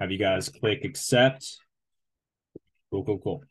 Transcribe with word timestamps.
Have 0.00 0.10
you 0.10 0.18
guys 0.18 0.48
click 0.48 0.84
accept? 0.84 1.58
Cool, 2.90 3.04
cool, 3.04 3.18
cool. 3.18 3.44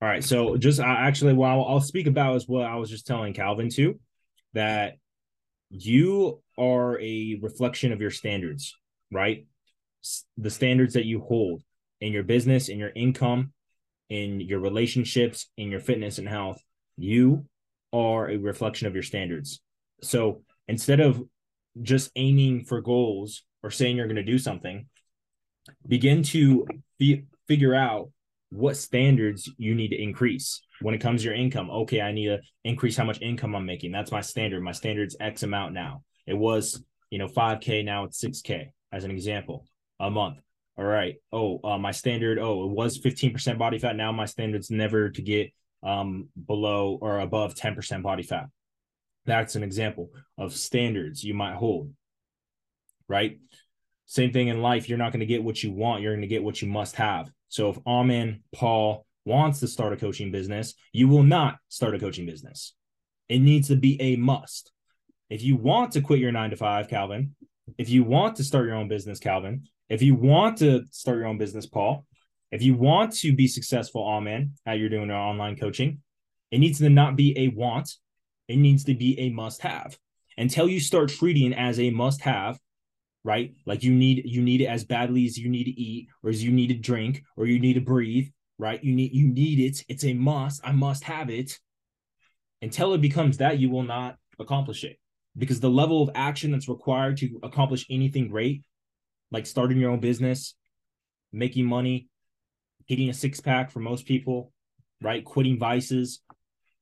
All 0.00 0.08
right. 0.08 0.22
So 0.22 0.56
just 0.56 0.80
uh, 0.80 0.84
actually, 0.84 1.32
what 1.32 1.48
I'll, 1.48 1.80
speak 1.80 2.06
about 2.06 2.36
is 2.36 2.46
what 2.46 2.64
I 2.64 2.76
was 2.76 2.90
just 2.90 3.06
telling 3.06 3.32
Calvin 3.32 3.70
too, 3.70 3.98
that 4.52 4.94
you 5.70 6.42
are 6.58 7.00
a 7.00 7.38
reflection 7.42 7.92
of 7.92 8.00
your 8.00 8.10
standards, 8.10 8.76
right? 9.10 9.46
S- 10.04 10.24
The 10.36 10.50
standards 10.50 10.94
that 10.94 11.06
you 11.06 11.20
hold 11.20 11.62
in 12.00 12.12
your 12.12 12.22
business, 12.22 12.68
in 12.68 12.78
your 12.78 12.92
income, 12.94 13.52
in 14.10 14.40
your 14.40 14.60
relationships, 14.60 15.50
in 15.56 15.70
your 15.70 15.80
fitness 15.80 16.18
and 16.18 16.28
health. 16.28 16.62
You 16.96 17.46
are 17.92 18.28
a 18.30 18.36
reflection 18.36 18.86
of 18.86 18.94
your 18.94 19.02
standards. 19.02 19.60
So 20.02 20.42
instead 20.68 21.00
of 21.00 21.22
just 21.82 22.10
aiming 22.16 22.64
for 22.64 22.80
goals 22.80 23.42
or 23.62 23.70
saying 23.70 23.96
you're 23.96 24.06
going 24.06 24.16
to 24.16 24.22
do 24.22 24.38
something, 24.38 24.86
begin 25.86 26.22
to 26.22 26.66
fi- 26.98 27.24
figure 27.48 27.74
out 27.74 28.10
what 28.50 28.76
standards 28.76 29.50
you 29.58 29.74
need 29.74 29.88
to 29.88 30.00
increase 30.00 30.62
when 30.80 30.94
it 30.94 31.00
comes 31.00 31.22
to 31.22 31.26
your 31.26 31.34
income. 31.34 31.70
Okay, 31.70 32.00
I 32.00 32.12
need 32.12 32.26
to 32.26 32.40
increase 32.64 32.96
how 32.96 33.04
much 33.04 33.20
income 33.20 33.54
I'm 33.54 33.66
making. 33.66 33.90
That's 33.90 34.12
my 34.12 34.20
standard. 34.20 34.62
My 34.62 34.72
standard's 34.72 35.16
X 35.18 35.42
amount 35.42 35.74
now. 35.74 36.02
It 36.26 36.34
was, 36.34 36.82
you 37.10 37.18
know, 37.18 37.26
5K, 37.26 37.84
now 37.84 38.04
it's 38.04 38.22
6K, 38.22 38.70
as 38.92 39.04
an 39.04 39.10
example, 39.10 39.66
a 39.98 40.10
month. 40.10 40.38
All 40.76 40.84
right. 40.84 41.16
Oh, 41.32 41.60
uh, 41.62 41.78
my 41.78 41.90
standard, 41.90 42.38
oh, 42.38 42.64
it 42.64 42.70
was 42.70 42.98
15% 43.00 43.58
body 43.58 43.78
fat. 43.78 43.96
Now 43.96 44.12
my 44.12 44.24
standard's 44.24 44.70
never 44.70 45.10
to 45.10 45.22
get 45.22 45.52
um 45.82 46.28
below 46.46 46.98
or 47.00 47.20
above 47.20 47.54
10% 47.54 48.02
body 48.02 48.22
fat. 48.22 48.46
That's 49.26 49.56
an 49.56 49.62
example 49.62 50.10
of 50.38 50.54
standards 50.54 51.24
you 51.24 51.34
might 51.34 51.54
hold. 51.54 51.92
Right. 53.08 53.38
Same 54.06 54.32
thing 54.32 54.48
in 54.48 54.62
life. 54.62 54.88
You're 54.88 54.98
not 54.98 55.12
going 55.12 55.20
to 55.20 55.26
get 55.26 55.42
what 55.42 55.62
you 55.62 55.72
want. 55.72 56.02
You're 56.02 56.12
going 56.12 56.22
to 56.22 56.28
get 56.28 56.44
what 56.44 56.60
you 56.60 56.68
must 56.68 56.96
have. 56.96 57.30
So 57.48 57.70
if 57.70 57.78
Amen 57.86 58.42
Paul 58.54 59.06
wants 59.24 59.60
to 59.60 59.68
start 59.68 59.92
a 59.92 59.96
coaching 59.96 60.30
business, 60.30 60.74
you 60.92 61.08
will 61.08 61.22
not 61.22 61.56
start 61.68 61.94
a 61.94 61.98
coaching 61.98 62.26
business. 62.26 62.74
It 63.28 63.38
needs 63.38 63.68
to 63.68 63.76
be 63.76 64.00
a 64.00 64.16
must. 64.16 64.70
If 65.30 65.42
you 65.42 65.56
want 65.56 65.92
to 65.92 66.00
quit 66.00 66.20
your 66.20 66.32
nine 66.32 66.50
to 66.50 66.56
five, 66.56 66.88
Calvin, 66.88 67.34
if 67.78 67.88
you 67.88 68.04
want 68.04 68.36
to 68.36 68.44
start 68.44 68.66
your 68.66 68.74
own 68.74 68.88
business, 68.88 69.18
Calvin, 69.18 69.64
if 69.88 70.02
you 70.02 70.14
want 70.14 70.58
to 70.58 70.84
start 70.90 71.18
your 71.18 71.26
own 71.26 71.38
business, 71.38 71.66
Paul, 71.66 72.04
if 72.50 72.62
you 72.62 72.74
want 72.74 73.12
to 73.18 73.34
be 73.34 73.48
successful, 73.48 74.06
Amen, 74.06 74.52
how 74.66 74.72
you're 74.72 74.90
doing 74.90 75.08
your 75.08 75.16
online 75.16 75.56
coaching, 75.56 76.02
it 76.50 76.58
needs 76.58 76.78
to 76.78 76.90
not 76.90 77.16
be 77.16 77.36
a 77.38 77.48
want. 77.48 77.90
It 78.48 78.56
needs 78.56 78.84
to 78.84 78.94
be 78.94 79.18
a 79.20 79.30
must 79.30 79.62
have. 79.62 79.98
Until 80.36 80.68
you 80.68 80.80
start 80.80 81.10
treating 81.10 81.54
as 81.54 81.78
a 81.78 81.90
must 81.90 82.20
have, 82.22 82.58
right? 83.22 83.54
Like 83.66 83.82
you 83.82 83.94
need 83.94 84.22
you 84.26 84.42
need 84.42 84.60
it 84.60 84.66
as 84.66 84.84
badly 84.84 85.26
as 85.26 85.38
you 85.38 85.48
need 85.48 85.64
to 85.64 85.80
eat, 85.80 86.08
or 86.22 86.30
as 86.30 86.42
you 86.42 86.50
need 86.50 86.68
to 86.68 86.74
drink, 86.74 87.22
or 87.36 87.46
you 87.46 87.58
need 87.58 87.74
to 87.74 87.80
breathe, 87.80 88.28
right? 88.58 88.82
You 88.82 88.94
need 88.94 89.12
you 89.12 89.28
need 89.28 89.60
it. 89.60 89.84
It's 89.88 90.04
a 90.04 90.12
must. 90.12 90.60
I 90.64 90.72
must 90.72 91.04
have 91.04 91.30
it. 91.30 91.58
Until 92.60 92.94
it 92.94 93.00
becomes 93.00 93.38
that, 93.38 93.58
you 93.58 93.70
will 93.70 93.82
not 93.82 94.16
accomplish 94.38 94.84
it 94.84 94.98
because 95.36 95.60
the 95.60 95.70
level 95.70 96.02
of 96.02 96.10
action 96.14 96.52
that's 96.52 96.68
required 96.68 97.16
to 97.18 97.38
accomplish 97.42 97.86
anything 97.90 98.28
great, 98.28 98.62
like 99.30 99.46
starting 99.46 99.78
your 99.78 99.90
own 99.90 100.00
business, 100.00 100.54
making 101.32 101.66
money, 101.66 102.08
getting 102.88 103.08
a 103.08 103.14
six 103.14 103.40
pack 103.40 103.70
for 103.70 103.80
most 103.80 104.06
people, 104.06 104.52
right? 105.02 105.24
Quitting 105.24 105.58
vices, 105.58 106.20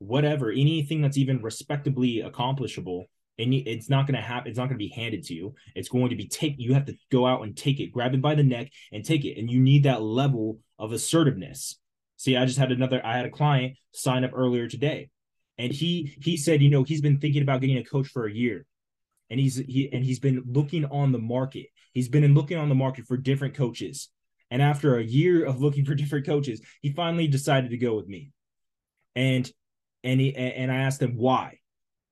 whatever, 0.03 0.51
anything 0.51 1.01
that's 1.01 1.19
even 1.19 1.43
respectably 1.43 2.21
accomplishable 2.21 3.07
and 3.39 3.55
it's 3.55 3.89
not 3.89 4.07
going 4.07 4.17
to 4.17 4.23
happen. 4.23 4.51
It's 4.51 4.59
not 4.59 4.67
going 4.67 4.79
to 4.79 4.85
be 4.85 4.89
handed 4.89 5.25
to 5.25 5.35
you. 5.35 5.55
It's 5.75 5.89
going 5.89 6.11
to 6.11 6.17
be 6.17 6.29
take. 6.29 6.55
You 6.59 6.75
have 6.75 6.85
to 6.87 6.97
go 7.11 7.27
out 7.27 7.43
and 7.43 7.57
take 7.57 7.81
it, 7.81 7.93
grab 7.93 8.15
it 8.15 8.23
by 8.23 8.35
the 8.35 8.43
neck 8.43 8.71
and 8.93 9.05
take 9.05 9.25
it. 9.25 9.39
And 9.39 9.51
you 9.51 9.61
need 9.61 9.85
that 9.85 10.03
level 10.03 10.59
of 10.79 10.93
assertiveness. 10.93 11.79
See, 12.17 12.37
I 12.37 12.45
just 12.45 12.59
had 12.59 12.73
another. 12.73 13.05
I 13.05 13.17
had 13.17 13.27
a 13.27 13.31
client 13.31 13.77
sign 13.93 14.25
up 14.25 14.33
earlier 14.35 14.69
today, 14.69 15.11
and 15.59 15.73
he 15.73 16.17
he 16.23 16.37
said, 16.37 16.63
you 16.63 16.71
know, 16.71 16.85
he's 16.85 17.01
been 17.01 17.19
thinking 17.19 17.43
about 17.43 17.61
getting 17.61 17.79
a 17.79 17.85
coach 17.85 18.07
for 18.07 18.27
a 18.27 18.33
year, 18.33 18.65
and 19.29 19.41
he's 19.41 19.57
he 19.57 19.89
and 19.93 20.05
he's 20.05 20.21
been 20.21 20.45
looking 20.47 20.85
on 20.85 21.11
the 21.11 21.19
market. 21.19 21.67
He's 21.93 22.09
been 22.09 22.35
looking 22.35 22.59
on 22.59 22.69
the 22.69 22.75
market 22.75 23.07
for 23.07 23.17
different 23.17 23.55
coaches, 23.55 24.09
and 24.51 24.63
after 24.63 24.99
a 24.99 25.03
year 25.03 25.45
of 25.45 25.61
looking 25.61 25.85
for 25.85 25.97
different 25.97 26.27
coaches, 26.27 26.61
he 26.81 26.93
finally 26.93 27.27
decided 27.27 27.71
to 27.71 27.77
go 27.77 27.97
with 27.97 28.07
me. 28.07 28.31
And 29.17 29.51
and 30.05 30.21
he 30.21 30.35
and 30.35 30.71
I 30.71 30.77
asked 30.77 31.03
him 31.03 31.17
why, 31.17 31.59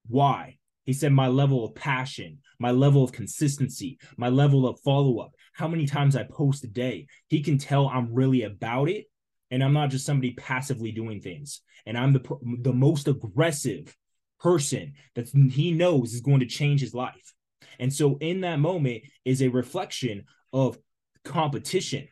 why 0.07 0.59
he 0.85 0.93
said, 0.93 1.13
My 1.13 1.29
level 1.29 1.65
of 1.65 1.75
passion, 1.75 2.39
my 2.59 2.71
level 2.71 3.05
of 3.05 3.13
consistency, 3.13 3.99
my 4.17 4.29
level 4.29 4.67
of 4.67 4.81
follow 4.81 5.19
up, 5.19 5.35
how 5.53 5.69
many 5.69 5.87
times 5.87 6.17
I 6.17 6.25
post 6.25 6.65
a 6.65 6.69
day. 6.69 7.07
He 7.29 7.43
can 7.43 7.59
tell 7.59 7.89
I'm 7.89 8.13
really 8.13 8.43
about 8.43 8.89
it. 8.89 9.07
And 9.53 9.63
I'm 9.63 9.73
not 9.73 9.91
just 9.91 10.07
somebody 10.07 10.33
passively 10.33 10.93
doing 10.93 11.21
things. 11.21 11.61
And 11.87 11.99
I'm 11.99 12.13
the, 12.13 12.39
the 12.63 12.73
most 12.73 13.09
aggressive 13.09 13.97
person 14.39 14.95
that 15.15 15.29
he 15.29 15.73
knows 15.73 16.15
is 16.15 16.21
going 16.21 16.41
to 16.41 16.47
change 16.47 16.81
his 16.81 16.95
life. 16.95 17.35
And 17.79 17.93
so, 17.93 18.17
in 18.19 18.41
that 18.43 18.59
moment, 18.59 19.05
is 19.25 19.43
a 19.43 19.49
reflection 19.49 20.25
of 20.53 20.79
competition. 21.25 22.09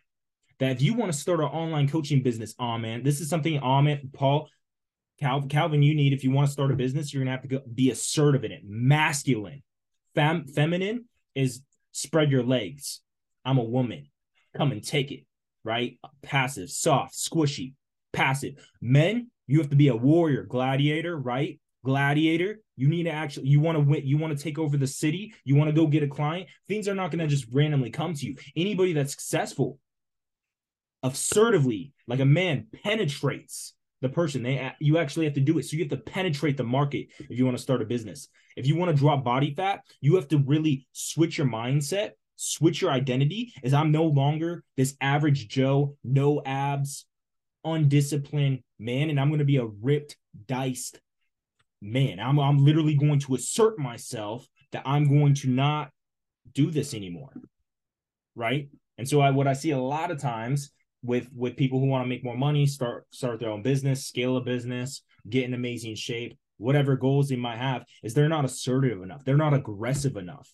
That 0.60 0.72
if 0.72 0.82
you 0.82 0.94
want 0.94 1.12
to 1.12 1.18
start 1.18 1.40
an 1.40 1.46
online 1.46 1.88
coaching 1.88 2.22
business, 2.22 2.54
oh 2.58 2.78
man, 2.78 3.02
this 3.02 3.20
is 3.20 3.28
something, 3.28 3.60
man, 3.60 4.10
Paul, 4.12 4.48
Calvin, 5.20 5.48
Calvin, 5.48 5.82
you 5.82 5.94
need 5.94 6.12
if 6.12 6.22
you 6.22 6.30
want 6.30 6.46
to 6.46 6.52
start 6.52 6.70
a 6.70 6.76
business, 6.76 7.12
you're 7.12 7.22
gonna 7.22 7.32
have 7.32 7.42
to 7.42 7.48
go, 7.48 7.60
be 7.74 7.90
assertive 7.90 8.44
in 8.44 8.52
it. 8.52 8.62
Masculine, 8.64 9.62
Fem, 10.14 10.46
feminine 10.46 11.04
is 11.34 11.62
spread 11.92 12.30
your 12.30 12.42
legs. 12.42 13.00
I'm 13.44 13.58
a 13.58 13.64
woman. 13.64 14.06
Come 14.56 14.72
and 14.72 14.82
take 14.82 15.10
it. 15.10 15.24
Right? 15.64 15.98
Passive, 16.22 16.70
soft, 16.70 17.14
squishy, 17.14 17.74
passive. 18.12 18.54
Men, 18.80 19.30
you 19.46 19.58
have 19.58 19.70
to 19.70 19.76
be 19.76 19.88
a 19.88 19.96
warrior, 19.96 20.44
gladiator. 20.44 21.16
Right? 21.16 21.60
Gladiator. 21.84 22.60
You 22.76 22.88
need 22.88 23.04
to 23.04 23.10
actually. 23.10 23.48
You 23.48 23.60
want 23.60 23.76
to 23.76 23.84
win. 23.84 24.06
You 24.06 24.18
want 24.18 24.36
to 24.36 24.42
take 24.42 24.58
over 24.58 24.76
the 24.76 24.86
city. 24.86 25.34
You 25.44 25.56
want 25.56 25.68
to 25.68 25.74
go 25.74 25.86
get 25.86 26.02
a 26.02 26.08
client. 26.08 26.48
Things 26.68 26.88
are 26.88 26.94
not 26.94 27.10
to 27.12 27.26
just 27.26 27.46
randomly 27.52 27.90
come 27.90 28.14
to 28.14 28.26
you. 28.26 28.36
Anybody 28.56 28.92
that's 28.92 29.12
successful, 29.12 29.78
assertively, 31.02 31.92
like 32.06 32.20
a 32.20 32.24
man, 32.24 32.66
penetrates 32.84 33.74
the 34.00 34.08
person. 34.08 34.42
They 34.42 34.72
you 34.80 34.98
actually 34.98 35.26
have 35.26 35.34
to 35.34 35.40
do 35.40 35.58
it. 35.58 35.64
So 35.64 35.76
you 35.76 35.84
have 35.84 35.90
to 35.90 35.96
penetrate 35.96 36.56
the 36.56 36.64
market 36.64 37.08
if 37.18 37.38
you 37.38 37.44
want 37.44 37.56
to 37.56 37.62
start 37.62 37.82
a 37.82 37.86
business. 37.86 38.28
If 38.56 38.66
you 38.66 38.76
want 38.76 38.90
to 38.90 38.96
drop 38.96 39.24
body 39.24 39.54
fat 39.54 39.80
you 40.00 40.16
have 40.16 40.28
to 40.28 40.38
really 40.38 40.86
switch 40.92 41.38
your 41.38 41.46
mindset 41.46 42.12
switch 42.40 42.80
your 42.80 42.92
identity 42.92 43.52
as 43.64 43.74
i'm 43.74 43.90
no 43.90 44.04
longer 44.04 44.62
this 44.76 44.94
average 45.00 45.48
joe 45.48 45.96
no 46.04 46.40
abs 46.46 47.04
undisciplined 47.64 48.60
man 48.78 49.10
and 49.10 49.18
i'm 49.18 49.28
going 49.28 49.40
to 49.40 49.44
be 49.44 49.56
a 49.56 49.66
ripped 49.82 50.16
diced 50.46 51.00
man. 51.80 52.18
I'm, 52.18 52.40
I'm 52.40 52.64
literally 52.64 52.94
going 52.94 53.20
to 53.20 53.34
assert 53.34 53.78
myself 53.78 54.46
that 54.72 54.82
i'm 54.86 55.08
going 55.08 55.34
to 55.34 55.48
not 55.48 55.90
do 56.52 56.70
this 56.70 56.94
anymore 56.94 57.32
right? 58.34 58.68
And 58.98 59.08
so 59.08 59.20
I, 59.20 59.30
what 59.30 59.48
i 59.48 59.52
see 59.52 59.72
a 59.72 59.78
lot 59.78 60.12
of 60.12 60.20
times 60.20 60.70
with 61.02 61.28
with 61.34 61.56
people 61.56 61.80
who 61.80 61.86
want 61.86 62.04
to 62.04 62.08
make 62.08 62.24
more 62.24 62.36
money, 62.36 62.66
start 62.66 63.06
start 63.10 63.40
their 63.40 63.50
own 63.50 63.62
business, 63.62 64.06
scale 64.06 64.36
a 64.36 64.40
business, 64.40 65.02
get 65.28 65.44
in 65.44 65.54
amazing 65.54 65.94
shape, 65.94 66.36
whatever 66.58 66.96
goals 66.96 67.28
they 67.28 67.36
might 67.36 67.58
have, 67.58 67.84
is 68.02 68.14
they're 68.14 68.28
not 68.28 68.44
assertive 68.44 69.02
enough. 69.02 69.24
They're 69.24 69.36
not 69.36 69.54
aggressive 69.54 70.16
enough 70.16 70.52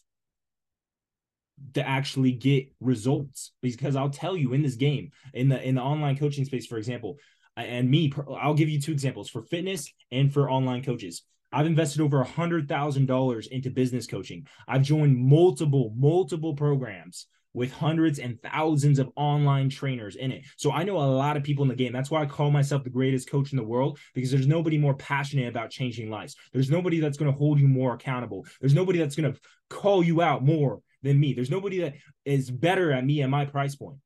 to 1.74 1.86
actually 1.86 2.32
get 2.32 2.72
results. 2.80 3.52
Because 3.62 3.96
I'll 3.96 4.10
tell 4.10 4.36
you 4.36 4.52
in 4.52 4.62
this 4.62 4.76
game, 4.76 5.10
in 5.32 5.48
the 5.48 5.62
in 5.66 5.74
the 5.74 5.82
online 5.82 6.16
coaching 6.16 6.44
space, 6.44 6.66
for 6.66 6.78
example, 6.78 7.18
and 7.56 7.90
me, 7.90 8.12
I'll 8.40 8.54
give 8.54 8.68
you 8.68 8.80
two 8.80 8.92
examples 8.92 9.30
for 9.30 9.42
fitness 9.42 9.92
and 10.10 10.32
for 10.32 10.50
online 10.50 10.82
coaches. 10.82 11.22
I've 11.52 11.66
invested 11.66 12.00
over 12.00 12.20
a 12.20 12.26
hundred 12.26 12.68
thousand 12.68 13.06
dollars 13.06 13.46
into 13.46 13.70
business 13.70 14.06
coaching. 14.06 14.46
I've 14.66 14.82
joined 14.82 15.16
multiple, 15.16 15.92
multiple 15.96 16.54
programs 16.54 17.28
with 17.54 17.72
hundreds 17.72 18.18
and 18.18 18.40
thousands 18.42 18.98
of 18.98 19.10
online 19.16 19.70
trainers 19.70 20.16
in 20.16 20.32
it. 20.32 20.44
So 20.56 20.72
I 20.72 20.82
know 20.82 20.96
a 20.96 21.06
lot 21.06 21.36
of 21.36 21.42
people 21.42 21.62
in 21.62 21.68
the 21.68 21.74
game. 21.74 21.92
That's 21.92 22.10
why 22.10 22.22
I 22.22 22.26
call 22.26 22.50
myself 22.50 22.84
the 22.84 22.90
greatest 22.90 23.30
coach 23.30 23.52
in 23.52 23.56
the 23.56 23.64
world 23.64 23.98
because 24.12 24.30
there's 24.30 24.46
nobody 24.46 24.76
more 24.76 24.94
passionate 24.94 25.48
about 25.48 25.70
changing 25.70 26.10
lives. 26.10 26.36
There's 26.52 26.70
nobody 26.70 27.00
that's 27.00 27.16
going 27.16 27.32
to 27.32 27.38
hold 27.38 27.60
you 27.60 27.68
more 27.68 27.94
accountable. 27.94 28.44
There's 28.60 28.74
nobody 28.74 28.98
that's 28.98 29.16
going 29.16 29.32
to 29.32 29.40
call 29.70 30.02
you 30.02 30.20
out 30.20 30.44
more 30.44 30.80
than 31.02 31.18
me. 31.18 31.32
There's 31.32 31.50
nobody 31.50 31.80
that 31.80 31.94
is 32.24 32.50
better 32.50 32.92
at 32.92 33.04
me 33.04 33.22
at 33.22 33.30
my 33.30 33.44
price 33.44 33.76
point. 33.76 33.98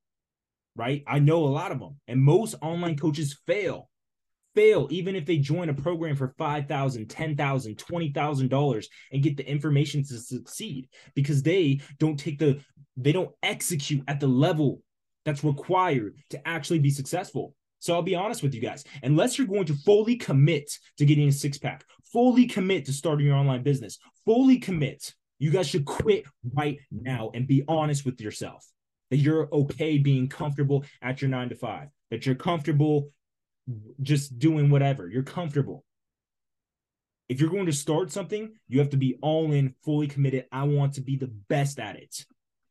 Right? 0.77 1.03
I 1.09 1.19
know 1.19 1.45
a 1.45 1.49
lot 1.49 1.73
of 1.73 1.81
them. 1.81 1.97
And 2.07 2.21
most 2.21 2.55
online 2.63 2.97
coaches 2.97 3.41
fail 3.47 3.89
fail 4.59 4.89
even 4.91 5.15
if 5.15 5.25
they 5.25 5.39
join 5.39 5.69
a 5.69 5.75
program 5.75 6.17
for 6.17 6.35
$5,000, 6.37 7.07
$10,000, 7.07 7.77
$20,000 7.77 8.87
and 9.13 9.23
get 9.23 9.37
the 9.37 9.49
information 9.49 10.03
to 10.03 10.19
succeed 10.19 10.89
because 11.15 11.45
they 11.45 11.81
don't 12.01 12.19
take 12.19 12.41
the 12.41 12.61
they 12.97 13.13
don't 13.13 13.31
execute 13.45 14.03
at 14.09 14.19
the 14.19 14.27
level 14.27 14.83
that's 15.25 15.45
required 15.45 16.17
to 16.31 16.49
actually 16.49 16.81
be 16.81 16.91
successful. 16.91 17.55
So 17.79 17.95
I'll 17.95 18.03
be 18.03 18.17
honest 18.17 18.43
with 18.43 18.53
you 18.53 18.61
guys, 18.61 18.83
unless 19.05 19.39
you're 19.39 19.47
going 19.47 19.67
to 19.67 19.75
fully 19.75 20.17
commit 20.17 20.69
to 20.97 21.07
getting 21.07 21.29
a 21.29 21.33
six 21.33 21.57
pack, 21.59 21.85
fully 22.13 22.47
commit 22.47 22.87
to 22.87 22.93
starting 22.93 23.27
your 23.27 23.37
online 23.37 23.63
business, 23.63 23.99
fully 24.25 24.59
commit 24.59 25.15
You 25.39 25.53
guys 25.53 25.69
should 25.69 25.85
quit 25.85 26.25
right 26.53 26.81
now 26.91 27.31
and 27.33 27.47
be 27.47 27.63
honest 27.69 28.05
with 28.05 28.21
yourself 28.21 28.67
that 29.11 29.19
you're 29.19 29.49
okay 29.53 29.99
being 29.99 30.29
comfortable 30.29 30.85
at 31.01 31.23
your 31.23 31.31
nine 31.31 31.49
to 31.51 31.55
five, 31.55 31.89
that 32.11 32.27
you're 32.27 32.35
comfortable 32.35 33.13
just 34.03 34.39
doing 34.39 34.71
whatever. 34.71 35.09
You're 35.09 35.23
comfortable. 35.23 35.85
If 37.29 37.41
you're 37.41 37.51
going 37.51 37.67
to 37.67 37.73
start 37.73 38.11
something, 38.11 38.53
you 38.69 38.79
have 38.79 38.91
to 38.91 38.97
be 38.97 39.19
all 39.21 39.53
in, 39.53 39.75
fully 39.85 40.07
committed. 40.07 40.47
I 40.51 40.65
want 40.65 40.95
to 40.95 41.03
be 41.03 41.17
the 41.17 41.31
best 41.49 41.79
at 41.79 41.97
it. 41.97 42.25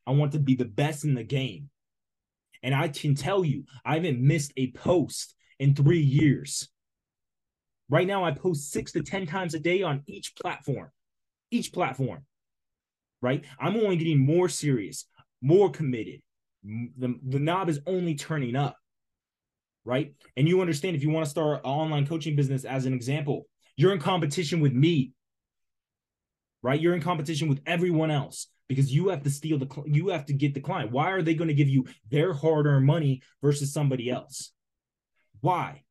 I 0.07 0.11
want 0.11 0.31
to 0.31 0.39
be 0.39 0.55
the 0.55 0.65
best 0.65 1.03
in 1.03 1.13
the 1.13 1.23
game. 1.23 1.69
And 2.63 2.73
I 2.73 2.87
can 2.87 3.13
tell 3.13 3.45
you, 3.45 3.65
I 3.85 3.95
haven't 3.95 4.19
missed 4.19 4.51
a 4.57 4.71
post 4.71 5.35
in 5.59 5.75
three 5.75 5.99
years. 5.99 6.69
Right 7.89 8.07
now, 8.07 8.23
I 8.23 8.31
post 8.31 8.71
six 8.71 8.91
to 8.93 9.03
10 9.03 9.27
times 9.27 9.53
a 9.53 9.59
day 9.59 9.83
on 9.83 10.03
each 10.07 10.35
platform, 10.35 10.89
each 11.51 11.71
platform. 11.71 12.25
Right? 13.21 13.43
I'm 13.59 13.75
only 13.75 13.97
getting 13.97 14.19
more 14.19 14.49
serious, 14.49 15.05
more 15.41 15.69
committed. 15.69 16.21
The, 16.63 17.15
the 17.25 17.39
knob 17.39 17.69
is 17.69 17.79
only 17.85 18.15
turning 18.15 18.55
up. 18.55 18.77
Right? 19.87 20.13
And 20.35 20.49
you 20.49 20.59
understand 20.59 20.97
if 20.97 21.01
you 21.01 21.09
want 21.09 21.25
to 21.25 21.29
start 21.29 21.61
an 21.63 21.71
online 21.71 22.05
coaching 22.05 22.35
business, 22.35 22.65
as 22.65 22.85
an 22.85 22.93
example, 22.93 23.47
you're 23.77 23.93
in 23.93 23.99
competition 23.99 24.59
with 24.59 24.73
me. 24.73 25.13
Right? 26.61 26.79
You're 26.79 26.93
in 26.93 27.01
competition 27.01 27.47
with 27.47 27.61
everyone 27.65 28.11
else 28.11 28.47
because 28.67 28.93
you 28.93 29.07
have 29.07 29.23
to 29.23 29.29
steal 29.29 29.57
the 29.57 29.83
you 29.85 30.09
have 30.09 30.25
to 30.25 30.33
get 30.33 30.53
the 30.53 30.59
client. 30.59 30.91
Why 30.91 31.11
are 31.11 31.21
they 31.21 31.35
going 31.35 31.47
to 31.47 31.53
give 31.53 31.69
you 31.69 31.85
their 32.11 32.33
hard-earned 32.33 32.85
money 32.85 33.21
versus 33.41 33.71
somebody 33.71 34.09
else? 34.09 34.51
Why? 35.39 35.83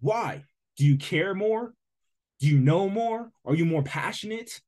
Why? 0.00 0.42
Do 0.76 0.84
you 0.84 0.96
care 0.96 1.32
more? 1.32 1.74
Do 2.40 2.48
you 2.48 2.58
know 2.58 2.88
more? 2.88 3.30
Are 3.44 3.54
you 3.54 3.64
more 3.64 3.84
passionate? 3.84 4.60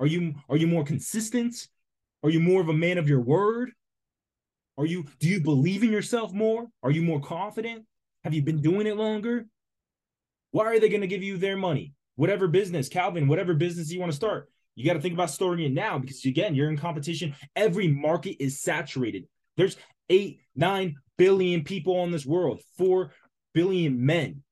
Are 0.00 0.06
you 0.06 0.34
are 0.50 0.58
you 0.58 0.66
more 0.66 0.84
consistent? 0.84 1.66
Are 2.22 2.28
you 2.28 2.40
more 2.40 2.60
of 2.60 2.68
a 2.68 2.74
man 2.74 2.98
of 2.98 3.08
your 3.08 3.22
word? 3.22 3.70
Are 4.76 4.84
you 4.84 5.06
do 5.18 5.28
you 5.28 5.40
believe 5.40 5.82
in 5.82 5.90
yourself 5.90 6.34
more? 6.34 6.66
Are 6.82 6.90
you 6.90 7.00
more 7.00 7.22
confident? 7.22 7.86
Have 8.24 8.34
you 8.34 8.42
been 8.42 8.62
doing 8.62 8.86
it 8.86 8.96
longer? 8.96 9.46
Why 10.50 10.66
are 10.66 10.80
they 10.80 10.88
going 10.88 11.02
to 11.02 11.06
give 11.06 11.22
you 11.22 11.36
their 11.36 11.56
money? 11.56 11.92
Whatever 12.16 12.48
business, 12.48 12.88
Calvin, 12.88 13.28
whatever 13.28 13.54
business 13.54 13.90
you 13.90 14.00
want 14.00 14.12
to 14.12 14.16
start, 14.16 14.50
you 14.74 14.84
got 14.84 14.94
to 14.94 15.00
think 15.00 15.14
about 15.14 15.30
starting 15.30 15.66
it 15.66 15.72
now 15.72 15.98
because 15.98 16.24
again, 16.24 16.54
you're 16.54 16.70
in 16.70 16.78
competition. 16.78 17.34
Every 17.54 17.88
market 17.88 18.42
is 18.42 18.60
saturated. 18.60 19.26
There's 19.56 19.76
eight, 20.08 20.40
nine 20.56 20.96
billion 21.18 21.64
people 21.64 21.98
on 21.98 22.10
this 22.10 22.24
world, 22.26 22.60
four 22.78 23.12
billion 23.52 24.04
men, 24.04 24.42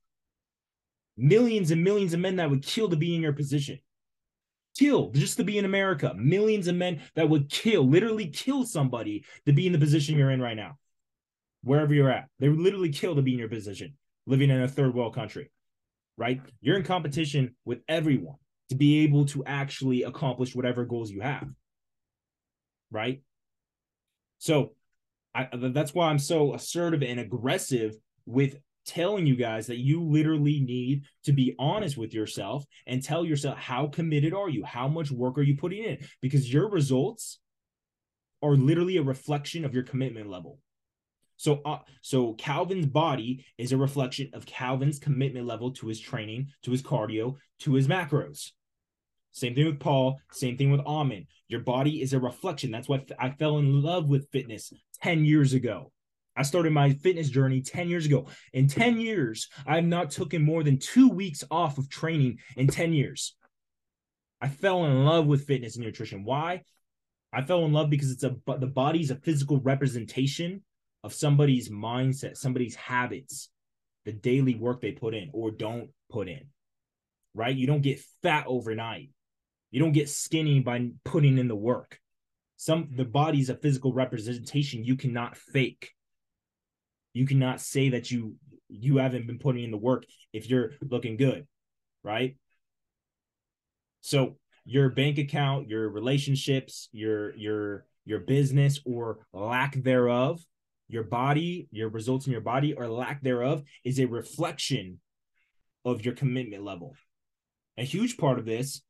millions 1.16 1.70
and 1.70 1.82
millions 1.82 2.14
of 2.14 2.20
men 2.20 2.36
that 2.36 2.50
would 2.50 2.64
kill 2.64 2.88
to 2.88 2.96
be 2.96 3.14
in 3.14 3.22
your 3.22 3.32
position. 3.32 3.78
Kill 4.78 5.10
just 5.10 5.36
to 5.36 5.44
be 5.44 5.58
in 5.58 5.64
America. 5.64 6.14
Millions 6.16 6.66
of 6.66 6.76
men 6.76 7.00
that 7.14 7.28
would 7.28 7.50
kill, 7.50 7.86
literally 7.86 8.26
kill 8.28 8.64
somebody 8.64 9.24
to 9.46 9.52
be 9.52 9.66
in 9.66 9.72
the 9.72 9.78
position 9.78 10.16
you're 10.16 10.30
in 10.30 10.40
right 10.40 10.56
now, 10.56 10.78
wherever 11.62 11.94
you're 11.94 12.10
at. 12.10 12.28
They 12.38 12.48
would 12.48 12.58
literally 12.58 12.90
kill 12.90 13.14
to 13.16 13.22
be 13.22 13.32
in 13.32 13.38
your 13.38 13.48
position, 13.48 13.94
living 14.26 14.50
in 14.50 14.60
a 14.60 14.68
third 14.68 14.94
world 14.94 15.14
country, 15.14 15.50
right? 16.16 16.40
You're 16.60 16.76
in 16.76 16.84
competition 16.84 17.54
with 17.64 17.80
everyone 17.88 18.36
to 18.70 18.76
be 18.76 19.00
able 19.04 19.26
to 19.26 19.44
actually 19.44 20.02
accomplish 20.02 20.54
whatever 20.54 20.84
goals 20.84 21.10
you 21.10 21.20
have. 21.20 21.48
Right. 22.90 23.22
So 24.38 24.72
I, 25.34 25.48
that's 25.52 25.94
why 25.94 26.08
I'm 26.08 26.18
so 26.18 26.54
assertive 26.54 27.02
and 27.02 27.20
aggressive 27.20 27.94
with 28.26 28.56
telling 28.84 29.26
you 29.26 29.36
guys 29.36 29.68
that 29.68 29.78
you 29.78 30.02
literally 30.02 30.60
need 30.60 31.04
to 31.24 31.32
be 31.32 31.54
honest 31.58 31.96
with 31.96 32.12
yourself 32.12 32.64
and 32.86 33.02
tell 33.02 33.24
yourself 33.24 33.56
how 33.56 33.86
committed 33.86 34.34
are 34.34 34.48
you? 34.48 34.64
How 34.64 34.88
much 34.88 35.10
work 35.10 35.38
are 35.38 35.42
you 35.42 35.56
putting 35.56 35.84
in? 35.84 35.98
Because 36.20 36.52
your 36.52 36.68
results 36.68 37.38
are 38.42 38.56
literally 38.56 38.96
a 38.96 39.02
reflection 39.02 39.64
of 39.64 39.72
your 39.72 39.84
commitment 39.84 40.28
level. 40.28 40.58
So, 41.42 41.60
uh, 41.64 41.78
so 42.02 42.34
Calvin's 42.34 42.86
body 42.86 43.44
is 43.58 43.72
a 43.72 43.76
reflection 43.76 44.30
of 44.32 44.46
Calvin's 44.46 45.00
commitment 45.00 45.44
level 45.44 45.72
to 45.72 45.88
his 45.88 45.98
training, 45.98 46.50
to 46.62 46.70
his 46.70 46.82
cardio, 46.82 47.34
to 47.62 47.74
his 47.74 47.88
macros. 47.88 48.52
Same 49.32 49.52
thing 49.56 49.66
with 49.66 49.80
Paul. 49.80 50.20
Same 50.30 50.56
thing 50.56 50.70
with 50.70 50.82
Amin. 50.82 51.26
Your 51.48 51.58
body 51.58 52.00
is 52.00 52.12
a 52.12 52.20
reflection. 52.20 52.70
That's 52.70 52.88
why 52.88 53.04
I 53.18 53.30
fell 53.30 53.58
in 53.58 53.82
love 53.82 54.08
with 54.08 54.30
fitness 54.30 54.72
10 55.02 55.24
years 55.24 55.52
ago. 55.52 55.90
I 56.36 56.44
started 56.44 56.72
my 56.72 56.92
fitness 56.92 57.28
journey 57.28 57.60
10 57.60 57.88
years 57.88 58.06
ago. 58.06 58.28
In 58.52 58.68
10 58.68 59.00
years, 59.00 59.48
I 59.66 59.74
have 59.74 59.84
not 59.84 60.12
taken 60.12 60.44
more 60.44 60.62
than 60.62 60.78
two 60.78 61.08
weeks 61.08 61.42
off 61.50 61.76
of 61.76 61.90
training 61.90 62.38
in 62.56 62.68
10 62.68 62.92
years. 62.92 63.34
I 64.40 64.46
fell 64.46 64.84
in 64.84 65.04
love 65.04 65.26
with 65.26 65.48
fitness 65.48 65.74
and 65.74 65.84
nutrition. 65.84 66.22
Why? 66.22 66.62
I 67.32 67.42
fell 67.42 67.64
in 67.64 67.72
love 67.72 67.90
because 67.90 68.12
it's 68.12 68.22
a 68.22 68.36
the 68.58 68.68
body's 68.68 69.10
a 69.10 69.16
physical 69.16 69.58
representation 69.58 70.62
of 71.04 71.12
somebody's 71.12 71.68
mindset, 71.68 72.36
somebody's 72.36 72.74
habits, 72.74 73.48
the 74.04 74.12
daily 74.12 74.54
work 74.54 74.80
they 74.80 74.92
put 74.92 75.14
in 75.14 75.30
or 75.32 75.50
don't 75.50 75.90
put 76.10 76.28
in. 76.28 76.46
Right? 77.34 77.56
You 77.56 77.66
don't 77.66 77.82
get 77.82 78.00
fat 78.22 78.44
overnight. 78.46 79.10
You 79.70 79.80
don't 79.80 79.92
get 79.92 80.08
skinny 80.08 80.60
by 80.60 80.90
putting 81.04 81.38
in 81.38 81.48
the 81.48 81.56
work. 81.56 81.98
Some 82.56 82.90
the 82.94 83.04
body's 83.04 83.48
a 83.48 83.56
physical 83.56 83.92
representation 83.92 84.84
you 84.84 84.96
cannot 84.96 85.36
fake. 85.36 85.92
You 87.14 87.26
cannot 87.26 87.60
say 87.60 87.88
that 87.90 88.10
you 88.10 88.36
you 88.68 88.98
haven't 88.98 89.26
been 89.26 89.38
putting 89.38 89.64
in 89.64 89.70
the 89.70 89.76
work 89.78 90.04
if 90.32 90.48
you're 90.48 90.72
looking 90.80 91.16
good, 91.16 91.46
right? 92.04 92.36
So 94.02 94.36
your 94.64 94.90
bank 94.90 95.18
account, 95.18 95.68
your 95.68 95.88
relationships, 95.88 96.88
your 96.92 97.34
your 97.36 97.86
your 98.04 98.20
business 98.20 98.80
or 98.84 99.26
lack 99.32 99.74
thereof, 99.74 100.44
your 100.92 101.04
body, 101.04 101.68
your 101.70 101.88
results 101.88 102.26
in 102.26 102.32
your 102.32 102.42
body 102.42 102.74
or 102.74 102.86
lack 102.86 103.22
thereof 103.22 103.62
is 103.84 103.98
a 103.98 104.04
reflection 104.04 105.00
of 105.84 106.04
your 106.04 106.14
commitment 106.14 106.62
level. 106.62 106.94
A 107.78 107.84
huge 107.84 108.18
part 108.18 108.38
of 108.38 108.44
this 108.44 108.82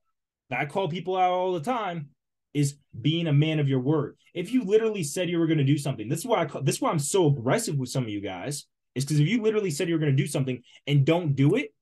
that 0.50 0.60
I 0.60 0.66
call 0.66 0.88
people 0.88 1.16
out 1.16 1.31
all 1.31 1.52
the 1.52 1.60
time 1.60 2.08
is 2.52 2.76
being 3.00 3.28
a 3.28 3.32
man 3.32 3.60
of 3.60 3.69
your 3.69 3.81
word. 3.81 4.16
If 4.34 4.52
you 4.52 4.64
literally 4.64 5.04
said 5.04 5.31
you 5.31 5.38
were 5.38 5.46
going 5.46 5.58
to 5.58 5.64
do 5.64 5.78
something, 5.78 6.08
this 6.08 6.19
is 6.19 6.26
why 6.26 6.40
I 6.43 6.46
call, 6.46 6.62
this 6.62 6.76
is 6.76 6.81
why 6.81 6.90
I'm 6.90 6.99
so 6.99 7.26
aggressive 7.28 7.76
with 7.76 7.88
some 7.88 8.02
of 8.02 8.10
you 8.10 8.20
guys. 8.20 8.66
Is 8.94 9.04
because 9.04 9.20
if 9.20 9.28
you 9.28 9.40
literally 9.40 9.70
said 9.70 9.88
you 9.88 9.94
were 9.94 10.00
going 10.00 10.14
to 10.14 10.22
do 10.22 10.26
something 10.26 10.62
and 10.87 11.06
don't 11.06 11.34
do 11.34 11.54
it, 11.54 11.72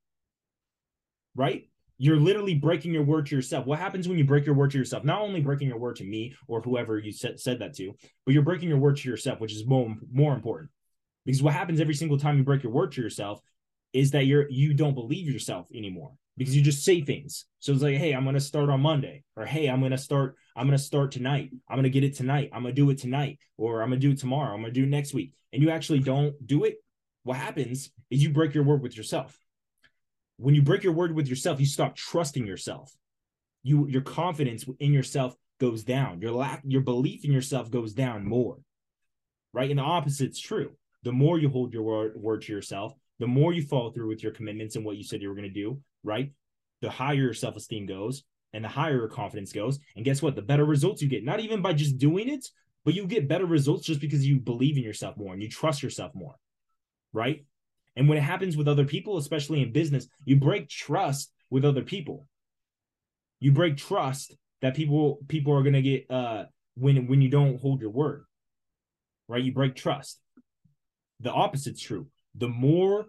right? 1.34 1.69
You're 2.02 2.17
literally 2.17 2.55
breaking 2.55 2.94
your 2.94 3.02
word 3.02 3.26
to 3.26 3.37
yourself. 3.37 3.67
What 3.67 3.79
happens 3.79 4.08
when 4.08 4.17
you 4.17 4.25
break 4.25 4.47
your 4.47 4.55
word 4.55 4.70
to 4.70 4.79
yourself? 4.79 5.05
Not 5.05 5.20
only 5.20 5.43
breaking 5.43 5.69
your 5.69 5.79
word 5.79 5.97
to 5.97 6.05
me 6.05 6.35
or 6.49 6.62
whoever 6.62 6.99
you 6.99 7.12
said, 7.12 7.38
said 7.38 7.58
that 7.58 7.76
to, 7.76 7.93
but 8.25 8.32
you're 8.32 8.43
breaking 8.43 8.70
your 8.70 8.79
word 8.79 8.96
to 8.96 9.08
yourself, 9.10 9.39
which 9.39 9.53
is 9.53 9.67
more, 9.67 9.94
more 10.10 10.32
important. 10.32 10.70
Because 11.27 11.43
what 11.43 11.53
happens 11.53 11.79
every 11.79 11.93
single 11.93 12.19
time 12.19 12.39
you 12.39 12.43
break 12.43 12.63
your 12.63 12.72
word 12.72 12.93
to 12.93 13.03
yourself 13.03 13.43
is 13.93 14.13
that 14.13 14.25
you're 14.25 14.48
you 14.48 14.72
don't 14.72 14.94
believe 14.94 15.29
yourself 15.29 15.69
anymore 15.75 16.13
because 16.39 16.56
you 16.56 16.63
just 16.63 16.86
say 16.86 17.03
things. 17.03 17.44
So 17.58 17.70
it's 17.72 17.82
like, 17.82 17.98
hey, 17.98 18.13
I'm 18.13 18.25
gonna 18.25 18.41
start 18.41 18.70
on 18.70 18.81
Monday, 18.81 19.25
or 19.36 19.44
hey, 19.44 19.67
I'm 19.67 19.82
gonna 19.82 19.98
start, 19.98 20.36
I'm 20.56 20.67
gonna 20.67 20.79
start 20.79 21.13
tonight. 21.13 21.51
I'm 21.69 21.77
gonna 21.77 21.91
get 21.91 22.03
it 22.03 22.17
tonight. 22.17 22.48
I'm 22.55 22.63
gonna 22.63 22.75
do 22.75 22.89
it 22.89 22.96
tonight, 22.96 23.39
or 23.58 23.82
I'm 23.82 23.91
gonna 23.91 24.01
do 24.01 24.13
it 24.13 24.19
tomorrow. 24.19 24.55
I'm 24.55 24.63
gonna 24.63 24.72
do 24.72 24.84
it 24.84 24.89
next 24.89 25.13
week. 25.13 25.34
And 25.53 25.63
you 25.63 25.69
actually 25.69 25.98
don't 25.98 26.34
do 26.46 26.65
it. 26.65 26.77
What 27.25 27.36
happens 27.36 27.91
is 28.10 28.22
you 28.22 28.31
break 28.31 28.55
your 28.55 28.65
word 28.65 28.81
with 28.81 28.96
yourself. 28.96 29.39
When 30.41 30.55
you 30.55 30.63
break 30.63 30.82
your 30.82 30.93
word 30.93 31.15
with 31.15 31.29
yourself, 31.29 31.61
you 31.61 31.67
stop 31.67 31.97
trusting 31.97 32.47
yourself. 32.47 32.93
You 33.63 33.87
your 33.87 34.03
confidence 34.03 34.65
in 34.79 34.93
yourself 34.93 35.35
goes 35.59 35.85
down. 35.85 36.20
Your 36.20 36.32
lack, 36.32 36.63
your 36.65 36.81
belief 36.81 37.25
in 37.25 37.32
yourself 37.32 37.70
goes 37.70 37.93
down 37.93 38.27
more. 38.27 38.59
Right. 39.53 39.70
And 39.70 39.79
the 39.79 39.85
opposite's 39.85 40.41
true. 40.41 40.73
The 41.03 41.13
more 41.13 41.39
you 41.39 41.49
hold 41.49 41.73
your 41.73 41.82
word, 41.82 42.17
word 42.17 42.43
to 42.43 42.53
yourself, 42.53 42.94
the 43.19 43.27
more 43.27 43.53
you 43.53 43.63
follow 43.63 43.91
through 43.91 44.09
with 44.09 44.23
your 44.23 44.32
commitments 44.32 44.77
and 44.77 44.85
what 44.85 44.97
you 44.97 45.05
said 45.05 45.20
you 45.20 45.29
were 45.29 45.35
going 45.35 45.49
to 45.49 45.51
do, 45.51 45.81
right? 46.03 46.32
The 46.81 46.91
higher 46.91 47.15
your 47.15 47.35
self 47.35 47.56
esteem 47.56 47.87
goes 47.87 48.25
and 48.53 48.65
the 48.65 48.69
higher 48.69 48.97
your 48.97 49.09
confidence 49.09 49.53
goes. 49.53 49.79
And 49.94 50.05
guess 50.05 50.23
what? 50.23 50.35
The 50.35 50.43
better 50.43 50.65
results 50.65 51.03
you 51.03 51.09
get, 51.09 51.25
not 51.25 51.41
even 51.41 51.63
by 51.63 51.75
just 51.75 51.99
doing 51.99 52.29
it, 52.29 52.47
but 52.85 52.94
you 52.94 53.06
get 53.06 53.29
better 53.29 53.47
results 53.47 53.87
just 53.87 54.01
because 54.01 54.27
you 54.27 54.41
believe 54.41 54.77
in 54.77 54.82
yourself 54.82 55.17
more 55.17 55.35
and 55.35 55.43
you 55.43 55.49
trust 55.49 55.82
yourself 55.82 56.13
more, 56.15 56.35
right? 57.13 57.44
And 57.97 58.09
when 58.09 58.19
it 58.19 58.23
happens 58.23 58.56
with 58.56 58.69
other 58.69 58.85
people, 58.85 59.19
especially 59.19 59.63
in 59.63 59.73
business, 59.73 60.06
you 60.25 60.37
break 60.37 60.69
trust 60.69 61.32
with 61.51 61.65
other 61.65 61.82
people. 61.82 62.27
You 63.41 63.53
break 63.53 63.77
trust 63.77 64.35
that 64.63 64.75
people 64.75 65.19
people 65.29 65.55
are 65.55 65.63
gonna 65.63 65.82
get 65.82 66.11
uh 66.11 66.44
when 66.77 67.09
when 67.09 67.20
you 67.20 67.29
don't 67.29 67.61
hold 67.61 67.81
your 67.81 67.91
word, 67.91 68.25
right? 69.29 69.43
You 69.43 69.53
break 69.53 69.75
trust. 69.75 70.20
The 71.20 71.32
opposite's 71.32 71.81
true 71.81 72.06
the 72.35 72.49
more 72.49 73.06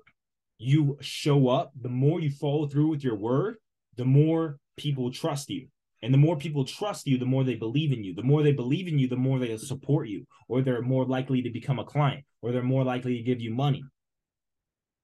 you 0.57 0.97
show 1.01 1.47
up, 1.47 1.71
the 1.79 1.89
more 1.89 2.19
you 2.19 2.29
follow 2.29 2.67
through 2.67 2.87
with 2.87 3.03
your 3.03 3.15
word, 3.15 3.57
the 3.97 4.05
more 4.05 4.57
people 4.77 5.11
trust 5.11 5.49
you. 5.49 5.67
And 6.03 6.13
the 6.13 6.17
more 6.17 6.35
people 6.35 6.65
trust 6.65 7.05
you, 7.05 7.17
the 7.17 7.25
more 7.25 7.43
they 7.43 7.55
believe 7.55 7.91
in 7.91 8.03
you. 8.03 8.15
The 8.15 8.23
more 8.23 8.41
they 8.41 8.53
believe 8.53 8.87
in 8.87 8.97
you, 8.97 9.07
the 9.07 9.15
more 9.15 9.37
they 9.37 9.55
support 9.57 10.07
you, 10.07 10.25
or 10.47 10.61
they're 10.61 10.81
more 10.81 11.05
likely 11.05 11.43
to 11.43 11.51
become 11.51 11.77
a 11.77 11.83
client, 11.83 12.25
or 12.41 12.51
they're 12.51 12.63
more 12.63 12.83
likely 12.83 13.17
to 13.17 13.23
give 13.23 13.39
you 13.39 13.53
money. 13.53 13.83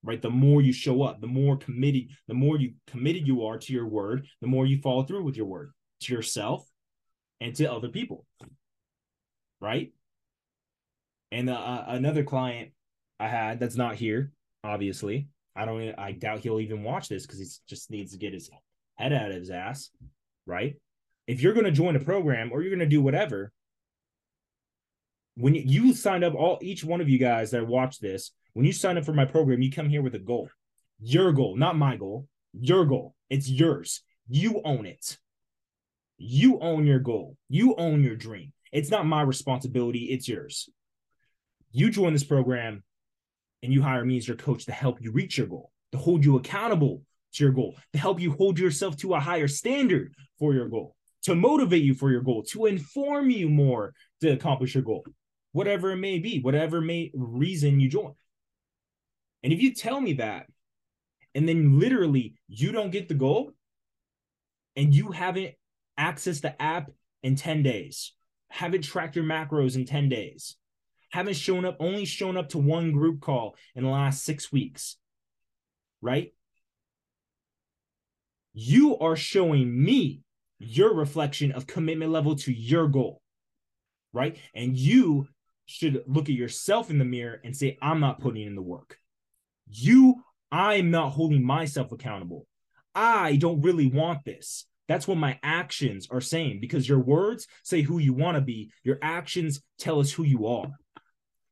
Right? 0.07 0.21
The 0.21 0.29
more 0.29 0.61
you 0.61 0.71
show 0.71 1.03
up, 1.03 1.19
the 1.19 1.27
more 1.27 1.57
committed, 1.57 2.07
the 2.29 2.33
more 2.33 2.57
you 2.57 2.75
committed 2.87 3.27
you 3.27 3.45
are 3.45 3.57
to 3.57 3.73
your 3.73 3.87
word, 3.87 4.25
the 4.39 4.47
more 4.47 4.65
you 4.65 4.79
follow 4.79 5.03
through 5.03 5.23
with 5.23 5.35
your 5.35 5.47
word 5.47 5.73
to 5.99 6.13
yourself, 6.13 6.65
and 7.41 7.53
to 7.55 7.69
other 7.69 7.89
people. 7.89 8.25
Right. 9.59 9.91
And 11.33 11.49
uh, 11.49 11.83
another 11.87 12.23
client 12.23 12.71
I 13.19 13.27
had 13.27 13.59
that's 13.59 13.75
not 13.75 13.95
here, 13.95 14.31
obviously. 14.63 15.27
I 15.57 15.65
don't. 15.65 15.93
I 15.97 16.13
doubt 16.13 16.39
he'll 16.39 16.61
even 16.61 16.83
watch 16.83 17.09
this 17.09 17.25
because 17.25 17.39
he 17.39 17.47
just 17.67 17.91
needs 17.91 18.13
to 18.13 18.17
get 18.17 18.33
his 18.33 18.49
head 18.95 19.11
out 19.11 19.31
of 19.31 19.35
his 19.35 19.49
ass, 19.49 19.89
right? 20.45 20.75
If 21.27 21.41
you're 21.41 21.53
going 21.53 21.65
to 21.65 21.71
join 21.71 21.97
a 21.97 21.99
program 21.99 22.51
or 22.53 22.61
you're 22.61 22.71
going 22.71 22.79
to 22.79 22.95
do 22.95 23.01
whatever, 23.01 23.51
when 25.35 25.53
you, 25.53 25.63
you 25.65 25.93
sign 25.93 26.23
up, 26.23 26.33
all 26.33 26.59
each 26.61 26.85
one 26.85 27.01
of 27.01 27.09
you 27.09 27.17
guys 27.17 27.51
that 27.51 27.67
watch 27.67 27.99
this, 27.99 28.31
when 28.57 28.65
you 28.65 28.73
sign 28.73 28.97
up 28.97 29.05
for 29.05 29.13
my 29.13 29.23
program, 29.23 29.61
you 29.61 29.69
come 29.69 29.87
here 29.87 30.01
with 30.01 30.15
a 30.15 30.19
goal, 30.19 30.49
your 30.99 31.31
goal, 31.31 31.55
not 31.55 31.77
my 31.77 31.95
goal, 31.95 32.27
your 32.59 32.85
goal. 32.85 33.13
It's 33.29 33.47
yours. 33.47 34.01
You 34.27 34.61
own 34.65 34.87
it. 34.87 35.19
You 36.17 36.59
own 36.59 36.87
your 36.87 36.97
goal. 36.97 37.37
You 37.49 37.75
own 37.75 38.03
your 38.03 38.15
dream. 38.15 38.53
It's 38.71 38.89
not 38.89 39.05
my 39.05 39.21
responsibility. 39.21 40.05
It's 40.05 40.27
yours. 40.27 40.69
You 41.71 41.91
join 41.91 42.13
this 42.13 42.23
program 42.23 42.83
and 43.61 43.71
you 43.71 43.83
hire 43.83 44.03
me 44.03 44.17
as 44.17 44.27
your 44.27 44.37
coach 44.37 44.65
to 44.65 44.71
help 44.71 45.03
you 45.03 45.11
reach 45.11 45.37
your 45.37 45.45
goal, 45.45 45.71
to 45.91 45.99
hold 45.99 46.25
you 46.25 46.37
accountable 46.37 47.03
to 47.33 47.43
your 47.43 47.53
goal, 47.53 47.75
to 47.93 47.99
help 47.99 48.19
you 48.19 48.31
hold 48.31 48.57
yourself 48.57 48.97
to 48.97 49.13
a 49.13 49.19
higher 49.19 49.47
standard 49.47 50.15
for 50.39 50.55
your 50.55 50.67
goal, 50.67 50.95
to 51.25 51.35
motivate 51.35 51.83
you 51.83 51.93
for 51.93 52.09
your 52.09 52.21
goal, 52.21 52.41
to 52.45 52.65
inform 52.65 53.29
you 53.29 53.49
more 53.49 53.93
to 54.21 54.29
accomplish 54.29 54.73
your 54.73 54.83
goal, 54.83 55.05
whatever 55.51 55.91
it 55.91 55.97
may 55.97 56.17
be, 56.17 56.41
whatever 56.41 56.81
may 56.81 57.11
reason 57.13 57.79
you 57.79 57.87
join. 57.87 58.15
And 59.43 59.53
if 59.53 59.61
you 59.61 59.73
tell 59.73 59.99
me 59.99 60.13
that, 60.13 60.47
and 61.35 61.47
then 61.47 61.79
literally 61.79 62.35
you 62.47 62.71
don't 62.71 62.91
get 62.91 63.07
the 63.07 63.13
goal, 63.13 63.53
and 64.75 64.93
you 64.93 65.11
haven't 65.11 65.55
accessed 65.99 66.41
the 66.41 66.59
app 66.61 66.89
in 67.23 67.35
10 67.35 67.63
days, 67.63 68.13
haven't 68.49 68.83
tracked 68.83 69.15
your 69.15 69.25
macros 69.25 69.75
in 69.75 69.85
10 69.85 70.09
days, 70.09 70.55
haven't 71.11 71.35
shown 71.35 71.65
up, 71.65 71.77
only 71.79 72.05
shown 72.05 72.37
up 72.37 72.49
to 72.49 72.57
one 72.57 72.91
group 72.91 73.21
call 73.21 73.55
in 73.75 73.83
the 73.83 73.89
last 73.89 74.23
six 74.23 74.51
weeks, 74.51 74.97
right? 76.01 76.33
You 78.53 78.97
are 78.99 79.15
showing 79.15 79.83
me 79.83 80.21
your 80.59 80.93
reflection 80.93 81.51
of 81.51 81.67
commitment 81.67 82.11
level 82.11 82.35
to 82.35 82.51
your 82.51 82.87
goal, 82.87 83.21
right? 84.13 84.37
And 84.55 84.75
you 84.75 85.27
should 85.65 86.03
look 86.07 86.29
at 86.29 86.35
yourself 86.35 86.89
in 86.89 86.97
the 86.97 87.05
mirror 87.05 87.39
and 87.43 87.55
say, 87.55 87.77
I'm 87.81 87.99
not 87.99 88.19
putting 88.19 88.43
in 88.43 88.55
the 88.55 88.61
work. 88.61 88.97
You, 89.69 90.23
I'm 90.51 90.91
not 90.91 91.11
holding 91.11 91.43
myself 91.43 91.91
accountable. 91.91 92.47
I 92.95 93.35
don't 93.35 93.61
really 93.61 93.87
want 93.87 94.25
this. 94.25 94.65
That's 94.87 95.07
what 95.07 95.17
my 95.17 95.37
actions 95.43 96.07
are 96.09 96.21
saying 96.21 96.59
because 96.61 96.87
your 96.87 96.99
words 96.99 97.47
say 97.63 97.81
who 97.81 97.99
you 97.99 98.13
want 98.13 98.35
to 98.35 98.41
be, 98.41 98.71
your 98.83 98.97
actions 99.01 99.61
tell 99.77 99.99
us 99.99 100.11
who 100.11 100.23
you 100.23 100.47
are. 100.47 100.71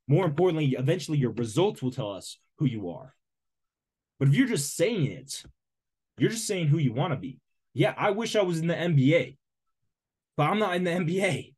More 0.07 0.25
importantly, 0.25 0.75
eventually 0.77 1.17
your 1.17 1.31
results 1.31 1.81
will 1.81 1.91
tell 1.91 2.11
us 2.11 2.37
who 2.57 2.65
you 2.65 2.89
are. 2.89 3.13
But 4.19 4.29
if 4.29 4.35
you're 4.35 4.47
just 4.47 4.75
saying 4.75 5.07
it, 5.07 5.43
you're 6.17 6.29
just 6.29 6.47
saying 6.47 6.67
who 6.67 6.77
you 6.77 6.93
want 6.93 7.13
to 7.13 7.19
be. 7.19 7.39
Yeah, 7.73 7.93
I 7.97 8.11
wish 8.11 8.35
I 8.35 8.41
was 8.43 8.59
in 8.59 8.67
the 8.67 8.73
NBA, 8.73 9.37
but 10.37 10.43
I'm 10.43 10.59
not 10.59 10.75
in 10.75 10.85
the 10.85 10.91
NBA. 10.91 11.54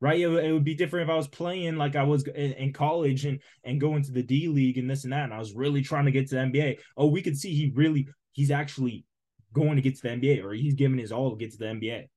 Right? 0.00 0.20
It, 0.20 0.28
it 0.28 0.52
would 0.52 0.64
be 0.64 0.74
different 0.74 1.08
if 1.08 1.12
I 1.12 1.16
was 1.16 1.28
playing 1.28 1.76
like 1.76 1.94
I 1.94 2.04
was 2.04 2.26
in, 2.26 2.52
in, 2.52 2.72
college 2.72 3.26
and 3.26 3.38
and 3.64 3.80
going 3.80 4.02
to 4.04 4.12
the 4.12 4.22
D 4.22 4.48
League 4.48 4.78
and 4.78 4.88
this 4.88 5.04
and 5.04 5.12
that. 5.12 5.24
And 5.24 5.34
I 5.34 5.38
was 5.38 5.54
really 5.54 5.82
trying 5.82 6.06
to 6.06 6.10
get 6.10 6.28
to 6.30 6.36
the 6.36 6.40
NBA. 6.40 6.78
Oh, 6.96 7.08
we 7.08 7.20
could 7.20 7.36
see 7.36 7.54
he 7.54 7.70
really 7.74 8.08
he's 8.32 8.50
actually 8.50 9.04
going 9.52 9.76
to 9.76 9.82
get 9.82 9.96
to 9.96 10.02
the 10.02 10.08
NBA 10.08 10.44
or 10.44 10.52
he's 10.52 10.74
giving 10.74 10.98
his 10.98 11.12
all 11.12 11.30
to 11.30 11.36
get 11.36 11.52
to 11.52 11.58
the 11.58 11.66
NBA. 11.66 12.08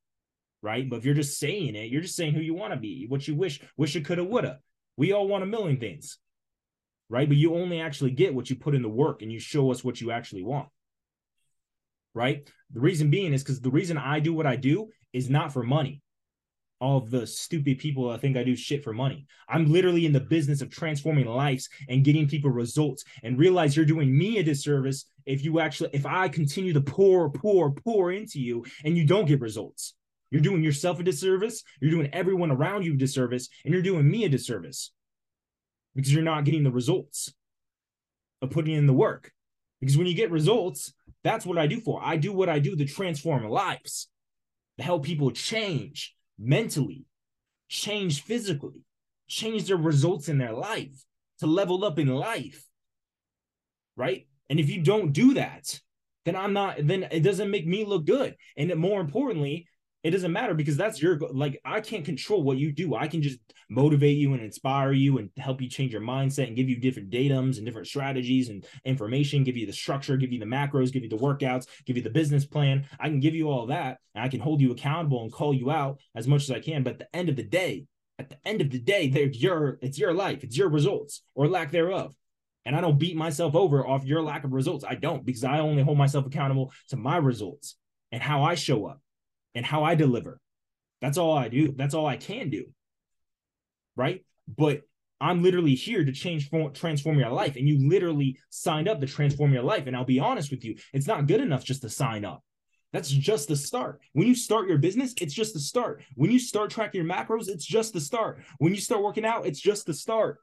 Right. 0.62 0.90
But 0.90 0.98
if 0.98 1.06
you're 1.06 1.14
just 1.14 1.40
saying 1.40 1.76
it, 1.76 1.90
you're 1.90 2.02
just 2.02 2.16
saying 2.16 2.34
who 2.34 2.42
you 2.42 2.54
want 2.54 2.74
to 2.74 2.80
be, 2.80 3.06
what 3.10 3.28
you 3.28 3.36
wish, 3.36 3.60
wish 3.76 3.96
you 3.96 4.02
coulda, 4.02 4.24
woulda. 4.24 4.60
We 4.96 5.12
all 5.12 5.28
want 5.28 5.44
a 5.44 5.48
million 5.48 5.78
things, 5.78 6.20
right? 7.10 7.28
But 7.28 7.38
you 7.38 7.56
only 7.56 7.82
actually 7.82 8.12
get 8.12 8.34
what 8.34 8.50
you 8.50 8.56
put 8.56 8.76
in 8.76 8.84
the 8.84 8.90
work 8.90 9.22
and 9.22 9.32
you 9.32 9.40
show 9.40 9.72
us 9.72 9.84
what 9.84 10.00
you 10.00 10.12
actually 10.12 10.44
want, 10.44 10.70
right? 12.14 12.48
The 12.72 12.80
reason 12.80 13.10
being 13.10 13.34
is 13.34 13.44
because 13.44 13.60
the 13.60 13.72
reason 13.72 13.98
I 13.98 14.20
do 14.20 14.34
what 14.34 14.46
I 14.46 14.56
do 14.56 14.90
is 15.12 15.30
not 15.30 15.52
for 15.52 15.64
money. 15.64 16.03
All 16.84 16.98
of 16.98 17.12
the 17.12 17.26
stupid 17.26 17.78
people 17.80 18.10
that 18.10 18.20
think 18.20 18.36
I 18.36 18.44
do 18.44 18.58
shit 18.58 18.84
for 18.84 18.92
money. 18.92 19.26
I'm 19.48 19.72
literally 19.72 20.06
in 20.06 20.12
the 20.12 20.20
business 20.20 20.62
of 20.62 20.70
transforming 20.70 21.28
lives 21.28 21.70
and 21.88 22.04
getting 22.04 22.28
people 22.28 22.50
results 22.50 23.06
and 23.24 23.40
realize 23.40 23.74
you're 23.74 23.86
doing 23.86 24.16
me 24.16 24.40
a 24.40 24.44
disservice 24.44 25.06
if 25.26 25.46
you 25.46 25.62
actually, 25.62 25.92
if 25.94 26.06
I 26.06 26.28
continue 26.28 26.74
to 26.74 26.82
pour, 26.82 27.30
pour, 27.30 27.72
pour 27.72 28.12
into 28.12 28.42
you 28.42 28.66
and 28.84 28.98
you 28.98 29.06
don't 29.06 29.28
get 29.28 29.40
results. 29.40 29.94
You're 30.30 30.42
doing 30.42 30.62
yourself 30.62 31.00
a 31.00 31.04
disservice, 31.04 31.64
you're 31.80 31.90
doing 31.90 32.10
everyone 32.12 32.52
around 32.52 32.84
you 32.84 32.96
a 32.96 32.98
disservice, 32.98 33.48
and 33.64 33.74
you're 33.74 33.82
doing 33.82 34.12
me 34.12 34.26
a 34.26 34.30
disservice 34.30 34.92
because 35.96 36.14
you're 36.14 36.22
not 36.22 36.44
getting 36.44 36.66
the 36.66 36.72
results 36.72 37.34
of 38.42 38.50
putting 38.50 38.76
in 38.76 38.88
the 38.88 38.94
work. 38.94 39.32
Because 39.80 39.98
when 39.98 40.08
you 40.08 40.16
get 40.16 40.32
results, 40.32 40.92
that's 41.24 41.46
what 41.46 41.58
I 41.58 41.66
do 41.66 41.80
for. 41.80 42.02
I 42.04 42.18
do 42.18 42.34
what 42.34 42.50
I 42.50 42.60
do 42.60 42.76
to 42.76 42.84
transform 42.84 43.48
lives, 43.48 44.10
to 44.80 44.84
help 44.84 45.06
people 45.06 45.32
change 45.32 46.14
mentally, 46.38 47.06
change 47.70 48.24
physically, 48.24 48.82
change 49.28 49.66
their 49.66 49.78
results 49.78 50.30
in 50.30 50.38
their 50.38 50.54
life, 50.54 51.04
to 51.40 51.48
level 51.48 51.84
up 51.84 52.00
in 52.00 52.08
life. 52.08 52.64
Right? 53.96 54.28
And 54.50 54.60
if 54.60 54.70
you 54.70 54.82
don't 54.82 55.14
do 55.14 55.36
that, 55.36 55.80
then 56.26 56.36
I'm 56.36 56.54
not, 56.54 56.78
then 56.80 57.04
it 57.12 57.22
doesn't 57.22 57.52
make 57.52 57.68
me 57.68 57.84
look 57.86 58.06
good. 58.06 58.36
And 58.56 58.74
more 58.76 59.02
importantly, 59.02 59.68
it 60.04 60.12
doesn't 60.12 60.34
matter 60.34 60.54
because 60.54 60.76
that's 60.76 61.02
your 61.02 61.18
like 61.32 61.60
I 61.64 61.80
can't 61.80 62.04
control 62.04 62.44
what 62.44 62.58
you 62.58 62.74
do. 62.74 62.94
I 62.94 63.08
can 63.08 63.22
just 63.22 63.40
motivate 63.70 64.18
you 64.18 64.34
and 64.34 64.44
inspire 64.44 64.92
you 64.92 65.18
and 65.18 65.30
help 65.38 65.62
you 65.62 65.70
change 65.70 65.94
your 65.94 66.02
mindset 66.02 66.48
and 66.48 66.58
give 66.58 66.70
you 66.70 66.78
different 66.78 67.10
datums 67.10 67.56
and 67.58 67.66
different 67.66 67.88
strategies 67.88 68.50
and 68.50 68.66
information, 68.84 69.46
give 69.46 69.56
you 69.56 69.66
the 69.66 69.72
structure, 69.74 70.18
give 70.18 70.34
you 70.34 70.40
the 70.40 70.46
macros, 70.46 70.92
give 70.92 71.04
you 71.04 71.10
the 71.10 71.18
workouts, 71.18 71.68
give 71.86 71.96
you 71.96 72.04
the 72.04 72.10
business 72.10 72.46
plan. 72.46 72.86
I 73.00 73.08
can 73.08 73.22
give 73.22 73.34
you 73.34 73.50
all 73.50 73.68
that 73.68 74.00
and 74.14 74.24
I 74.24 74.28
can 74.28 74.42
hold 74.42 74.60
you 74.60 74.72
accountable 74.72 75.24
and 75.24 75.32
call 75.32 75.54
you 75.54 75.72
out 75.72 76.00
as 76.16 76.28
much 76.28 76.44
as 76.44 76.52
I 76.52 76.60
can. 76.60 76.84
But 76.84 76.94
at 76.94 77.00
the 77.00 77.16
end 77.16 77.30
of 77.30 77.38
the 77.38 77.44
day, 77.44 77.86
at 78.20 78.30
the 78.30 78.38
end 78.46 78.60
of 78.60 78.70
the 78.70 78.80
day, 78.80 79.06
your 79.06 79.80
it's 79.82 79.98
your 79.98 80.14
life, 80.14 80.44
it's 80.44 80.58
your 80.58 80.70
results 80.70 81.24
or 81.34 81.48
lack 81.48 81.72
thereof. 81.72 82.14
And 82.66 82.76
I 82.76 82.82
don't 82.82 83.00
beat 83.00 83.16
myself 83.16 83.56
over 83.56 83.86
off 83.86 84.06
your 84.06 84.22
lack 84.22 84.44
of 84.44 84.52
results. 84.52 84.84
I 84.88 84.96
don't 84.96 85.26
because 85.26 85.46
I 85.46 85.60
only 85.60 85.84
hold 85.84 85.98
myself 85.98 86.26
accountable 86.26 86.74
to 86.90 86.98
my 86.98 87.18
results 87.18 87.78
and 88.12 88.22
how 88.22 88.44
I 88.44 88.56
show 88.56 88.86
up 88.86 89.02
and 89.56 89.66
how 89.66 89.84
I 89.84 89.96
deliver. 89.96 90.40
That's 91.02 91.18
all 91.18 91.38
I 91.38 91.50
do. 91.50 91.74
That's 91.76 91.94
all 91.94 92.06
I 92.06 92.18
can 92.18 92.50
do. 92.50 92.66
Right. 93.96 94.24
But 94.48 94.82
I'm 95.20 95.42
literally 95.44 95.76
here 95.76 96.04
to 96.04 96.12
change, 96.12 96.50
transform 96.74 97.18
your 97.18 97.30
life. 97.30 97.56
And 97.56 97.68
you 97.68 97.90
literally 97.90 98.40
signed 98.50 98.88
up 98.88 99.00
to 99.00 99.08
transform 99.08 99.54
your 99.54 99.64
life. 99.64 99.88
And 99.88 99.96
I'll 99.96 100.06
be 100.06 100.20
honest 100.20 100.52
with 100.52 100.66
you, 100.66 100.76
it's 100.94 101.08
not 101.08 101.28
good 101.28 101.42
enough 101.42 101.64
just 101.64 101.82
to 101.84 101.90
sign 101.90 102.26
up. 102.26 102.44
That's 102.92 103.10
just 103.10 103.48
the 103.48 103.56
start. 103.56 104.02
When 104.14 104.28
you 104.28 104.36
start 104.36 104.70
your 104.70 104.78
business, 104.78 105.16
it's 105.20 105.34
just 105.34 105.54
the 105.54 105.60
start. 105.60 106.04
When 106.16 106.32
you 106.32 106.40
start 106.40 106.70
tracking 106.70 107.04
your 107.04 107.12
macros, 107.12 107.48
it's 107.48 107.66
just 107.66 107.94
the 107.94 108.00
start. 108.00 108.44
When 108.60 108.76
you 108.76 108.82
start 108.82 109.02
working 109.02 109.26
out, 109.26 109.48
it's 109.48 109.60
just 109.60 109.88
the 109.88 109.96
start. 109.96 110.38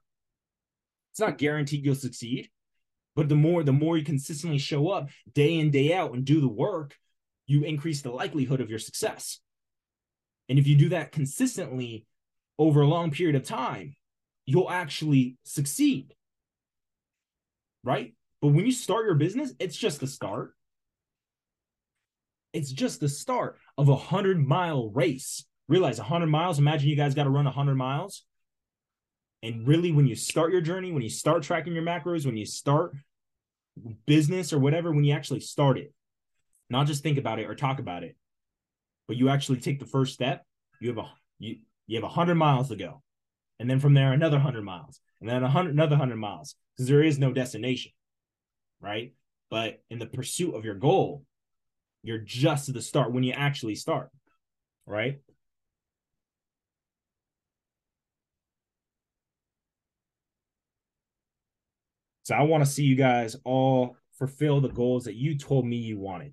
It's 1.13 1.21
not 1.21 1.39
guaranteed 1.39 1.85
you'll 1.85 1.95
succeed, 1.95 2.51
but 3.15 3.29
the 3.29 3.37
more 3.37 3.63
the 3.63 3.73
more 3.73 3.97
you 3.97 4.05
consistently 4.05 4.59
show 4.59 4.89
up 4.89 5.11
day 5.33 5.59
in 5.59 5.71
day 5.71 5.93
out 5.95 6.13
and 6.15 6.25
do 6.25 6.41
the 6.41 6.49
work, 6.49 6.97
you 7.51 7.65
increase 7.65 8.01
the 8.01 8.13
likelihood 8.13 8.61
of 8.61 8.71
your 8.71 8.79
success. 8.79 9.41
And 10.49 10.59
if 10.59 10.69
you 10.69 10.77
do 10.77 10.91
that 10.91 11.11
consistently 11.11 12.07
over 12.59 12.81
a 12.81 12.87
long 12.87 13.11
period 13.11 13.35
of 13.35 13.43
time, 13.43 13.97
you'll 14.47 14.71
actually 14.71 15.37
succeed. 15.43 16.15
Right? 17.83 18.15
But 18.41 18.49
when 18.49 18.67
you 18.67 18.73
start 18.73 19.05
your 19.05 19.17
business, 19.17 19.53
it's 19.59 19.77
just 19.77 19.99
the 19.99 20.07
start. 20.07 20.55
It's 22.53 22.71
just 22.71 23.01
the 23.01 23.09
start 23.09 23.59
of 23.77 23.89
a 23.89 23.97
hundred 23.97 24.47
mile 24.47 24.89
race. 24.91 25.45
Realize 25.69 25.99
a 25.99 26.05
hundred 26.05 26.29
miles. 26.29 26.61
Imagine 26.61 26.89
you 26.89 26.97
guys 26.97 27.15
got 27.15 27.25
to 27.25 27.31
run 27.31 27.49
a 27.49 27.53
hundred 27.53 27.77
miles. 27.77 28.25
And 29.43 29.67
really, 29.67 29.91
when 29.91 30.07
you 30.07 30.15
start 30.15 30.53
your 30.53 30.61
journey, 30.61 30.93
when 30.93 31.03
you 31.03 31.11
start 31.11 31.43
tracking 31.43 31.75
your 31.75 31.85
macros, 31.85 32.27
when 32.27 32.37
you 32.37 32.47
start 32.47 32.95
business 34.07 34.53
or 34.53 34.59
whatever, 34.59 34.93
when 34.93 35.05
you 35.05 35.15
actually 35.15 35.41
start 35.41 35.79
it, 35.79 35.93
not 36.71 36.87
just 36.87 37.03
think 37.03 37.19
about 37.19 37.41
it 37.41 37.51
or 37.51 37.55
talk 37.55 37.81
about 37.81 38.05
it, 38.05 38.17
but 39.09 39.17
you 39.17 39.29
actually 39.29 39.59
take 39.59 39.81
the 39.81 39.87
first 39.87 40.15
step. 40.15 40.47
You 40.81 40.89
have 40.89 40.99
a 40.99 41.11
you 41.39 41.57
you 41.87 41.97
have 41.97 42.05
a 42.05 42.09
hundred 42.09 42.37
miles 42.37 42.69
to 42.69 42.77
go, 42.77 43.03
and 43.59 43.69
then 43.69 43.81
from 43.81 43.95
there 43.95 44.13
another 44.13 44.39
hundred 44.39 44.63
miles, 44.63 45.01
and 45.21 45.29
then 45.29 45.43
a 45.43 45.51
hundred 45.51 45.75
another 45.75 45.97
hundred 45.97 46.17
miles 46.17 46.55
because 46.77 46.89
there 46.89 47.03
is 47.03 47.19
no 47.19 47.33
destination, 47.33 47.93
right? 48.81 49.13
But 49.51 49.83
in 49.91 49.99
the 49.99 50.07
pursuit 50.07 50.55
of 50.55 50.65
your 50.65 50.77
goal, 50.77 51.25
you're 52.05 52.19
just 52.19 52.69
at 52.69 52.75
the 52.75 52.81
start 52.81 53.13
when 53.13 53.25
you 53.25 53.33
actually 53.33 53.75
start, 53.75 54.11
right? 54.87 55.19
So 62.23 62.37
I 62.37 62.43
want 62.43 62.65
to 62.65 62.71
see 62.71 62.85
you 62.85 62.95
guys 62.95 63.35
all 63.45 63.97
fulfill 64.13 64.61
the 64.61 64.69
goals 64.69 65.05
that 65.07 65.17
you 65.17 65.37
told 65.37 65.67
me 65.67 65.77
you 65.77 65.99
wanted 65.99 66.33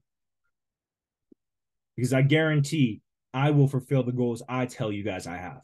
because 1.98 2.14
I 2.14 2.22
guarantee 2.22 3.02
I 3.34 3.52
will 3.52 3.68
fulfill 3.68 4.04
the 4.04 4.14
goals 4.14 4.44
I 4.48 4.68
tell 4.68 4.92
you 4.92 5.04
guys 5.04 5.28
I 5.28 5.38
have. 5.38 5.64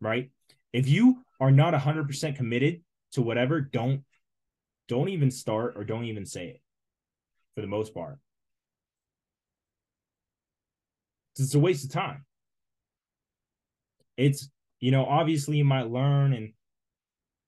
Right? 0.00 0.30
If 0.72 0.88
you 0.88 1.24
are 1.40 1.50
not 1.50 1.72
100% 1.72 2.36
committed 2.36 2.82
to 3.12 3.22
whatever, 3.22 3.60
don't 3.60 4.02
don't 4.88 5.08
even 5.08 5.30
start 5.30 5.74
or 5.76 5.84
don't 5.84 6.04
even 6.04 6.26
say 6.26 6.48
it 6.48 6.60
for 7.54 7.60
the 7.60 7.68
most 7.68 7.94
part. 7.94 8.18
It's 11.38 11.54
a 11.54 11.60
waste 11.60 11.84
of 11.84 11.92
time. 11.92 12.24
It's, 14.16 14.50
you 14.80 14.90
know, 14.90 15.06
obviously 15.06 15.58
you 15.58 15.64
might 15.64 15.88
learn 15.88 16.32
and 16.32 16.52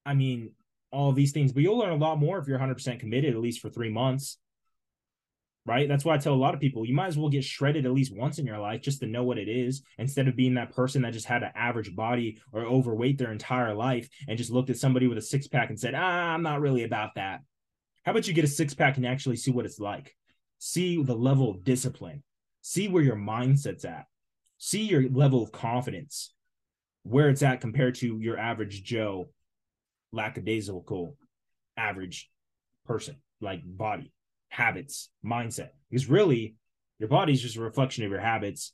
I 0.06 0.14
mean, 0.14 0.52
all 0.92 1.12
these 1.12 1.32
things, 1.32 1.52
but 1.52 1.62
you'll 1.62 1.78
learn 1.78 1.90
a 1.92 1.96
lot 1.96 2.18
more 2.18 2.38
if 2.38 2.46
you're 2.46 2.58
100% 2.58 3.00
committed, 3.00 3.34
at 3.34 3.40
least 3.40 3.60
for 3.60 3.70
three 3.70 3.90
months. 3.90 4.38
Right. 5.64 5.88
That's 5.88 6.04
why 6.04 6.16
I 6.16 6.18
tell 6.18 6.34
a 6.34 6.34
lot 6.34 6.54
of 6.54 6.60
people 6.60 6.84
you 6.84 6.94
might 6.94 7.06
as 7.06 7.16
well 7.16 7.28
get 7.28 7.44
shredded 7.44 7.86
at 7.86 7.92
least 7.92 8.12
once 8.12 8.40
in 8.40 8.46
your 8.46 8.58
life 8.58 8.80
just 8.80 8.98
to 8.98 9.06
know 9.06 9.22
what 9.22 9.38
it 9.38 9.48
is 9.48 9.82
instead 9.96 10.26
of 10.26 10.34
being 10.34 10.54
that 10.54 10.74
person 10.74 11.02
that 11.02 11.12
just 11.12 11.26
had 11.26 11.44
an 11.44 11.52
average 11.54 11.94
body 11.94 12.40
or 12.52 12.62
overweight 12.62 13.16
their 13.16 13.30
entire 13.30 13.72
life 13.72 14.08
and 14.26 14.36
just 14.36 14.50
looked 14.50 14.70
at 14.70 14.76
somebody 14.76 15.06
with 15.06 15.18
a 15.18 15.22
six 15.22 15.46
pack 15.46 15.70
and 15.70 15.78
said, 15.78 15.94
ah, 15.94 16.34
I'm 16.34 16.42
not 16.42 16.60
really 16.60 16.82
about 16.82 17.14
that. 17.14 17.42
How 18.02 18.10
about 18.10 18.26
you 18.26 18.34
get 18.34 18.44
a 18.44 18.48
six 18.48 18.74
pack 18.74 18.96
and 18.96 19.06
actually 19.06 19.36
see 19.36 19.52
what 19.52 19.64
it's 19.64 19.78
like? 19.78 20.16
See 20.58 21.00
the 21.00 21.14
level 21.14 21.48
of 21.48 21.62
discipline, 21.62 22.24
see 22.60 22.88
where 22.88 23.02
your 23.02 23.16
mindset's 23.16 23.84
at, 23.84 24.06
see 24.58 24.82
your 24.82 25.08
level 25.10 25.44
of 25.44 25.52
confidence, 25.52 26.34
where 27.04 27.28
it's 27.28 27.42
at 27.42 27.60
compared 27.60 27.94
to 27.96 28.18
your 28.18 28.36
average 28.36 28.82
Joe 28.82 29.28
lackadaisical 30.12 31.16
average 31.76 32.30
person, 32.84 33.16
like 33.40 33.60
body, 33.64 34.12
habits, 34.52 35.08
mindset. 35.24 35.70
Because 35.90 36.08
really, 36.08 36.56
your 36.98 37.08
body 37.08 37.32
is 37.32 37.40
just 37.42 37.56
a 37.56 37.60
reflection 37.60 38.04
of 38.04 38.10
your 38.10 38.20
habits, 38.20 38.72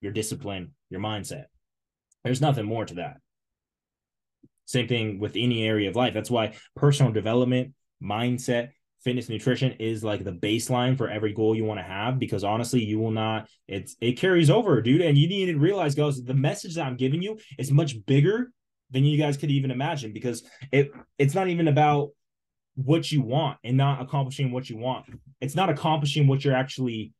your 0.00 0.12
discipline, 0.12 0.74
your 0.90 1.00
mindset. 1.00 1.44
There's 2.24 2.40
nothing 2.40 2.66
more 2.66 2.84
to 2.84 2.94
that. 2.94 3.18
Same 4.66 4.88
thing 4.88 5.20
with 5.20 5.36
any 5.36 5.62
area 5.62 5.88
of 5.88 5.96
life. 5.96 6.14
That's 6.14 6.30
why 6.30 6.54
personal 6.74 7.12
development, 7.12 7.74
mindset, 8.02 8.70
fitness 9.04 9.28
nutrition 9.28 9.72
is 9.78 10.04
like 10.04 10.24
the 10.24 10.32
baseline 10.32 10.98
for 10.98 11.08
every 11.08 11.32
goal 11.32 11.54
you 11.54 11.64
want 11.64 11.78
to 11.78 11.84
have 11.84 12.18
because 12.18 12.44
honestly 12.44 12.84
you 12.84 12.98
will 12.98 13.10
not 13.10 13.48
it's 13.66 13.96
it 14.02 14.18
carries 14.18 14.50
over 14.50 14.82
dude 14.82 15.00
and 15.00 15.16
you 15.16 15.26
need 15.26 15.46
to 15.46 15.58
realize 15.58 15.94
guys 15.94 16.22
the 16.22 16.34
message 16.34 16.74
that 16.74 16.86
i'm 16.86 16.98
giving 16.98 17.22
you 17.22 17.38
is 17.58 17.70
much 17.70 18.04
bigger 18.04 18.52
than 18.90 19.02
you 19.02 19.16
guys 19.16 19.38
could 19.38 19.50
even 19.50 19.70
imagine 19.70 20.12
because 20.12 20.42
it 20.70 20.92
it's 21.18 21.34
not 21.34 21.48
even 21.48 21.66
about 21.66 22.10
what 22.84 23.10
you 23.10 23.22
want 23.22 23.58
and 23.64 23.76
not 23.76 24.00
accomplishing 24.00 24.52
what 24.52 24.68
you 24.68 24.76
want. 24.76 25.06
It's 25.40 25.54
not 25.54 25.70
accomplishing 25.70 26.26
what 26.26 26.44
you're 26.44 26.54
actually 26.54 27.12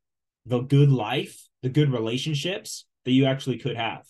the 0.47 0.61
good 0.61 0.91
life, 0.91 1.41
the 1.63 1.69
good 1.69 1.93
relationships 1.93 2.87
that 3.05 3.13
you 3.13 3.27
actually 3.27 3.59
could 3.59 3.77
have. 3.77 4.05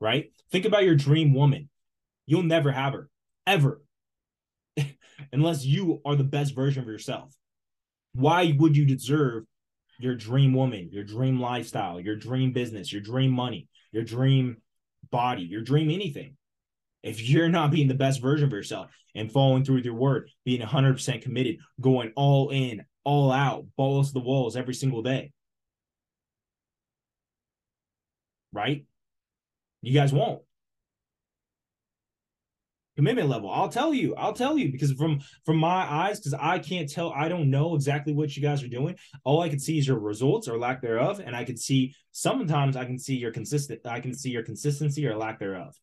Right? 0.00 0.32
Think 0.52 0.64
about 0.64 0.84
your 0.84 0.94
dream 0.94 1.34
woman. 1.34 1.68
You'll 2.26 2.42
never 2.42 2.70
have 2.70 2.92
her 2.92 3.08
ever 3.46 3.82
unless 5.32 5.64
you 5.64 6.00
are 6.04 6.16
the 6.16 6.24
best 6.24 6.54
version 6.54 6.82
of 6.82 6.88
yourself. 6.88 7.34
Why 8.14 8.54
would 8.58 8.76
you 8.76 8.84
deserve 8.84 9.44
your 9.98 10.14
dream 10.14 10.54
woman, 10.54 10.90
your 10.92 11.04
dream 11.04 11.40
lifestyle, 11.40 12.00
your 12.00 12.16
dream 12.16 12.52
business, 12.52 12.92
your 12.92 13.02
dream 13.02 13.32
money, 13.32 13.68
your 13.92 14.04
dream 14.04 14.58
body, 15.10 15.42
your 15.42 15.62
dream, 15.62 15.90
anything. 15.90 16.36
If 17.08 17.26
you're 17.26 17.48
not 17.48 17.70
being 17.70 17.88
the 17.88 17.94
best 17.94 18.20
version 18.20 18.46
of 18.46 18.52
yourself 18.52 18.90
and 19.14 19.32
following 19.32 19.64
through 19.64 19.76
with 19.76 19.84
your 19.84 19.94
word, 19.94 20.30
being 20.44 20.60
100% 20.60 21.22
committed, 21.22 21.58
going 21.80 22.12
all 22.16 22.50
in, 22.50 22.84
all 23.04 23.32
out, 23.32 23.64
balls 23.76 24.08
to 24.08 24.14
the 24.14 24.20
walls 24.20 24.56
every 24.56 24.74
single 24.74 25.02
day, 25.02 25.32
right? 28.52 28.84
You 29.80 29.94
guys 29.94 30.12
won't. 30.12 30.42
Commitment 32.96 33.28
level. 33.28 33.48
I'll 33.48 33.68
tell 33.68 33.94
you. 33.94 34.16
I'll 34.16 34.32
tell 34.32 34.58
you 34.58 34.72
because 34.72 34.92
from 34.92 35.20
from 35.46 35.56
my 35.56 35.88
eyes 35.88 36.18
because 36.18 36.34
i 36.34 36.58
can't 36.58 36.90
tell. 36.90 37.12
I 37.12 37.28
don't 37.28 37.48
know 37.48 37.76
exactly 37.76 38.12
what 38.12 38.36
you 38.36 38.42
guys 38.42 38.60
are 38.64 38.68
doing. 38.68 38.96
All 39.22 39.40
i 39.40 39.48
can 39.48 39.60
see 39.60 39.78
is 39.78 39.86
your 39.86 40.00
results 40.00 40.48
or 40.48 40.58
lack 40.58 40.82
thereof 40.82 41.20
and 41.24 41.36
i 41.36 41.44
can 41.44 41.56
see 41.56 41.94
sometimes 42.10 42.76
i 42.76 42.84
can 42.84 42.98
see 42.98 43.14
your 43.14 43.30
consistent 43.30 43.80
i 43.84 44.00
can 44.00 44.12
see 44.12 44.30
your 44.30 44.42
consistency 44.42 45.06
or 45.06 45.16
lack 45.16 45.38
thereof 45.38 45.76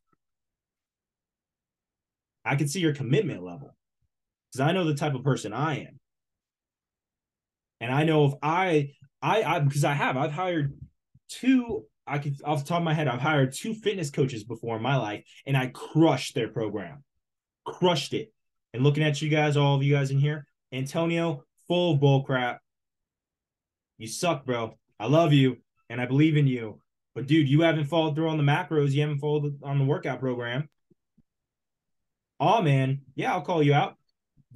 i 2.45 2.55
can 2.55 2.67
see 2.67 2.79
your 2.79 2.93
commitment 2.93 3.43
level 3.43 3.75
because 4.51 4.61
i 4.61 4.71
know 4.71 4.85
the 4.85 4.93
type 4.93 5.15
of 5.15 5.23
person 5.23 5.53
i 5.53 5.79
am 5.79 5.99
and 7.81 7.91
i 7.91 8.03
know 8.03 8.25
if 8.25 8.33
i 8.41 8.89
i 9.21 9.43
i 9.43 9.59
because 9.59 9.83
i 9.83 9.93
have 9.93 10.15
i've 10.17 10.31
hired 10.31 10.73
two 11.27 11.85
I 12.07 12.19
could 12.19 12.35
off 12.43 12.63
the 12.63 12.69
top 12.69 12.79
of 12.79 12.83
my 12.83 12.93
head, 12.93 13.07
I've 13.07 13.21
hired 13.21 13.53
two 13.53 13.73
fitness 13.73 14.11
coaches 14.11 14.43
before 14.43 14.77
in 14.77 14.83
my 14.83 14.95
life, 14.95 15.23
and 15.45 15.57
I 15.57 15.67
crushed 15.67 16.35
their 16.35 16.49
program, 16.49 17.03
crushed 17.65 18.13
it. 18.13 18.31
And 18.73 18.83
looking 18.83 19.03
at 19.03 19.21
you 19.21 19.29
guys, 19.29 19.57
all 19.57 19.75
of 19.75 19.83
you 19.83 19.95
guys 19.95 20.11
in 20.11 20.19
here, 20.19 20.45
Antonio, 20.71 21.43
full 21.67 21.97
bull 21.97 22.23
crap. 22.23 22.59
You 23.97 24.07
suck, 24.07 24.45
bro. 24.45 24.77
I 24.99 25.07
love 25.07 25.33
you 25.33 25.57
and 25.89 26.01
I 26.01 26.05
believe 26.05 26.37
in 26.37 26.47
you, 26.47 26.79
but 27.15 27.27
dude, 27.27 27.49
you 27.49 27.61
haven't 27.61 27.85
followed 27.85 28.15
through 28.15 28.29
on 28.29 28.37
the 28.37 28.43
macros. 28.43 28.91
You 28.91 29.01
haven't 29.01 29.19
followed 29.19 29.57
on 29.63 29.79
the 29.79 29.85
workout 29.85 30.19
program. 30.19 30.69
Oh 32.39 32.61
man, 32.61 33.01
yeah, 33.15 33.33
I'll 33.33 33.41
call 33.41 33.63
you 33.63 33.73
out. 33.73 33.95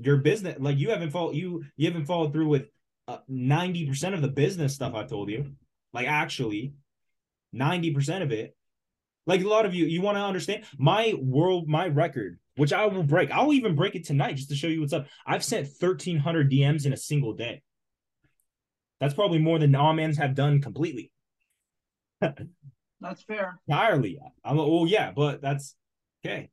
Your 0.02 0.18
business, 0.18 0.58
like 0.60 0.78
you 0.78 0.92
haven't 0.92 1.12
followed 1.12 1.36
you 1.36 1.66
you 1.76 1.88
haven't 1.88 2.06
followed 2.06 2.32
through 2.32 2.48
with 2.48 2.68
uh, 3.08 3.18
ninety 3.28 3.86
uh, 3.86 3.90
percent 3.90 4.16
of 4.16 4.22
the 4.22 4.30
business 4.30 4.76
stuff 4.76 4.96
I 4.96 5.04
told 5.04 5.30
you. 5.30 5.52
Like 5.94 6.08
actually, 6.08 6.74
90% 7.56 8.22
of 8.22 8.32
it. 8.32 8.56
Like 9.26 9.42
a 9.42 9.48
lot 9.48 9.66
of 9.66 9.76
you, 9.76 9.86
you 9.86 10.02
want 10.02 10.18
to 10.18 10.22
understand 10.22 10.64
my 10.78 11.14
world, 11.20 11.68
my 11.68 11.88
record, 11.88 12.40
which 12.56 12.74
I 12.74 12.86
will 12.88 13.04
break. 13.04 13.32
I'll 13.32 13.54
even 13.54 13.76
break 13.76 13.96
it 13.96 14.06
tonight 14.06 14.38
just 14.38 14.50
to 14.50 14.56
show 14.56 14.68
you 14.68 14.82
what's 14.82 14.94
up. 14.94 15.08
I've 15.26 15.44
sent 15.44 15.68
1,300 15.68 16.52
DMs 16.52 16.86
in 16.86 16.94
a 16.94 16.98
single 16.98 17.34
day. 17.34 17.62
That's 19.00 19.14
probably 19.14 19.40
more 19.40 19.60
than 19.60 19.76
all 19.76 19.94
mans 19.94 20.18
have 20.18 20.36
done 20.36 20.62
completely. 20.62 21.12
that's 22.22 23.24
fair. 23.28 23.60
Entirely. 23.68 24.20
I'm 24.44 24.58
like, 24.58 24.68
well, 24.68 24.88
yeah, 24.88 25.12
but 25.12 25.42
that's 25.42 25.76
okay. 26.26 26.50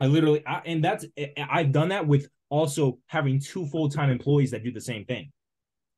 I 0.00 0.06
literally, 0.06 0.46
I, 0.46 0.62
and 0.66 0.82
that's, 0.82 1.04
I've 1.36 1.72
done 1.72 1.88
that 1.88 2.06
with 2.06 2.28
also 2.50 2.98
having 3.06 3.40
two 3.40 3.66
full 3.66 3.88
time 3.88 4.10
employees 4.10 4.52
that 4.52 4.64
do 4.64 4.72
the 4.72 4.80
same 4.80 5.04
thing. 5.04 5.32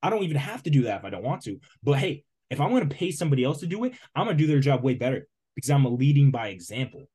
I 0.03 0.11
don't 0.11 0.23
even 0.23 0.39
have 0.39 0.63
to 0.63 0.71
do 0.71 0.83
that 0.83 1.01
if 1.01 1.05
I 1.05 1.11
don't 1.11 1.23
want 1.23 1.43
to. 1.43 1.59
But 1.83 1.99
hey, 1.99 2.25
if 2.51 2.61
I'm 2.61 2.71
going 2.71 2.89
to 2.89 2.95
pay 2.95 3.11
somebody 3.11 3.45
else 3.45 3.61
to 3.61 3.67
do 3.67 3.85
it, 3.85 3.93
I'm 4.15 4.25
going 4.27 4.37
to 4.37 4.43
do 4.43 4.47
their 4.47 4.61
job 4.61 4.83
way 4.83 4.95
better 4.95 5.29
because 5.55 5.71
I'm 5.71 5.85
a 5.85 5.91
leading 5.91 6.31
by 6.31 6.49
example. 6.49 7.07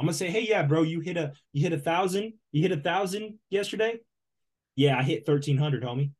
I'm 0.00 0.06
gonna 0.06 0.14
say, 0.14 0.30
hey, 0.30 0.46
yeah, 0.48 0.62
bro, 0.62 0.82
you 0.82 1.00
hit 1.00 1.18
a 1.18 1.32
you 1.52 1.62
hit 1.62 1.74
a 1.74 1.78
thousand, 1.78 2.32
you 2.52 2.62
hit 2.62 2.72
a 2.72 2.80
thousand 2.80 3.38
yesterday. 3.50 3.98
Yeah, 4.74 4.98
I 4.98 5.02
hit 5.02 5.26
thirteen 5.26 5.58
hundred, 5.58 5.82
homie. 5.82 6.12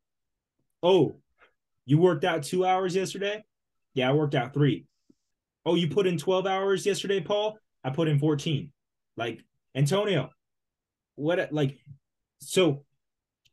Oh, 0.83 1.17
you 1.85 1.97
worked 1.97 2.23
out 2.23 2.43
two 2.43 2.63
hours 2.63 2.95
yesterday. 2.95 3.43
Yeah, 3.95 4.09
I 4.09 4.13
worked 4.13 4.35
out 4.35 4.53
three. 4.53 4.85
Oh, 5.65 5.73
you 5.73 5.87
put 5.87 6.05
in 6.05 6.19
twelve 6.19 6.45
hours 6.45 6.85
yesterday, 6.85 7.21
Paul. 7.21 7.57
I 7.83 7.89
put 7.89 8.07
in 8.07 8.19
fourteen. 8.19 8.71
Like 9.17 9.43
Antonio, 9.75 10.29
what 11.15 11.51
like 11.51 11.77
so 12.39 12.83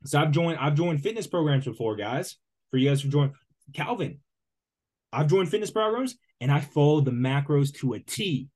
so 0.04 0.20
I've 0.20 0.30
joined 0.30 0.58
I've 0.58 0.74
joined 0.74 1.02
fitness 1.02 1.26
programs 1.26 1.64
before, 1.64 1.96
guys. 1.96 2.36
For 2.70 2.76
you 2.76 2.88
guys 2.88 3.00
who 3.00 3.08
joined 3.08 3.32
Calvin, 3.72 4.20
I've 5.12 5.28
joined 5.28 5.48
fitness 5.48 5.70
programs 5.70 6.16
and 6.40 6.52
I 6.52 6.60
followed 6.60 7.04
the 7.04 7.10
macros 7.10 7.74
to 7.76 7.94
a 7.94 8.00
T 8.00 8.48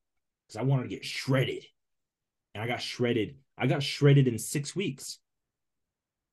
because 0.47 0.61
I 0.61 0.65
wanted 0.65 0.85
to 0.85 0.89
get 0.89 1.05
shredded. 1.05 1.65
And 2.55 2.63
I 2.63 2.67
got 2.67 2.83
shredded. 2.83 3.37
I 3.57 3.67
got 3.67 3.83
shredded 3.83 4.29
in 4.29 4.39
six 4.39 4.77
weeks. 4.77 5.19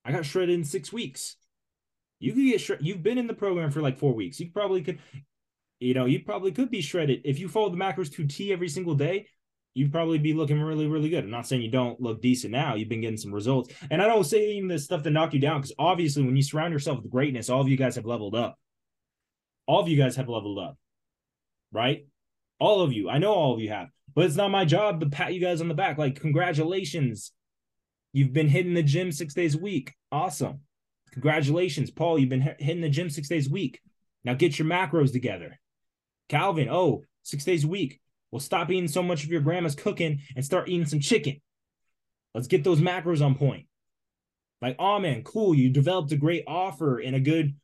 I 0.04 0.12
got 0.12 0.26
shredded 0.26 0.56
in 0.56 0.66
six 0.66 0.92
weeks. 0.92 1.38
You 2.20 2.34
could 2.34 2.44
get. 2.44 2.82
You've 2.82 3.04
been 3.04 3.18
in 3.18 3.28
the 3.28 3.34
program 3.34 3.72
for 3.72 3.82
like 3.82 3.98
four 3.98 4.14
weeks. 4.14 4.40
You 4.40 4.50
probably 4.52 4.82
could, 4.82 5.00
you 5.80 5.94
know, 5.94 6.06
you 6.06 6.24
probably 6.24 6.52
could 6.52 6.70
be 6.70 6.82
shredded. 6.82 7.22
If 7.24 7.40
you 7.40 7.48
follow 7.48 7.70
the 7.70 7.78
macros 7.78 8.12
to 8.14 8.28
T 8.28 8.52
every 8.52 8.68
single 8.68 8.96
day, 8.96 9.28
you'd 9.80 9.92
probably 9.92 10.18
be 10.18 10.34
looking 10.34 10.62
really, 10.62 10.88
really 10.88 11.10
good. 11.10 11.24
I'm 11.24 11.32
not 11.32 11.48
saying 11.48 11.62
you 11.62 11.72
don't 11.72 12.00
look 12.02 12.22
decent 12.22 12.52
now. 12.52 12.76
You've 12.76 12.90
been 12.90 13.02
getting 13.02 13.18
some 13.18 13.34
results. 13.34 13.74
And 13.90 14.02
I 14.02 14.08
don't 14.08 14.24
say 14.24 14.52
even 14.52 14.68
the 14.68 14.78
stuff 14.78 15.04
to 15.04 15.10
knock 15.10 15.34
you 15.34 15.40
down 15.40 15.62
because 15.62 15.76
obviously 15.80 16.24
when 16.24 16.36
you 16.36 16.44
surround 16.44 16.74
yourself 16.74 17.02
with 17.02 17.12
greatness, 17.12 17.50
all 17.50 17.62
of 17.62 17.70
you 17.70 17.78
guys 17.78 17.96
have 17.96 18.06
leveled 18.06 18.36
up 18.36 18.58
all 19.70 19.82
of 19.82 19.88
you 19.88 19.98
guys 19.98 20.16
have 20.16 20.28
leveled 20.28 20.58
up, 20.58 20.80
right? 21.72 22.08
All 22.60 22.82
of 22.82 22.92
you. 22.92 23.08
I 23.08 23.20
know 23.20 23.32
all 23.32 23.54
of 23.54 23.60
you 23.60 23.70
have, 23.70 23.90
but 24.16 24.26
it's 24.26 24.36
not 24.36 24.50
my 24.50 24.66
job 24.66 25.00
to 25.00 25.10
pat 25.10 25.32
you 25.32 25.40
guys 25.40 25.62
on 25.62 25.68
the 25.68 25.76
back. 25.76 26.00
Like, 26.00 26.20
congratulations. 26.20 27.32
You've 28.12 28.34
been 28.34 28.48
hitting 28.48 28.74
the 28.74 28.82
gym 28.82 29.12
six 29.12 29.36
days 29.36 29.54
a 29.54 29.60
week. 29.60 29.94
Awesome. 30.12 30.62
Congratulations, 31.12 31.92
Paul. 31.92 32.18
You've 32.18 32.30
been 32.30 32.56
hitting 32.58 32.82
the 32.82 32.90
gym 32.90 33.12
six 33.12 33.30
days 33.30 33.46
a 33.46 33.52
week. 33.52 33.80
Now 34.24 34.34
get 34.34 34.58
your 34.58 34.68
macros 34.68 35.12
together. 35.12 35.60
Calvin, 36.30 36.68
oh, 36.68 37.04
six 37.22 37.46
days 37.46 37.64
a 37.64 37.68
week. 37.68 38.02
Well, 38.32 38.40
stop 38.40 38.70
eating 38.70 38.88
so 38.88 39.02
much 39.02 39.24
of 39.24 39.32
your 39.32 39.42
grandma's 39.42 39.76
cooking 39.76 40.22
and 40.36 40.46
start 40.46 40.70
eating 40.70 40.86
some 40.86 41.00
chicken. 41.00 41.42
Let's 42.36 42.48
get 42.48 42.64
those 42.64 42.80
macros 42.80 43.26
on 43.26 43.36
point. 43.36 43.66
Like, 44.62 44.76
oh 44.78 45.00
man, 45.00 45.24
cool. 45.24 45.56
You 45.56 45.70
developed 45.70 46.12
a 46.12 46.18
great 46.18 46.44
offer 46.48 47.00
and 47.00 47.16
a 47.16 47.20
good 47.20 47.56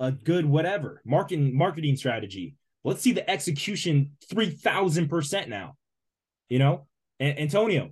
a 0.00 0.10
good 0.10 0.46
whatever 0.46 1.02
marketing 1.04 1.56
marketing 1.56 1.96
strategy. 1.96 2.56
Let's 2.82 3.02
see 3.02 3.12
the 3.12 3.28
execution 3.28 4.12
3000% 4.32 5.48
now. 5.48 5.76
You 6.48 6.58
know, 6.58 6.86
a- 7.20 7.40
Antonio, 7.40 7.90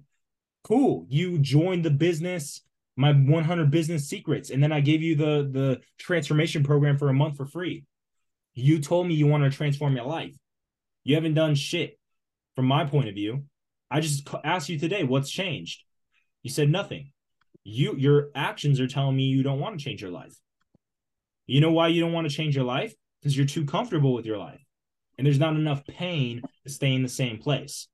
cool. 0.65 1.07
You 1.11 1.39
joined 1.39 1.85
the 1.85 1.91
business, 1.91 2.63
my 2.97 3.13
100 3.13 3.71
business 3.71 4.09
secrets, 4.09 4.49
and 4.49 4.63
then 4.63 4.73
I 4.73 4.81
gave 4.81 5.03
you 5.03 5.15
the 5.15 5.49
the 5.53 5.81
transformation 5.99 6.65
program 6.65 6.97
for 6.97 7.11
a 7.11 7.15
month 7.15 7.37
for 7.37 7.47
free. 7.47 7.85
You 8.55 8.81
told 8.81 9.07
me 9.07 9.15
you 9.15 9.27
want 9.27 9.45
to 9.45 9.57
transform 9.57 9.95
your 9.95 10.07
life. 10.07 10.35
You 11.05 11.15
haven't 11.15 11.35
done 11.35 11.55
shit 11.55 11.99
from 12.59 12.67
my 12.67 12.85
point 12.85 13.09
of 13.09 13.15
view. 13.15 13.45
I 13.89 14.01
just 14.01 14.29
asked 14.43 14.69
you 14.69 14.81
today, 14.81 15.05
what's 15.05 15.31
changed? 15.31 15.85
You 16.43 16.51
said 16.51 16.69
nothing. 16.69 17.13
You 17.63 17.95
your 17.97 18.31
actions 18.35 18.81
are 18.81 18.89
telling 18.89 19.15
me 19.15 19.27
you 19.27 19.45
don't 19.45 19.61
want 19.61 19.79
to 19.79 19.85
change 19.85 20.03
your 20.03 20.11
life. 20.11 20.35
You 21.47 21.61
know 21.61 21.71
why 21.71 21.87
you 21.87 22.01
don't 22.01 22.13
want 22.13 22.29
to 22.29 22.37
change 22.37 22.57
your 22.57 22.65
life? 22.65 22.93
Because 23.23 23.37
you're 23.37 23.47
too 23.47 23.65
comfortable 23.65 24.13
with 24.13 24.27
your 24.27 24.39
life. 24.39 24.59
And 25.17 25.25
there's 25.25 25.39
not 25.39 25.55
enough 25.55 25.87
pain 25.87 26.43
to 26.65 26.73
stay 26.73 26.93
in 26.95 27.05
the 27.05 27.09
same 27.09 27.39
place. 27.39 27.87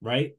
Right? 0.00 0.36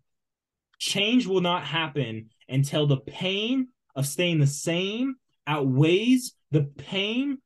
Change 0.80 1.28
will 1.28 1.42
not 1.42 1.66
happen 1.66 2.30
until 2.48 2.88
the 2.88 3.02
pain 3.02 3.68
of 3.94 4.08
staying 4.08 4.40
the 4.40 4.48
same 4.48 5.16
outweighs 5.46 6.34
the 6.52 6.64
pain 6.64 7.40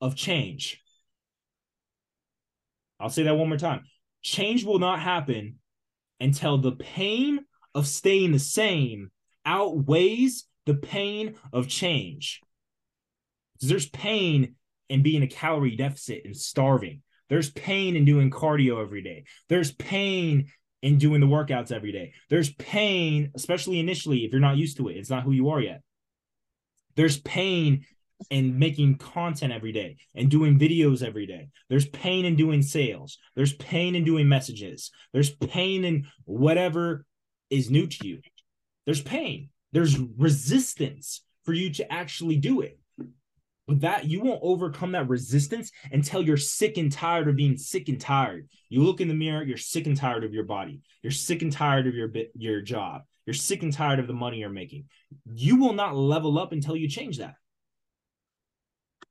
of 0.00 0.16
change. 0.16 0.80
I'll 3.00 3.10
say 3.10 3.24
that 3.24 3.36
one 3.36 3.48
more 3.48 3.58
time. 3.58 3.84
Change 4.22 4.64
will 4.64 4.78
not 4.78 5.00
happen 5.00 5.56
until 6.20 6.58
the 6.58 6.72
pain 6.72 7.44
of 7.74 7.86
staying 7.86 8.32
the 8.32 8.38
same 8.38 9.10
outweighs 9.44 10.46
the 10.64 10.74
pain 10.74 11.36
of 11.52 11.68
change. 11.68 12.40
There's 13.60 13.88
pain 13.88 14.56
in 14.88 15.02
being 15.02 15.22
a 15.22 15.28
calorie 15.28 15.76
deficit 15.76 16.22
and 16.24 16.36
starving. 16.36 17.02
There's 17.28 17.50
pain 17.50 17.96
in 17.96 18.04
doing 18.04 18.30
cardio 18.30 18.82
every 18.82 19.02
day. 19.02 19.24
There's 19.48 19.72
pain 19.72 20.48
in 20.82 20.98
doing 20.98 21.20
the 21.20 21.26
workouts 21.26 21.72
every 21.72 21.92
day. 21.92 22.12
There's 22.30 22.52
pain, 22.54 23.32
especially 23.34 23.80
initially, 23.80 24.24
if 24.24 24.32
you're 24.32 24.40
not 24.40 24.56
used 24.56 24.76
to 24.76 24.88
it. 24.88 24.96
It's 24.96 25.10
not 25.10 25.24
who 25.24 25.32
you 25.32 25.50
are 25.50 25.60
yet. 25.60 25.82
There's 26.94 27.18
pain 27.18 27.84
in 28.30 28.58
making 28.58 28.96
content 28.96 29.52
every 29.52 29.72
day 29.72 29.96
and 30.14 30.30
doing 30.30 30.58
videos 30.58 31.02
every 31.02 31.26
day. 31.26 31.48
There's 31.68 31.88
pain 31.88 32.24
in 32.24 32.36
doing 32.36 32.62
sales. 32.62 33.18
There's 33.34 33.52
pain 33.54 33.94
in 33.94 34.04
doing 34.04 34.28
messages. 34.28 34.90
There's 35.12 35.30
pain 35.30 35.84
in 35.84 36.06
whatever 36.24 37.04
is 37.50 37.70
new 37.70 37.86
to 37.86 38.06
you. 38.06 38.20
There's 38.84 39.02
pain. 39.02 39.50
There's 39.72 39.98
resistance 39.98 41.22
for 41.44 41.52
you 41.52 41.70
to 41.74 41.92
actually 41.92 42.36
do 42.36 42.60
it. 42.60 42.78
But 43.68 43.80
that 43.80 44.04
you 44.04 44.20
won't 44.20 44.40
overcome 44.42 44.92
that 44.92 45.08
resistance 45.08 45.72
until 45.90 46.22
you're 46.22 46.36
sick 46.36 46.78
and 46.78 46.90
tired 46.90 47.28
of 47.28 47.34
being 47.34 47.56
sick 47.56 47.88
and 47.88 48.00
tired. 48.00 48.48
You 48.68 48.84
look 48.84 49.00
in 49.00 49.08
the 49.08 49.14
mirror, 49.14 49.42
you're 49.42 49.56
sick 49.56 49.86
and 49.86 49.96
tired 49.96 50.22
of 50.22 50.32
your 50.32 50.44
body. 50.44 50.80
You're 51.02 51.10
sick 51.10 51.42
and 51.42 51.50
tired 51.50 51.88
of 51.88 51.94
your 51.94 52.06
bit, 52.06 52.30
your 52.36 52.60
job. 52.60 53.02
You're 53.26 53.34
sick 53.34 53.64
and 53.64 53.72
tired 53.72 53.98
of 53.98 54.06
the 54.06 54.12
money 54.12 54.38
you're 54.38 54.50
making. 54.50 54.84
You 55.34 55.56
will 55.56 55.72
not 55.72 55.96
level 55.96 56.38
up 56.38 56.52
until 56.52 56.76
you 56.76 56.88
change 56.88 57.18
that 57.18 57.34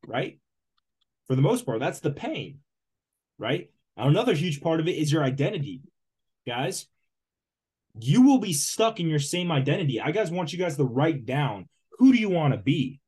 right? 0.08 0.40
For 1.28 1.36
the 1.36 1.42
most 1.42 1.66
part, 1.66 1.80
that's 1.80 2.00
the 2.00 2.12
pain, 2.12 2.60
right? 3.38 3.70
Another 3.98 4.34
huge 4.34 4.62
part 4.62 4.80
of 4.80 4.88
it 4.88 4.98
is 4.98 5.12
your 5.12 5.24
identity, 5.24 5.82
guys. 6.46 6.88
You 8.00 8.24
will 8.24 8.40
be 8.40 8.54
stuck 8.54 9.00
in 9.00 9.08
your 9.08 9.20
same 9.20 9.52
identity. 9.52 10.02
I 10.02 10.12
guys 10.12 10.30
want 10.30 10.52
you 10.52 10.60
guys 10.60 10.76
to 10.78 10.84
write 10.84 11.26
down 11.26 11.70
who 11.98 12.12
do 12.12 12.20
you 12.20 12.30
want 12.30 12.54
to 12.54 12.60
be? 12.60 13.00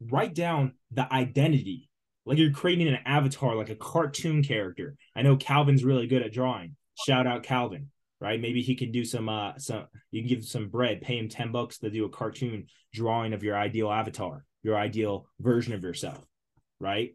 Write 0.00 0.34
down 0.34 0.72
the 0.90 1.10
identity. 1.12 1.88
Like 2.24 2.38
you're 2.38 2.50
creating 2.50 2.88
an 2.88 2.98
avatar, 3.06 3.54
like 3.54 3.70
a 3.70 3.76
cartoon 3.76 4.42
character. 4.42 4.96
I 5.14 5.22
know 5.22 5.36
Calvin's 5.36 5.84
really 5.84 6.08
good 6.08 6.22
at 6.22 6.32
drawing. 6.32 6.74
Shout 7.06 7.28
out 7.28 7.44
Calvin, 7.44 7.90
right? 8.20 8.40
Maybe 8.40 8.62
he 8.62 8.74
can 8.74 8.90
do 8.90 9.04
some 9.04 9.28
uh 9.28 9.52
some 9.58 9.86
you 10.10 10.22
can 10.22 10.28
give 10.28 10.38
him 10.38 10.44
some 10.44 10.68
bread, 10.68 11.02
pay 11.02 11.18
him 11.18 11.28
10 11.28 11.52
bucks 11.52 11.78
to 11.78 11.90
do 11.90 12.04
a 12.04 12.10
cartoon 12.10 12.66
drawing 12.92 13.32
of 13.32 13.44
your 13.44 13.56
ideal 13.56 13.92
avatar 13.92 14.44
your 14.66 14.76
ideal 14.76 15.28
version 15.38 15.74
of 15.74 15.82
yourself, 15.84 16.26
right? 16.80 17.14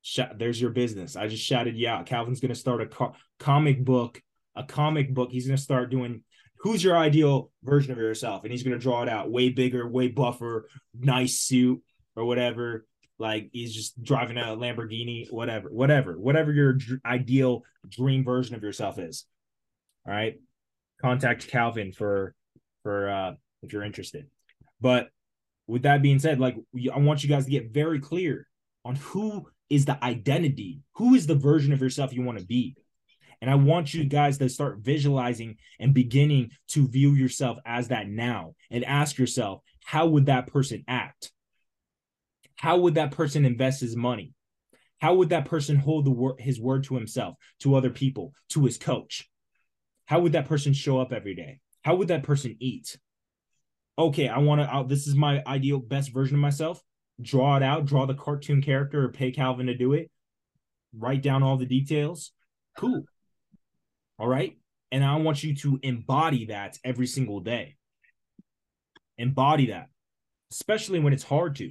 Sh- 0.00 0.20
there's 0.34 0.58
your 0.58 0.70
business. 0.70 1.14
I 1.14 1.28
just 1.28 1.44
shouted 1.44 1.76
you 1.76 1.86
out. 1.86 2.06
Calvin's 2.06 2.40
going 2.40 2.48
to 2.48 2.58
start 2.58 2.80
a 2.80 2.86
co- 2.86 3.12
comic 3.38 3.84
book, 3.84 4.22
a 4.56 4.64
comic 4.64 5.12
book. 5.12 5.30
He's 5.30 5.46
going 5.46 5.58
to 5.58 5.62
start 5.62 5.90
doing 5.90 6.22
who's 6.60 6.82
your 6.82 6.96
ideal 6.96 7.50
version 7.62 7.92
of 7.92 7.98
yourself, 7.98 8.44
and 8.44 8.52
he's 8.52 8.62
going 8.62 8.72
to 8.72 8.82
draw 8.82 9.02
it 9.02 9.08
out 9.10 9.30
way 9.30 9.50
bigger, 9.50 9.86
way 9.86 10.08
buffer, 10.08 10.66
nice 10.98 11.40
suit 11.40 11.82
or 12.16 12.24
whatever. 12.24 12.86
Like 13.18 13.50
he's 13.52 13.74
just 13.74 14.02
driving 14.02 14.38
a 14.38 14.56
Lamborghini, 14.56 15.30
whatever, 15.30 15.68
whatever, 15.68 16.18
whatever 16.18 16.52
your 16.52 16.72
dr- 16.72 17.00
ideal 17.04 17.64
dream 17.86 18.24
version 18.24 18.54
of 18.54 18.62
yourself 18.62 18.98
is. 18.98 19.26
All 20.06 20.14
right, 20.14 20.40
contact 21.02 21.48
Calvin 21.48 21.92
for 21.92 22.34
for 22.82 23.10
uh 23.10 23.32
if 23.62 23.74
you're 23.74 23.84
interested. 23.84 24.26
But 24.80 25.10
with 25.70 25.82
that 25.82 26.02
being 26.02 26.18
said, 26.18 26.40
like 26.40 26.56
I 26.92 26.98
want 26.98 27.22
you 27.22 27.28
guys 27.28 27.44
to 27.44 27.50
get 27.50 27.72
very 27.72 28.00
clear 28.00 28.46
on 28.84 28.96
who 28.96 29.46
is 29.68 29.84
the 29.84 30.02
identity, 30.04 30.80
who 30.94 31.14
is 31.14 31.26
the 31.26 31.34
version 31.34 31.72
of 31.72 31.80
yourself 31.80 32.12
you 32.12 32.22
want 32.22 32.38
to 32.38 32.44
be. 32.44 32.76
And 33.40 33.50
I 33.50 33.54
want 33.54 33.94
you 33.94 34.04
guys 34.04 34.36
to 34.38 34.48
start 34.48 34.80
visualizing 34.80 35.56
and 35.78 35.94
beginning 35.94 36.50
to 36.68 36.88
view 36.88 37.14
yourself 37.14 37.58
as 37.64 37.88
that 37.88 38.08
now 38.08 38.54
and 38.70 38.84
ask 38.84 39.16
yourself, 39.16 39.62
how 39.84 40.06
would 40.08 40.26
that 40.26 40.48
person 40.48 40.84
act? 40.88 41.32
How 42.56 42.78
would 42.78 42.96
that 42.96 43.12
person 43.12 43.46
invest 43.46 43.80
his 43.80 43.96
money? 43.96 44.34
How 44.98 45.14
would 45.14 45.30
that 45.30 45.46
person 45.46 45.76
hold 45.76 46.04
the 46.04 46.10
wor- 46.10 46.36
his 46.38 46.60
word 46.60 46.84
to 46.84 46.94
himself, 46.94 47.36
to 47.60 47.74
other 47.74 47.88
people, 47.88 48.34
to 48.50 48.64
his 48.64 48.76
coach? 48.76 49.30
How 50.04 50.20
would 50.20 50.32
that 50.32 50.48
person 50.48 50.74
show 50.74 51.00
up 51.00 51.12
every 51.12 51.34
day? 51.34 51.60
How 51.82 51.94
would 51.94 52.08
that 52.08 52.24
person 52.24 52.56
eat? 52.60 52.98
Okay, 54.06 54.28
I 54.28 54.38
want 54.38 54.60
to, 54.60 54.84
this 54.88 55.06
is 55.06 55.14
my 55.14 55.42
ideal 55.46 55.78
best 55.78 56.12
version 56.12 56.36
of 56.36 56.40
myself. 56.40 56.82
Draw 57.20 57.58
it 57.58 57.62
out, 57.62 57.84
draw 57.84 58.06
the 58.06 58.14
cartoon 58.14 58.62
character 58.62 59.04
or 59.04 59.08
pay 59.10 59.30
Calvin 59.30 59.66
to 59.66 59.74
do 59.74 59.92
it. 59.92 60.10
Write 60.96 61.22
down 61.22 61.42
all 61.42 61.56
the 61.56 61.66
details. 61.66 62.32
Cool. 62.76 63.04
All 64.18 64.28
right. 64.28 64.56
And 64.90 65.04
I 65.04 65.16
want 65.16 65.42
you 65.42 65.54
to 65.56 65.78
embody 65.82 66.46
that 66.46 66.78
every 66.84 67.06
single 67.06 67.40
day. 67.40 67.76
Embody 69.18 69.66
that, 69.66 69.88
especially 70.50 70.98
when 70.98 71.12
it's 71.12 71.22
hard 71.22 71.56
to. 71.56 71.70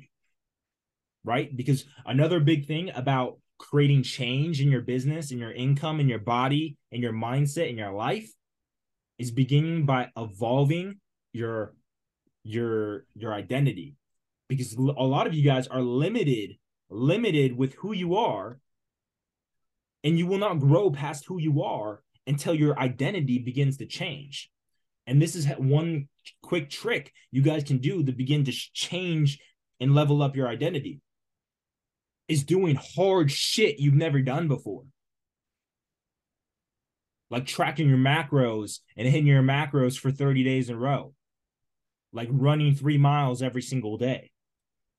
Right. 1.24 1.56
Because 1.56 1.86
another 2.06 2.40
big 2.40 2.66
thing 2.66 2.92
about 2.96 3.40
creating 3.58 4.04
change 4.04 4.62
in 4.62 4.70
your 4.70 4.82
business, 4.82 5.32
in 5.32 5.38
your 5.38 5.52
income, 5.52 6.00
in 6.00 6.08
your 6.08 6.20
body, 6.20 6.78
in 6.92 7.02
your 7.02 7.14
mindset, 7.14 7.70
in 7.70 7.78
your 7.78 7.92
life 7.92 8.32
is 9.18 9.32
beginning 9.32 9.86
by 9.86 10.08
evolving 10.16 10.96
your 11.34 11.74
your 12.44 13.06
your 13.14 13.34
identity. 13.34 13.96
Because 14.48 14.74
a 14.74 14.82
lot 14.82 15.28
of 15.28 15.34
you 15.34 15.44
guys 15.44 15.68
are 15.68 15.82
limited 15.82 16.58
limited 16.90 17.56
with 17.56 17.74
who 17.76 17.94
you 17.94 18.16
are 18.16 18.60
and 20.04 20.18
you 20.18 20.26
will 20.26 20.38
not 20.38 20.60
grow 20.60 20.90
past 20.90 21.26
who 21.26 21.40
you 21.40 21.62
are 21.64 22.02
until 22.26 22.54
your 22.54 22.78
identity 22.80 23.40
begins 23.40 23.78
to 23.78 23.86
change. 23.86 24.50
And 25.06 25.22
this 25.22 25.36
is 25.36 25.48
one 25.58 26.08
quick 26.42 26.70
trick 26.70 27.14
you 27.32 27.42
guys 27.42 27.64
can 27.64 27.80
do 27.80 28.04
to 28.04 28.12
begin 28.12 28.46
to 28.46 28.52
change 28.52 29.40
and 29.80 29.96
level 29.96 30.22
up 30.22 30.36
your 30.36 30.48
identity 30.48 31.02
is 32.28 32.44
doing 32.44 32.78
hard 32.96 33.32
shit 33.32 33.80
you've 33.80 33.96
never 33.96 34.22
done 34.22 34.48
before. 34.48 34.84
Like 37.32 37.46
tracking 37.46 37.90
your 37.90 37.98
macros 37.98 38.80
and 38.96 39.08
hitting 39.08 39.28
your 39.28 39.44
macros 39.44 39.98
for 39.98 40.12
30 40.12 40.44
days 40.44 40.70
in 40.70 40.76
a 40.76 40.80
row 40.80 41.14
like 42.12 42.30
running 42.32 42.76
three 42.76 42.98
miles 42.98 43.42
every 43.42 43.62
single 43.62 43.98
day, 43.98 44.32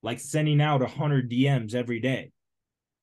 like 0.01 0.19
sending 0.19 0.61
out 0.61 0.81
100 0.81 1.29
DMs 1.29 1.75
every 1.75 1.99
day, 1.99 2.31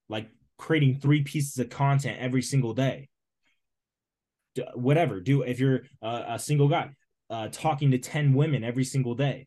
like 0.08 0.28
creating 0.56 0.98
three 0.98 1.22
pieces 1.22 1.58
of 1.58 1.70
content 1.70 2.18
every 2.18 2.42
single 2.42 2.74
day. 2.74 3.08
Whatever, 4.74 5.20
do 5.20 5.42
if 5.42 5.60
you're 5.60 5.82
a, 6.02 6.24
a 6.30 6.38
single 6.38 6.68
guy, 6.68 6.90
uh, 7.30 7.48
talking 7.52 7.90
to 7.92 7.98
10 7.98 8.34
women 8.34 8.64
every 8.64 8.84
single 8.84 9.14
day, 9.14 9.46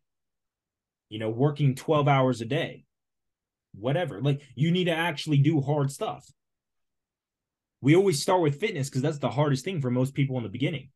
you 1.09 1.19
know, 1.19 1.29
working 1.29 1.75
12 1.75 2.07
hours 2.07 2.39
a 2.41 2.45
day, 2.45 2.85
whatever. 3.73 4.21
Like 4.21 4.41
you 4.55 4.71
need 4.71 4.85
to 4.85 4.95
actually 4.95 5.39
do 5.39 5.59
hard 5.59 5.91
stuff. 5.91 6.25
We 7.81 7.95
always 7.95 8.21
start 8.21 8.41
with 8.41 8.59
fitness 8.59 8.89
because 8.89 9.01
that's 9.01 9.17
the 9.17 9.31
hardest 9.31 9.65
thing 9.65 9.81
for 9.81 9.89
most 9.89 10.13
people 10.13 10.37
in 10.37 10.43
the 10.43 10.49
beginning. 10.49 10.89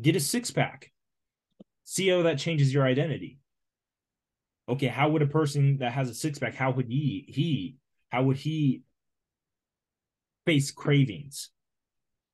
Get 0.00 0.16
a 0.16 0.20
six 0.20 0.50
pack 0.50 0.90
See 1.88 2.10
that 2.10 2.38
changes 2.38 2.74
your 2.74 2.84
identity. 2.84 3.38
Okay, 4.68 4.88
how 4.88 5.08
would 5.10 5.22
a 5.22 5.26
person 5.26 5.78
that 5.78 5.92
has 5.92 6.10
a 6.10 6.14
six 6.14 6.36
pack, 6.40 6.56
how 6.56 6.72
would 6.72 6.88
he 6.88 7.24
he 7.28 7.76
how 8.08 8.24
would 8.24 8.36
he 8.36 8.82
face 10.44 10.72
cravings? 10.72 11.50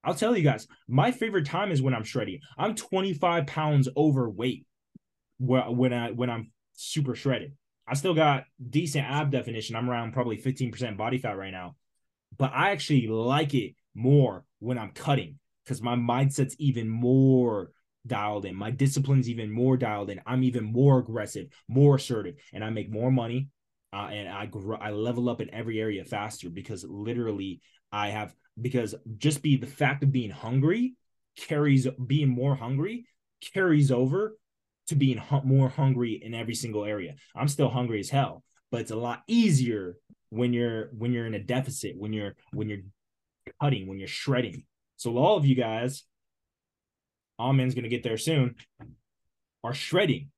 I'll 0.03 0.15
tell 0.15 0.35
you 0.35 0.43
guys, 0.43 0.67
my 0.89 1.13
favorite 1.13 1.45
time 1.45 1.71
is 1.71 1.83
when 1.83 1.93
I'm 1.93 2.03
shredding. 2.03 2.41
I'm 2.57 2.75
25 2.75 3.47
pounds 3.47 3.91
overweight 3.95 4.67
when 5.39 5.93
I 5.93 6.13
when 6.13 6.31
I'm 6.31 6.51
super 6.73 7.15
shredded. 7.15 7.53
I 7.87 7.93
still 7.93 8.15
got 8.15 8.45
decent 8.71 9.05
ab 9.05 9.31
definition. 9.31 9.77
I'm 9.77 9.91
around 9.91 10.15
probably 10.15 10.39
15% 10.39 10.97
body 10.97 11.19
fat 11.19 11.37
right 11.37 11.53
now. 11.53 11.77
But 12.39 12.53
I 12.55 12.71
actually 12.71 13.07
like 13.07 13.53
it 13.53 13.75
more 13.95 14.47
when 14.61 14.79
I'm 14.79 14.93
cutting 14.93 15.39
because 15.63 15.83
my 15.83 15.95
mindset's 15.95 16.57
even 16.59 16.89
more 16.89 17.73
dialed 18.07 18.45
in. 18.47 18.55
My 18.55 18.71
discipline's 18.71 19.29
even 19.29 19.51
more 19.51 19.77
dialed 19.77 20.11
in. 20.11 20.21
I'm 20.27 20.43
even 20.45 20.65
more 20.65 20.99
aggressive, 20.99 21.47
more 21.69 21.97
assertive, 21.97 22.37
and 22.53 22.65
I 22.65 22.71
make 22.71 22.91
more 22.91 23.11
money. 23.11 23.49
Uh, 23.95 24.09
and 24.11 24.29
I 24.29 24.47
grow, 24.47 24.79
I 24.79 24.91
level 24.91 25.29
up 25.29 25.43
in 25.43 25.53
every 25.53 25.79
area 25.79 26.05
faster 26.05 26.49
because 26.49 26.83
literally 26.89 27.61
I 27.93 28.09
have 28.09 28.35
because 28.61 28.95
just 29.19 29.43
be 29.43 29.57
the 29.57 29.67
fact 29.67 30.03
of 30.03 30.13
being 30.13 30.31
hungry 30.31 30.95
carries 31.37 31.87
being 32.07 32.29
more 32.29 32.55
hungry 32.55 33.07
carries 33.53 33.91
over 33.91 34.39
to 34.87 34.95
being 34.95 35.19
hu- 35.19 35.43
more 35.43 35.69
hungry 35.69 36.21
in 36.23 36.35
every 36.35 36.55
single 36.55 36.85
area. 36.85 37.15
I'm 37.35 37.49
still 37.49 37.69
hungry 37.69 38.01
as 38.01 38.11
hell, 38.11 38.45
but 38.71 38.81
it's 38.81 38.91
a 38.91 38.97
lot 38.97 39.23
easier 39.27 39.97
when 40.31 40.53
you're 40.53 40.89
when 40.97 41.13
you're 41.13 41.27
in 41.27 41.35
a 41.35 41.43
deficit, 41.43 41.95
when 41.97 42.13
you're 42.13 42.35
when 42.53 42.69
you're 42.69 42.81
cutting, 43.61 43.87
when 43.87 43.99
you're 43.99 44.09
shredding. 44.09 44.65
So 44.97 45.19
all 45.19 45.37
of 45.37 45.45
you 45.45 45.55
guys, 45.55 46.05
Amen's 47.43 47.75
gonna 47.75 47.89
get 47.89 48.03
there 48.03 48.19
soon, 48.19 48.55
are 49.65 49.75
shredding. 49.75 50.31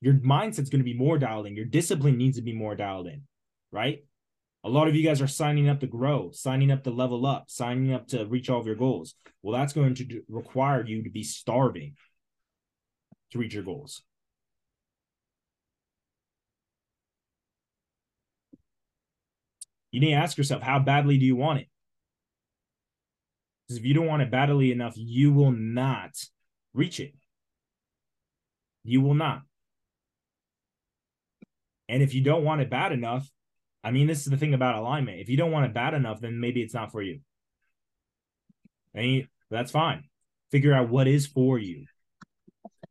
Your 0.00 0.14
mindset's 0.14 0.70
gonna 0.70 0.84
be 0.84 0.94
more 0.94 1.18
dialed 1.18 1.46
in. 1.46 1.56
Your 1.56 1.64
discipline 1.64 2.16
needs 2.16 2.36
to 2.36 2.42
be 2.42 2.52
more 2.52 2.74
dialed 2.74 3.06
in, 3.06 3.22
right? 3.72 4.04
A 4.64 4.68
lot 4.68 4.88
of 4.88 4.96
you 4.96 5.02
guys 5.02 5.20
are 5.20 5.26
signing 5.26 5.68
up 5.68 5.80
to 5.80 5.86
grow, 5.86 6.30
signing 6.32 6.72
up 6.72 6.84
to 6.84 6.90
level 6.90 7.26
up, 7.26 7.50
signing 7.50 7.92
up 7.92 8.06
to 8.08 8.24
reach 8.24 8.48
all 8.48 8.60
of 8.60 8.66
your 8.66 8.76
goals. 8.76 9.14
Well, 9.42 9.58
that's 9.58 9.74
going 9.74 9.94
to 9.96 10.22
require 10.26 10.82
you 10.86 11.02
to 11.02 11.10
be 11.10 11.22
starving 11.22 11.96
to 13.32 13.38
reach 13.38 13.52
your 13.52 13.62
goals. 13.62 14.02
You 19.90 20.00
need 20.00 20.10
to 20.10 20.14
ask 20.14 20.38
yourself, 20.38 20.62
how 20.62 20.78
badly 20.78 21.18
do 21.18 21.26
you 21.26 21.36
want 21.36 21.60
it? 21.60 21.68
Because 23.68 23.78
if 23.78 23.84
you 23.84 23.92
don't 23.92 24.06
want 24.06 24.22
it 24.22 24.30
badly 24.30 24.72
enough, 24.72 24.94
you 24.96 25.32
will 25.32 25.52
not 25.52 26.16
reach 26.74 27.00
it. 27.00 27.14
You 28.82 29.00
will 29.00 29.14
not. 29.14 29.42
And 31.88 32.02
if 32.02 32.14
you 32.14 32.22
don't 32.22 32.44
want 32.44 32.60
it 32.60 32.70
bad 32.70 32.92
enough, 32.92 33.30
I 33.82 33.90
mean, 33.90 34.06
this 34.06 34.20
is 34.20 34.26
the 34.26 34.36
thing 34.36 34.54
about 34.54 34.76
alignment. 34.76 35.20
If 35.20 35.28
you 35.28 35.36
don't 35.36 35.52
want 35.52 35.66
it 35.66 35.74
bad 35.74 35.94
enough, 35.94 36.20
then 36.20 36.40
maybe 36.40 36.62
it's 36.62 36.74
not 36.74 36.90
for 36.90 37.02
you. 37.02 37.20
And 38.94 39.26
that's 39.50 39.70
fine. 39.70 40.04
Figure 40.50 40.72
out 40.72 40.88
what 40.88 41.06
is 41.06 41.26
for 41.26 41.58
you. 41.58 41.86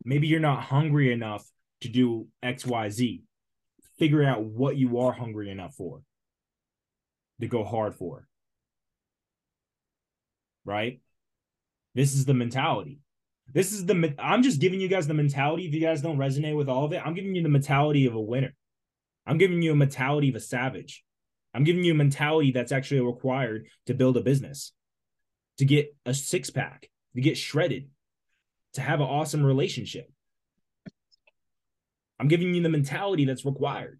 Maybe 0.05 0.27
you're 0.27 0.39
not 0.39 0.63
hungry 0.63 1.11
enough 1.11 1.45
to 1.81 1.89
do 1.89 2.27
XYZ. 2.43 3.21
Figure 3.97 4.23
out 4.23 4.43
what 4.43 4.75
you 4.75 4.99
are 4.99 5.13
hungry 5.13 5.49
enough 5.49 5.75
for 5.75 6.01
to 7.41 7.47
go 7.47 7.63
hard 7.63 7.95
for. 7.95 8.27
Right? 10.65 10.99
This 11.95 12.13
is 12.13 12.25
the 12.25 12.33
mentality. 12.33 12.99
This 13.53 13.71
is 13.71 13.85
the 13.85 14.15
I'm 14.17 14.43
just 14.43 14.59
giving 14.59 14.81
you 14.81 14.87
guys 14.87 15.07
the 15.07 15.13
mentality. 15.13 15.67
If 15.67 15.73
you 15.73 15.81
guys 15.81 16.01
don't 16.01 16.17
resonate 16.17 16.57
with 16.57 16.69
all 16.69 16.85
of 16.85 16.93
it, 16.93 17.01
I'm 17.05 17.13
giving 17.13 17.35
you 17.35 17.43
the 17.43 17.49
mentality 17.49 18.07
of 18.07 18.15
a 18.15 18.21
winner. 18.21 18.53
I'm 19.25 19.37
giving 19.37 19.61
you 19.61 19.71
a 19.71 19.75
mentality 19.75 20.29
of 20.29 20.35
a 20.35 20.39
savage. 20.39 21.03
I'm 21.53 21.63
giving 21.63 21.83
you 21.83 21.93
a 21.93 21.95
mentality 21.95 22.51
that's 22.51 22.71
actually 22.71 23.01
required 23.01 23.67
to 23.85 23.93
build 23.93 24.17
a 24.17 24.21
business, 24.21 24.73
to 25.59 25.65
get 25.65 25.95
a 26.05 26.13
six 26.13 26.49
pack, 26.49 26.89
to 27.15 27.21
get 27.21 27.37
shredded, 27.37 27.89
to 28.73 28.81
have 28.81 28.99
an 28.99 29.07
awesome 29.07 29.43
relationship. 29.43 30.11
I'm 32.19 32.27
giving 32.27 32.53
you 32.53 32.63
the 32.63 32.69
mentality 32.69 33.25
that's 33.25 33.45
required. 33.45 33.99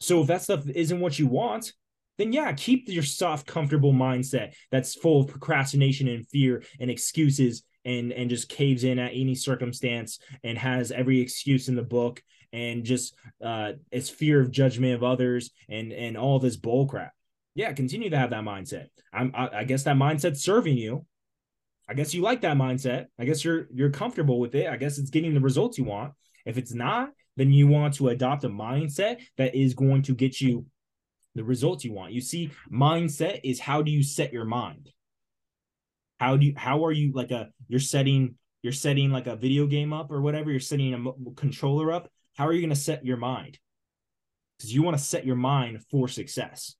So 0.00 0.20
if 0.20 0.26
that 0.26 0.42
stuff 0.42 0.68
isn't 0.68 1.00
what 1.00 1.18
you 1.18 1.26
want, 1.26 1.72
then 2.18 2.32
yeah, 2.32 2.52
keep 2.52 2.88
your 2.88 3.02
soft, 3.02 3.46
comfortable 3.46 3.92
mindset 3.92 4.54
that's 4.70 4.94
full 4.94 5.22
of 5.22 5.28
procrastination 5.28 6.08
and 6.08 6.28
fear 6.28 6.62
and 6.78 6.90
excuses 6.90 7.64
and 7.84 8.12
and 8.12 8.30
just 8.30 8.48
caves 8.48 8.84
in 8.84 8.98
at 8.98 9.12
any 9.14 9.34
circumstance 9.34 10.18
and 10.42 10.58
has 10.58 10.90
every 10.90 11.20
excuse 11.20 11.68
in 11.68 11.76
the 11.76 11.82
book 11.82 12.22
and 12.52 12.84
just 12.84 13.14
uh 13.44 13.72
its 13.90 14.08
fear 14.08 14.40
of 14.40 14.50
judgment 14.50 14.94
of 14.94 15.02
others 15.02 15.50
and 15.68 15.92
and 15.92 16.16
all 16.16 16.38
this 16.38 16.56
bull 16.56 16.86
crap. 16.86 17.12
Yeah, 17.54 17.72
continue 17.72 18.10
to 18.10 18.18
have 18.18 18.30
that 18.30 18.44
mindset. 18.44 18.86
I'm 19.12 19.32
I, 19.34 19.48
I 19.58 19.64
guess 19.64 19.84
that 19.84 19.96
mindset's 19.96 20.42
serving 20.42 20.76
you. 20.76 21.06
I 21.88 21.94
guess 21.94 22.14
you 22.14 22.22
like 22.22 22.40
that 22.42 22.56
mindset. 22.56 23.06
I 23.18 23.24
guess 23.24 23.44
you're 23.44 23.66
you're 23.72 23.90
comfortable 23.90 24.40
with 24.40 24.54
it. 24.54 24.68
I 24.68 24.76
guess 24.76 24.98
it's 24.98 25.10
getting 25.10 25.34
the 25.34 25.40
results 25.40 25.78
you 25.78 25.84
want. 25.84 26.14
If 26.46 26.58
it's 26.58 26.74
not, 26.74 27.10
then 27.36 27.52
you 27.52 27.66
want 27.66 27.94
to 27.94 28.08
adopt 28.08 28.44
a 28.44 28.48
mindset 28.48 29.20
that 29.36 29.54
is 29.54 29.74
going 29.74 30.02
to 30.02 30.14
get 30.14 30.40
you 30.40 30.66
the 31.34 31.44
results 31.44 31.84
you 31.84 31.92
want. 31.92 32.12
You 32.12 32.20
see, 32.20 32.50
mindset 32.72 33.40
is 33.42 33.60
how 33.60 33.82
do 33.82 33.90
you 33.90 34.02
set 34.02 34.32
your 34.32 34.44
mind? 34.44 34.90
How 36.18 36.36
do 36.36 36.46
you 36.46 36.54
how 36.56 36.84
are 36.84 36.92
you 36.92 37.12
like 37.12 37.30
a 37.30 37.48
you're 37.68 37.80
setting 37.80 38.36
you're 38.64 38.72
setting 38.72 39.10
like 39.10 39.26
a 39.26 39.36
video 39.36 39.66
game 39.66 39.92
up 39.92 40.10
or 40.10 40.22
whatever, 40.22 40.50
you're 40.50 40.58
setting 40.58 40.94
a 40.94 41.30
controller 41.34 41.92
up. 41.92 42.10
How 42.34 42.46
are 42.46 42.52
you 42.52 42.62
going 42.62 42.70
to 42.70 42.76
set 42.76 43.04
your 43.04 43.18
mind? 43.18 43.58
Because 44.56 44.74
you 44.74 44.82
want 44.82 44.96
to 44.96 45.02
set 45.02 45.26
your 45.26 45.36
mind 45.36 45.84
for 45.90 46.08
success, 46.08 46.74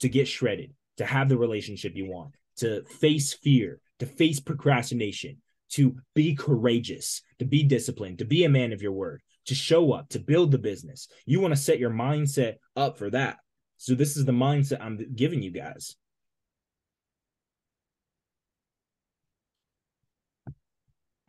to 0.00 0.08
get 0.08 0.26
shredded, 0.26 0.72
to 0.96 1.04
have 1.04 1.28
the 1.28 1.36
relationship 1.36 1.92
you 1.94 2.06
want, 2.06 2.34
to 2.56 2.84
face 2.84 3.34
fear, 3.34 3.80
to 3.98 4.06
face 4.06 4.40
procrastination, 4.40 5.36
to 5.72 5.96
be 6.14 6.34
courageous, 6.34 7.20
to 7.38 7.44
be 7.44 7.64
disciplined, 7.64 8.18
to 8.20 8.24
be 8.24 8.44
a 8.44 8.48
man 8.48 8.72
of 8.72 8.80
your 8.80 8.92
word, 8.92 9.20
to 9.44 9.54
show 9.54 9.92
up, 9.92 10.08
to 10.08 10.18
build 10.20 10.50
the 10.50 10.58
business. 10.58 11.06
You 11.26 11.40
want 11.40 11.52
to 11.52 11.60
set 11.60 11.78
your 11.78 11.90
mindset 11.90 12.54
up 12.76 12.96
for 12.96 13.10
that. 13.10 13.36
So 13.76 13.94
this 13.94 14.16
is 14.16 14.24
the 14.24 14.32
mindset 14.32 14.80
I'm 14.80 14.98
giving 15.14 15.42
you 15.42 15.50
guys. 15.50 15.96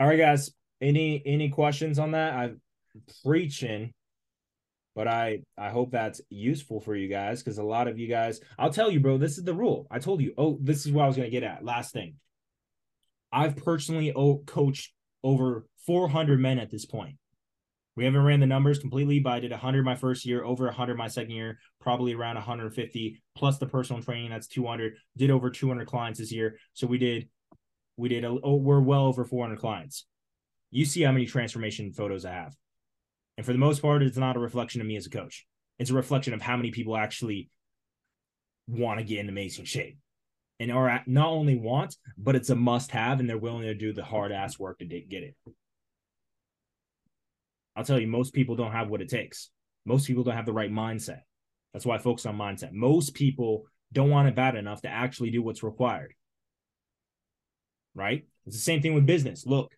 All 0.02 0.08
right, 0.08 0.18
guys. 0.18 0.50
Any 0.82 1.22
any 1.28 1.50
questions 1.50 2.00
on 2.00 2.14
that? 2.14 2.34
I'm 2.34 2.60
preaching, 3.24 3.94
but 4.96 5.08
I 5.08 5.44
I 5.60 5.70
hope 5.70 5.92
that's 5.92 6.22
useful 6.32 6.80
for 6.80 6.96
you 6.96 7.08
guys 7.08 7.44
because 7.44 7.60
a 7.60 7.64
lot 7.64 7.88
of 7.88 8.00
you 8.00 8.08
guys. 8.08 8.40
I'll 8.58 8.74
tell 8.74 8.90
you, 8.90 9.00
bro. 9.00 9.20
This 9.20 9.38
is 9.38 9.44
the 9.44 9.54
rule. 9.54 9.86
I 9.92 10.00
told 10.00 10.20
you. 10.20 10.34
Oh, 10.40 10.58
this 10.60 10.88
is 10.88 10.92
what 10.92 11.04
I 11.04 11.08
was 11.08 11.18
gonna 11.18 11.30
get 11.30 11.44
at. 11.44 11.64
Last 11.64 11.94
thing. 11.94 12.16
I've 13.32 13.56
personally 13.58 14.12
coached 14.48 14.92
over 15.24 15.68
400 15.86 16.40
men 16.40 16.58
at 16.58 16.72
this 16.72 16.88
point. 16.88 17.18
We 17.96 18.04
haven't 18.04 18.24
ran 18.24 18.40
the 18.40 18.48
numbers 18.48 18.80
completely, 18.80 19.20
but 19.20 19.34
I 19.34 19.40
did 19.40 19.52
100 19.52 19.86
my 19.86 19.96
first 19.96 20.26
year, 20.26 20.44
over 20.44 20.66
100 20.66 20.98
my 20.98 21.10
second 21.10 21.36
year, 21.36 21.60
probably 21.80 22.16
around 22.16 22.38
150 22.38 23.22
plus 23.36 23.60
the 23.60 23.68
personal 23.68 24.02
training. 24.02 24.32
That's 24.32 24.48
200. 24.48 24.96
Did 25.16 25.30
over 25.30 25.52
200 25.52 25.86
clients 25.86 26.18
this 26.18 26.32
year. 26.32 26.58
So 26.74 26.88
we 26.88 26.98
did, 26.98 27.30
we 28.02 28.10
did, 28.10 28.24
a, 28.24 28.36
oh, 28.44 28.56
we're 28.56 28.80
well 28.80 29.06
over 29.06 29.24
400 29.24 29.60
clients. 29.60 30.06
You 30.72 30.86
see 30.86 31.04
how 31.04 31.12
many 31.12 31.28
transformation 31.28 31.94
photos 31.94 32.26
I 32.26 32.32
have. 32.32 32.56
And 33.38 33.46
for 33.46 33.52
the 33.52 33.60
most 33.60 33.82
part, 33.82 34.02
it's 34.02 34.18
not 34.18 34.36
a 34.36 34.40
reflection 34.40 34.82
of 34.82 34.88
me 34.88 34.96
as 34.96 35.06
a 35.06 35.12
coach. 35.12 35.46
It's 35.78 35.92
a 35.92 35.96
reflection 35.96 36.34
of 36.34 36.42
how 36.42 36.58
many 36.58 36.72
people 36.72 36.98
actually 36.98 37.50
want 38.68 39.00
to 39.00 39.06
get 39.06 39.20
in 39.20 39.30
amazing 39.30 39.66
shape 39.66 39.98
and 40.60 40.72
are 40.72 41.04
not 41.06 41.30
only 41.30 41.56
want, 41.56 41.96
but 42.18 42.36
it's 42.36 42.50
a 42.50 42.56
must 42.56 42.90
have, 42.92 43.20
and 43.20 43.30
they're 43.30 43.38
willing 43.38 43.64
to 43.64 43.76
do 43.76 43.94
the 43.94 44.04
hard 44.04 44.32
ass 44.32 44.58
work 44.58 44.80
to 44.80 44.86
get 44.86 45.24
it. 45.24 45.36
I'll 47.76 47.84
tell 47.84 48.00
you, 48.00 48.08
most 48.08 48.34
people 48.34 48.56
don't 48.56 48.72
have 48.72 48.90
what 48.90 49.02
it 49.02 49.10
takes. 49.10 49.52
Most 49.86 50.08
people 50.08 50.24
don't 50.24 50.36
have 50.36 50.46
the 50.48 50.54
right 50.54 50.72
mindset. 50.72 51.22
That's 51.74 51.86
why 51.86 51.96
I 51.96 52.00
focus 52.00 52.26
on 52.26 52.36
mindset. 52.36 52.74
Most 52.74 53.14
people 53.14 53.66
don't 53.94 54.10
want 54.10 54.28
it 54.28 54.36
bad 54.36 54.56
enough 54.56 54.82
to 54.82 54.90
actually 54.90 55.30
do 55.30 55.44
what's 55.44 55.64
required. 55.64 56.14
Right? 57.96 58.26
It's 58.46 58.56
the 58.56 58.62
same 58.62 58.82
thing 58.82 58.94
with 58.94 59.06
business. 59.06 59.46
Look, 59.46 59.72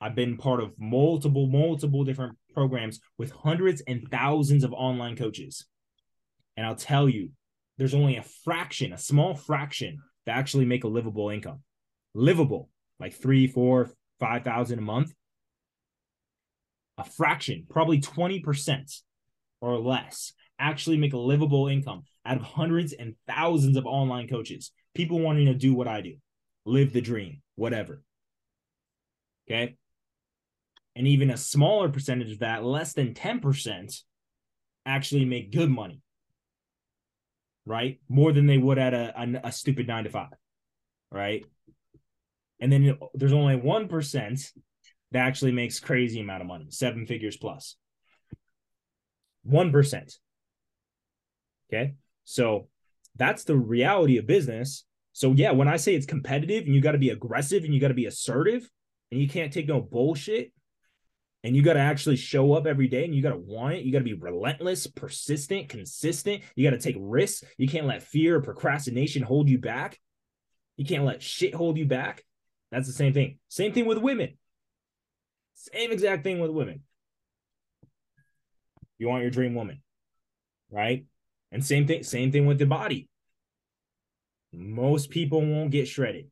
I've 0.00 0.14
been 0.14 0.36
part 0.36 0.60
of 0.60 0.72
multiple, 0.78 1.46
multiple 1.46 2.04
different 2.04 2.36
programs 2.52 3.00
with 3.16 3.30
hundreds 3.30 3.80
and 3.86 4.06
thousands 4.10 4.64
of 4.64 4.72
online 4.72 5.16
coaches. 5.16 5.66
And 6.56 6.66
I'll 6.66 6.74
tell 6.74 7.08
you, 7.08 7.30
there's 7.78 7.94
only 7.94 8.16
a 8.16 8.24
fraction, 8.44 8.92
a 8.92 8.98
small 8.98 9.34
fraction 9.34 9.98
that 10.26 10.36
actually 10.36 10.64
make 10.64 10.84
a 10.84 10.88
livable 10.88 11.30
income. 11.30 11.62
Livable, 12.14 12.68
like 12.98 13.14
three, 13.14 13.46
four, 13.46 13.90
five 14.18 14.42
thousand 14.42 14.78
a 14.78 14.82
month 14.82 15.12
a 16.98 17.04
fraction, 17.04 17.64
probably 17.70 18.00
20% 18.00 19.00
or 19.60 19.78
less, 19.78 20.32
actually 20.58 20.96
make 20.96 21.12
a 21.12 21.18
livable 21.18 21.68
income 21.68 22.02
out 22.26 22.36
of 22.36 22.42
hundreds 22.42 22.92
and 22.92 23.14
thousands 23.28 23.76
of 23.76 23.86
online 23.86 24.28
coaches, 24.28 24.72
people 24.94 25.20
wanting 25.20 25.46
to 25.46 25.54
do 25.54 25.72
what 25.72 25.88
I 25.88 26.00
do, 26.00 26.16
live 26.68 26.92
the 26.92 27.00
dream, 27.00 27.42
whatever. 27.56 28.02
Okay. 29.48 29.76
And 30.94 31.06
even 31.06 31.30
a 31.30 31.36
smaller 31.36 31.88
percentage 31.88 32.32
of 32.32 32.40
that, 32.40 32.64
less 32.64 32.92
than 32.92 33.14
10%, 33.14 34.02
actually 34.84 35.24
make 35.24 35.52
good 35.52 35.70
money, 35.70 36.02
right? 37.64 38.00
More 38.08 38.32
than 38.32 38.46
they 38.46 38.58
would 38.58 38.78
at 38.78 38.94
a, 38.94 39.14
a, 39.16 39.48
a 39.48 39.52
stupid 39.52 39.86
nine 39.86 40.04
to 40.04 40.10
five, 40.10 40.32
right? 41.10 41.44
And 42.60 42.72
then 42.72 42.98
there's 43.14 43.32
only 43.32 43.56
1% 43.56 44.52
that 45.12 45.18
actually 45.18 45.52
makes 45.52 45.80
crazy 45.80 46.20
amount 46.20 46.42
of 46.42 46.48
money, 46.48 46.66
seven 46.70 47.06
figures 47.06 47.36
plus. 47.36 47.76
1%. 49.48 50.18
Okay. 51.70 51.94
So 52.24 52.68
that's 53.16 53.44
the 53.44 53.56
reality 53.56 54.18
of 54.18 54.26
business. 54.26 54.84
So, 55.18 55.32
yeah, 55.32 55.50
when 55.50 55.66
I 55.66 55.78
say 55.78 55.96
it's 55.96 56.06
competitive 56.06 56.66
and 56.66 56.72
you 56.76 56.80
got 56.80 56.92
to 56.92 56.98
be 56.98 57.10
aggressive 57.10 57.64
and 57.64 57.74
you 57.74 57.80
got 57.80 57.88
to 57.88 57.94
be 57.94 58.06
assertive 58.06 58.70
and 59.10 59.20
you 59.20 59.28
can't 59.28 59.52
take 59.52 59.66
no 59.66 59.80
bullshit 59.80 60.52
and 61.42 61.56
you 61.56 61.62
got 61.62 61.72
to 61.72 61.80
actually 61.80 62.14
show 62.14 62.52
up 62.52 62.68
every 62.68 62.86
day 62.86 63.04
and 63.04 63.12
you 63.12 63.20
got 63.20 63.30
to 63.30 63.36
want 63.36 63.74
it. 63.74 63.82
You 63.82 63.90
got 63.90 63.98
to 63.98 64.04
be 64.04 64.14
relentless, 64.14 64.86
persistent, 64.86 65.70
consistent. 65.70 66.44
You 66.54 66.70
got 66.70 66.76
to 66.76 66.80
take 66.80 66.94
risks. 67.00 67.42
You 67.56 67.66
can't 67.66 67.88
let 67.88 68.04
fear 68.04 68.36
or 68.36 68.42
procrastination 68.42 69.24
hold 69.24 69.48
you 69.48 69.58
back. 69.58 69.98
You 70.76 70.84
can't 70.84 71.04
let 71.04 71.20
shit 71.20 71.52
hold 71.52 71.78
you 71.78 71.86
back. 71.86 72.22
That's 72.70 72.86
the 72.86 72.92
same 72.92 73.12
thing. 73.12 73.40
Same 73.48 73.72
thing 73.72 73.86
with 73.86 73.98
women. 73.98 74.38
Same 75.56 75.90
exact 75.90 76.22
thing 76.22 76.38
with 76.38 76.52
women. 76.52 76.82
You 78.98 79.08
want 79.08 79.22
your 79.22 79.32
dream 79.32 79.56
woman, 79.56 79.82
right? 80.70 81.06
And 81.50 81.64
same 81.64 81.88
thing, 81.88 82.04
same 82.04 82.30
thing 82.30 82.46
with 82.46 82.60
the 82.60 82.66
body. 82.66 83.08
Most 84.58 85.10
people 85.10 85.40
won't 85.40 85.70
get 85.70 85.86
shredded. 85.86 86.26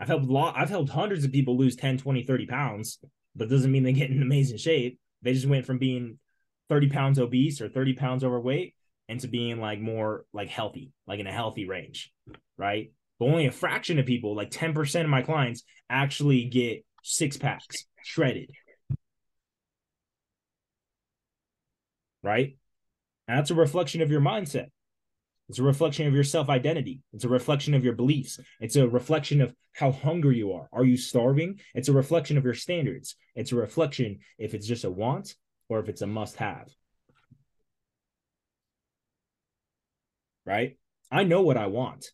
I've 0.00 0.08
helped 0.08 0.26
lot, 0.26 0.56
I've 0.56 0.70
helped 0.70 0.90
hundreds 0.90 1.24
of 1.24 1.32
people 1.32 1.56
lose 1.56 1.76
10, 1.76 1.98
20, 1.98 2.22
30 2.22 2.46
pounds, 2.46 2.98
but 3.34 3.50
doesn't 3.50 3.70
mean 3.70 3.82
they 3.82 3.92
get 3.92 4.10
in 4.10 4.22
amazing 4.22 4.56
shape. 4.56 4.98
They 5.20 5.34
just 5.34 5.46
went 5.46 5.66
from 5.66 5.78
being 5.78 6.18
30 6.70 6.88
pounds 6.88 7.18
obese 7.18 7.60
or 7.60 7.68
30 7.68 7.92
pounds 7.94 8.24
overweight 8.24 8.74
into 9.08 9.28
being 9.28 9.60
like 9.60 9.78
more 9.78 10.24
like 10.32 10.48
healthy, 10.48 10.90
like 11.06 11.20
in 11.20 11.26
a 11.26 11.32
healthy 11.32 11.66
range, 11.66 12.12
right? 12.56 12.92
But 13.18 13.26
only 13.26 13.46
a 13.46 13.52
fraction 13.52 13.98
of 13.98 14.06
people, 14.06 14.34
like 14.34 14.50
10% 14.50 15.04
of 15.04 15.10
my 15.10 15.22
clients, 15.22 15.64
actually 15.90 16.44
get 16.44 16.84
six 17.02 17.36
packs 17.36 17.84
shredded. 18.02 18.50
Right? 22.22 22.56
And 23.28 23.38
that's 23.38 23.50
a 23.50 23.54
reflection 23.54 24.00
of 24.00 24.10
your 24.10 24.20
mindset. 24.20 24.66
It's 25.48 25.58
a 25.58 25.62
reflection 25.62 26.06
of 26.06 26.14
your 26.14 26.24
self 26.24 26.48
identity. 26.48 27.00
It's 27.12 27.24
a 27.24 27.28
reflection 27.28 27.74
of 27.74 27.84
your 27.84 27.94
beliefs. 27.94 28.40
It's 28.60 28.76
a 28.76 28.88
reflection 28.88 29.40
of 29.40 29.54
how 29.72 29.92
hungry 29.92 30.38
you 30.38 30.52
are. 30.52 30.68
Are 30.72 30.84
you 30.84 30.96
starving? 30.96 31.60
It's 31.74 31.88
a 31.88 31.92
reflection 31.92 32.36
of 32.36 32.44
your 32.44 32.54
standards. 32.54 33.14
It's 33.34 33.52
a 33.52 33.56
reflection 33.56 34.18
if 34.38 34.54
it's 34.54 34.66
just 34.66 34.84
a 34.84 34.90
want 34.90 35.34
or 35.68 35.78
if 35.78 35.88
it's 35.88 36.02
a 36.02 36.06
must 36.06 36.36
have. 36.36 36.68
Right? 40.44 40.76
I 41.10 41.24
know 41.24 41.42
what 41.42 41.56
I 41.56 41.66
want. 41.66 42.10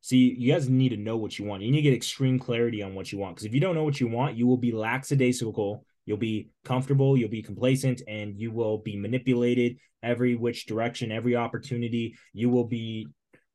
See, 0.00 0.34
you 0.38 0.52
guys 0.52 0.68
need 0.68 0.90
to 0.90 0.96
know 0.96 1.16
what 1.16 1.38
you 1.38 1.44
want. 1.44 1.62
You 1.62 1.70
need 1.70 1.78
to 1.78 1.82
get 1.82 1.94
extreme 1.94 2.38
clarity 2.38 2.82
on 2.82 2.94
what 2.94 3.12
you 3.12 3.18
want. 3.18 3.34
Because 3.34 3.46
if 3.46 3.52
you 3.52 3.60
don't 3.60 3.74
know 3.74 3.84
what 3.84 4.00
you 4.00 4.08
want, 4.08 4.36
you 4.36 4.46
will 4.46 4.56
be 4.56 4.72
lackadaisical. 4.72 5.84
You'll 6.08 6.16
be 6.16 6.48
comfortable. 6.64 7.16
You'll 7.16 7.28
be 7.28 7.42
complacent, 7.42 8.00
and 8.08 8.40
you 8.40 8.50
will 8.50 8.78
be 8.78 8.96
manipulated 8.96 9.76
every 10.02 10.34
which 10.34 10.66
direction, 10.66 11.12
every 11.12 11.36
opportunity. 11.36 12.16
You 12.32 12.48
will 12.48 12.64
be 12.64 13.06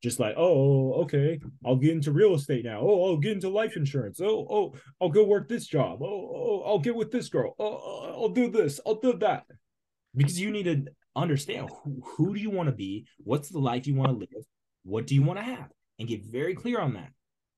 just 0.04 0.20
like, 0.20 0.36
oh, 0.38 0.94
okay, 1.04 1.40
I'll 1.66 1.78
get 1.78 1.92
into 1.92 2.12
real 2.12 2.36
estate 2.36 2.64
now. 2.64 2.80
Oh, 2.82 3.06
I'll 3.06 3.18
get 3.18 3.32
into 3.32 3.50
life 3.50 3.76
insurance. 3.76 4.22
Oh, 4.22 4.46
oh, 4.50 4.74
I'll 5.02 5.10
go 5.10 5.24
work 5.24 5.50
this 5.50 5.66
job. 5.66 6.04
Oh, 6.04 6.06
oh 6.06 6.64
I'll 6.66 6.80
get 6.80 6.96
with 6.96 7.12
this 7.12 7.30
girl. 7.30 7.56
Oh, 7.58 7.66
oh, 7.66 8.14
I'll 8.22 8.30
do 8.30 8.52
this. 8.52 8.80
I'll 8.86 9.00
do 9.00 9.18
that. 9.18 9.46
Because 10.16 10.40
you 10.40 10.52
need 10.52 10.64
to 10.64 10.86
understand 11.16 11.72
who, 11.84 12.02
who 12.06 12.36
do 12.36 12.40
you 12.40 12.52
want 12.52 12.70
to 12.70 12.76
be? 12.76 13.08
What's 13.18 13.50
the 13.50 13.60
life 13.60 13.88
you 13.88 13.96
want 13.96 14.12
to 14.12 14.18
live? 14.18 14.46
What 14.84 15.08
do 15.08 15.16
you 15.16 15.24
want 15.24 15.40
to 15.40 15.44
have? 15.44 15.70
and 16.00 16.08
get 16.08 16.24
very 16.24 16.56
clear 16.56 16.80
on 16.80 16.94
that. 16.94 17.10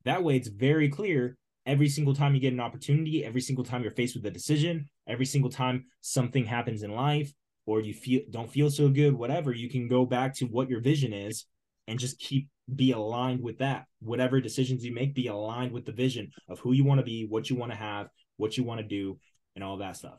That 0.03 0.23
way, 0.23 0.35
it's 0.35 0.47
very 0.47 0.89
clear 0.89 1.37
every 1.65 1.89
single 1.89 2.13
time 2.13 2.35
you 2.35 2.41
get 2.41 2.53
an 2.53 2.59
opportunity, 2.59 3.25
every 3.25 3.41
single 3.41 3.65
time 3.65 3.81
you're 3.81 3.91
faced 3.91 4.15
with 4.15 4.25
a 4.25 4.31
decision, 4.31 4.89
every 5.07 5.25
single 5.25 5.49
time 5.49 5.85
something 6.01 6.45
happens 6.45 6.83
in 6.83 6.91
life 6.91 7.33
or 7.65 7.81
you 7.81 7.93
feel 7.93 8.21
don't 8.29 8.51
feel 8.51 8.69
so 8.69 8.89
good, 8.89 9.13
whatever, 9.13 9.51
you 9.51 9.69
can 9.69 9.87
go 9.87 10.05
back 10.05 10.35
to 10.35 10.45
what 10.45 10.69
your 10.69 10.79
vision 10.79 11.13
is 11.13 11.45
and 11.87 11.99
just 11.99 12.19
keep 12.19 12.47
be 12.73 12.91
aligned 12.91 13.41
with 13.41 13.59
that. 13.59 13.85
Whatever 13.99 14.41
decisions 14.41 14.83
you 14.83 14.93
make, 14.93 15.13
be 15.13 15.27
aligned 15.27 15.71
with 15.71 15.85
the 15.85 15.91
vision 15.91 16.31
of 16.47 16.59
who 16.59 16.73
you 16.73 16.83
want 16.83 16.99
to 16.99 17.05
be, 17.05 17.25
what 17.25 17.49
you 17.49 17.55
want 17.55 17.71
to 17.71 17.77
have, 17.77 18.07
what 18.37 18.57
you 18.57 18.63
want 18.63 18.81
to 18.81 18.87
do, 18.87 19.19
and 19.55 19.63
all 19.63 19.77
that 19.77 19.97
stuff. 19.97 20.17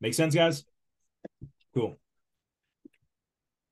Make 0.00 0.14
sense, 0.14 0.34
guys? 0.34 0.64
Cool. 1.74 1.98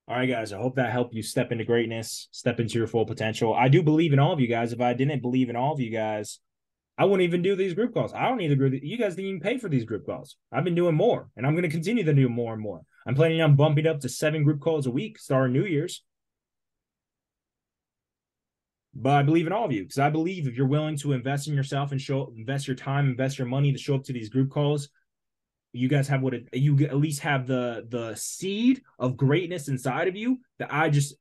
All 0.06 0.16
right, 0.16 0.28
guys. 0.28 0.52
I 0.52 0.58
hope 0.58 0.76
that 0.76 0.92
helped 0.92 1.14
you 1.14 1.22
step 1.22 1.52
into 1.52 1.64
greatness, 1.64 2.28
step 2.30 2.60
into 2.60 2.78
your 2.78 2.86
full 2.86 3.06
potential. 3.06 3.54
I 3.54 3.68
do 3.68 3.82
believe 3.82 4.12
in 4.12 4.18
all 4.18 4.32
of 4.32 4.40
you 4.40 4.48
guys. 4.48 4.72
If 4.72 4.80
I 4.80 4.92
didn't 4.92 5.22
believe 5.22 5.48
in 5.50 5.56
all 5.56 5.72
of 5.72 5.80
you 5.80 5.90
guys, 5.90 6.40
I 7.00 7.04
wouldn't 7.04 7.26
even 7.26 7.40
do 7.40 7.56
these 7.56 7.72
group 7.72 7.94
calls. 7.94 8.12
I 8.12 8.28
don't 8.28 8.36
need 8.36 8.48
to 8.48 8.52
agree. 8.52 8.78
You 8.82 8.98
guys 8.98 9.16
didn't 9.16 9.30
even 9.30 9.40
pay 9.40 9.56
for 9.56 9.70
these 9.70 9.86
group 9.86 10.04
calls. 10.04 10.36
I've 10.52 10.64
been 10.64 10.74
doing 10.74 10.94
more, 10.94 11.30
and 11.34 11.46
I'm 11.46 11.54
going 11.54 11.62
to 11.62 11.70
continue 11.70 12.04
to 12.04 12.12
do 12.12 12.28
more 12.28 12.52
and 12.52 12.60
more. 12.60 12.82
I'm 13.06 13.14
planning 13.14 13.40
on 13.40 13.56
bumping 13.56 13.86
up 13.86 14.00
to 14.00 14.08
seven 14.10 14.44
group 14.44 14.60
calls 14.60 14.86
a 14.86 14.90
week 14.90 15.18
starting 15.18 15.54
New 15.54 15.64
Year's. 15.64 16.02
But 18.94 19.14
I 19.14 19.22
believe 19.22 19.46
in 19.46 19.52
all 19.54 19.64
of 19.64 19.72
you 19.72 19.82
because 19.84 19.98
I 19.98 20.10
believe 20.10 20.46
if 20.46 20.56
you're 20.56 20.66
willing 20.66 20.98
to 20.98 21.14
invest 21.14 21.48
in 21.48 21.54
yourself 21.54 21.90
and 21.90 21.98
show 21.98 22.34
invest 22.36 22.66
your 22.66 22.76
time, 22.76 23.08
invest 23.08 23.38
your 23.38 23.48
money 23.48 23.72
to 23.72 23.78
show 23.78 23.94
up 23.94 24.04
to 24.04 24.12
these 24.12 24.28
group 24.28 24.50
calls, 24.50 24.90
you 25.72 25.88
guys 25.88 26.06
have 26.08 26.20
what 26.20 26.34
it, 26.34 26.48
you 26.52 26.76
at 26.84 26.98
least 26.98 27.20
have 27.20 27.46
the 27.46 27.86
the 27.88 28.14
seed 28.14 28.82
of 28.98 29.16
greatness 29.16 29.68
inside 29.68 30.08
of 30.08 30.16
you 30.16 30.40
that 30.58 30.68
I 30.70 30.90
just 30.90 31.14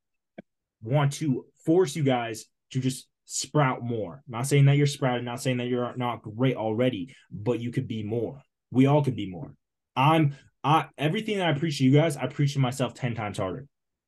want 0.81 1.13
to 1.13 1.45
force 1.63 1.95
you 1.95 2.03
guys 2.03 2.47
to 2.71 2.81
just 2.81 3.07
sprout 3.31 3.83
more. 3.83 4.23
not 4.27 4.47
saying 4.47 4.65
that 4.65 4.75
you're 4.75 4.87
sprouting, 4.87 5.23
not 5.23 5.39
saying 5.39 5.57
that 5.57 5.67
you're 5.67 5.95
not 5.95 6.23
great 6.23 6.55
already, 6.55 7.15
but 7.31 7.59
you 7.59 7.71
could 7.71 7.87
be 7.87 8.01
more. 8.01 8.41
We 8.71 8.87
all 8.87 9.03
could 9.03 9.15
be 9.15 9.29
more. 9.29 9.53
I'm 9.95 10.35
I 10.63 10.87
everything 10.97 11.37
that 11.37 11.47
I 11.47 11.57
preach 11.57 11.77
to 11.77 11.83
you 11.83 11.91
guys, 11.91 12.17
I 12.17 12.25
preach 12.25 12.53
to 12.53 12.59
myself 12.59 12.95
10 12.95 13.13
times 13.13 13.37
harder. 13.37 13.67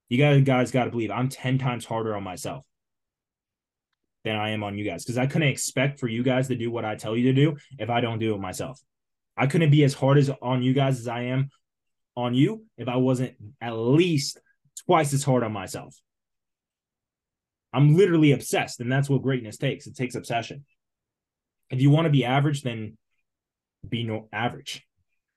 You 0.09 0.17
guys 0.17 0.41
guys 0.41 0.71
got 0.71 0.85
to 0.85 0.89
believe 0.89 1.11
I'm 1.11 1.29
10 1.29 1.59
times 1.59 1.85
harder 1.85 2.15
on 2.15 2.23
myself 2.23 2.65
than 4.23 4.35
I 4.35 4.49
am 4.49 4.63
on 4.63 4.75
you 4.77 4.83
guys 4.83 5.03
because 5.03 5.19
I 5.19 5.27
couldn't 5.27 5.49
expect 5.49 5.99
for 5.99 6.07
you 6.07 6.23
guys 6.23 6.47
to 6.47 6.55
do 6.55 6.71
what 6.71 6.83
I 6.83 6.95
tell 6.95 7.15
you 7.15 7.31
to 7.31 7.33
do 7.33 7.57
if 7.77 7.91
I 7.91 8.01
don't 8.01 8.19
do 8.19 8.33
it 8.33 8.39
myself. 8.39 8.81
I 9.37 9.45
couldn't 9.45 9.69
be 9.69 9.83
as 9.83 9.93
hard 9.93 10.17
as 10.17 10.31
on 10.41 10.63
you 10.63 10.73
guys 10.73 10.99
as 10.99 11.07
I 11.07 11.21
am 11.25 11.49
on 12.15 12.33
you 12.33 12.65
if 12.75 12.87
I 12.87 12.95
wasn't 12.95 13.35
at 13.61 13.77
least 13.77 14.39
twice 14.87 15.13
as 15.13 15.23
hard 15.23 15.43
on 15.43 15.53
myself. 15.53 15.95
I'm 17.73 17.95
literally 17.95 18.31
obsessed, 18.33 18.79
and 18.79 18.91
that's 18.91 19.09
what 19.09 19.21
greatness 19.21 19.57
takes. 19.57 19.87
It 19.87 19.95
takes 19.95 20.15
obsession. 20.15 20.65
If 21.69 21.81
you 21.81 21.89
want 21.89 22.05
to 22.05 22.11
be 22.11 22.25
average, 22.25 22.63
then 22.63 22.97
be 23.87 24.03
no 24.03 24.27
average. 24.33 24.85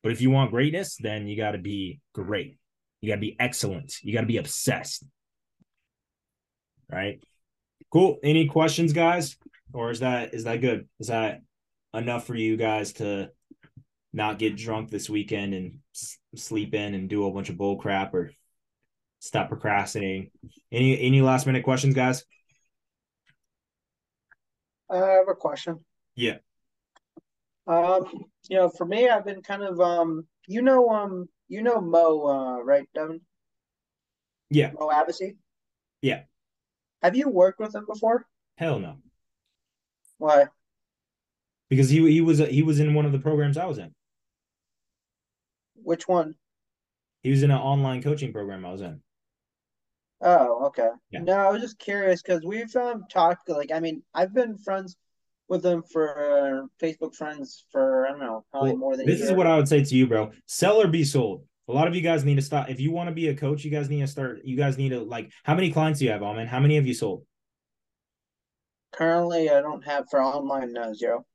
But 0.02 0.12
if 0.12 0.20
you 0.20 0.30
want 0.30 0.50
greatness, 0.50 0.96
then 1.00 1.28
you 1.28 1.36
got 1.36 1.52
to 1.52 1.58
be 1.58 2.00
great. 2.12 2.58
You 3.00 3.08
got 3.08 3.16
to 3.16 3.20
be 3.20 3.36
excellent. 3.38 3.94
You 4.02 4.12
got 4.12 4.22
to 4.22 4.26
be 4.26 4.38
obsessed. 4.38 5.04
Right? 6.90 7.22
Cool. 7.90 8.18
Any 8.22 8.46
questions, 8.46 8.92
guys? 8.92 9.36
Or 9.72 9.90
is 9.90 10.00
that 10.00 10.34
is 10.34 10.44
that 10.44 10.60
good? 10.60 10.88
Is 11.00 11.08
that 11.08 11.40
enough 11.92 12.26
for 12.26 12.34
you 12.34 12.56
guys 12.56 12.92
to 12.94 13.30
not 14.12 14.38
get 14.38 14.56
drunk 14.56 14.90
this 14.90 15.08
weekend 15.08 15.54
and 15.54 15.74
sleep 16.34 16.74
in 16.74 16.94
and 16.94 17.08
do 17.08 17.26
a 17.26 17.30
bunch 17.30 17.48
of 17.48 17.56
bull 17.56 17.76
crap 17.76 18.14
or 18.14 18.30
stop 19.24 19.48
procrastinating. 19.48 20.30
Any 20.70 21.00
any 21.00 21.22
last 21.22 21.46
minute 21.46 21.64
questions, 21.64 21.94
guys? 21.94 22.24
I 24.90 24.96
have 24.96 25.28
a 25.28 25.34
question. 25.34 25.84
Yeah. 26.14 26.36
Um, 27.66 28.04
you 28.48 28.58
know, 28.58 28.68
for 28.68 28.84
me, 28.84 29.08
I've 29.08 29.24
been 29.24 29.42
kind 29.42 29.62
of 29.62 29.80
um, 29.80 30.26
you 30.46 30.60
know, 30.60 30.88
um, 30.90 31.26
you 31.48 31.62
know 31.62 31.80
Mo, 31.80 32.26
uh, 32.26 32.62
right, 32.62 32.86
Deven? 32.96 33.20
Yeah. 34.50 34.72
Mo 34.78 34.88
Abbasi. 34.88 35.36
Yeah. 36.02 36.22
Have 37.02 37.16
you 37.16 37.28
worked 37.28 37.60
with 37.60 37.74
him 37.74 37.86
before? 37.86 38.26
Hell 38.58 38.78
no. 38.78 38.98
Why? 40.18 40.46
Because 41.70 41.88
he 41.88 42.06
he 42.12 42.20
was 42.20 42.38
he 42.38 42.62
was 42.62 42.78
in 42.78 42.94
one 42.94 43.06
of 43.06 43.12
the 43.12 43.18
programs 43.18 43.56
I 43.56 43.64
was 43.64 43.78
in. 43.78 43.94
Which 45.74 46.06
one? 46.06 46.34
He 47.22 47.30
was 47.30 47.42
in 47.42 47.50
an 47.50 47.58
online 47.58 48.02
coaching 48.02 48.32
program 48.32 48.66
I 48.66 48.72
was 48.72 48.82
in. 48.82 49.00
Oh, 50.20 50.66
okay. 50.66 50.88
Yeah. 51.10 51.20
No, 51.20 51.34
I 51.34 51.50
was 51.50 51.60
just 51.60 51.78
curious 51.78 52.22
because 52.22 52.42
we've 52.44 52.74
um, 52.76 53.04
talked. 53.10 53.48
Like, 53.48 53.70
I 53.72 53.80
mean, 53.80 54.02
I've 54.14 54.32
been 54.32 54.56
friends 54.56 54.96
with 55.48 55.62
them 55.62 55.82
for 55.92 56.62
uh, 56.62 56.66
Facebook 56.84 57.14
friends 57.14 57.64
for 57.70 58.06
I 58.06 58.10
don't 58.10 58.20
know, 58.20 58.44
probably 58.50 58.70
Well, 58.70 58.78
more 58.78 58.96
than. 58.96 59.06
this 59.06 59.20
is 59.20 59.32
what 59.32 59.46
I 59.46 59.56
would 59.56 59.68
say 59.68 59.84
to 59.84 59.94
you, 59.94 60.06
bro. 60.06 60.30
Sell 60.46 60.80
or 60.80 60.88
be 60.88 61.04
sold. 61.04 61.44
A 61.68 61.72
lot 61.72 61.88
of 61.88 61.94
you 61.94 62.02
guys 62.02 62.24
need 62.24 62.34
to 62.36 62.42
stop. 62.42 62.68
If 62.68 62.80
you 62.80 62.90
want 62.90 63.08
to 63.08 63.14
be 63.14 63.28
a 63.28 63.34
coach, 63.34 63.64
you 63.64 63.70
guys 63.70 63.88
need 63.88 64.00
to 64.00 64.06
start. 64.06 64.40
You 64.44 64.56
guys 64.56 64.76
need 64.78 64.90
to 64.90 65.00
like. 65.00 65.30
How 65.44 65.54
many 65.54 65.70
clients 65.70 65.98
do 65.98 66.06
you 66.06 66.10
have, 66.12 66.22
Alman? 66.22 66.46
How 66.46 66.60
many 66.60 66.76
have 66.76 66.86
you 66.86 66.94
sold? 66.94 67.24
Currently, 68.92 69.50
I 69.50 69.60
don't 69.60 69.84
have 69.84 70.04
for 70.10 70.22
online 70.22 70.72
no 70.72 70.92
zero. 70.94 71.26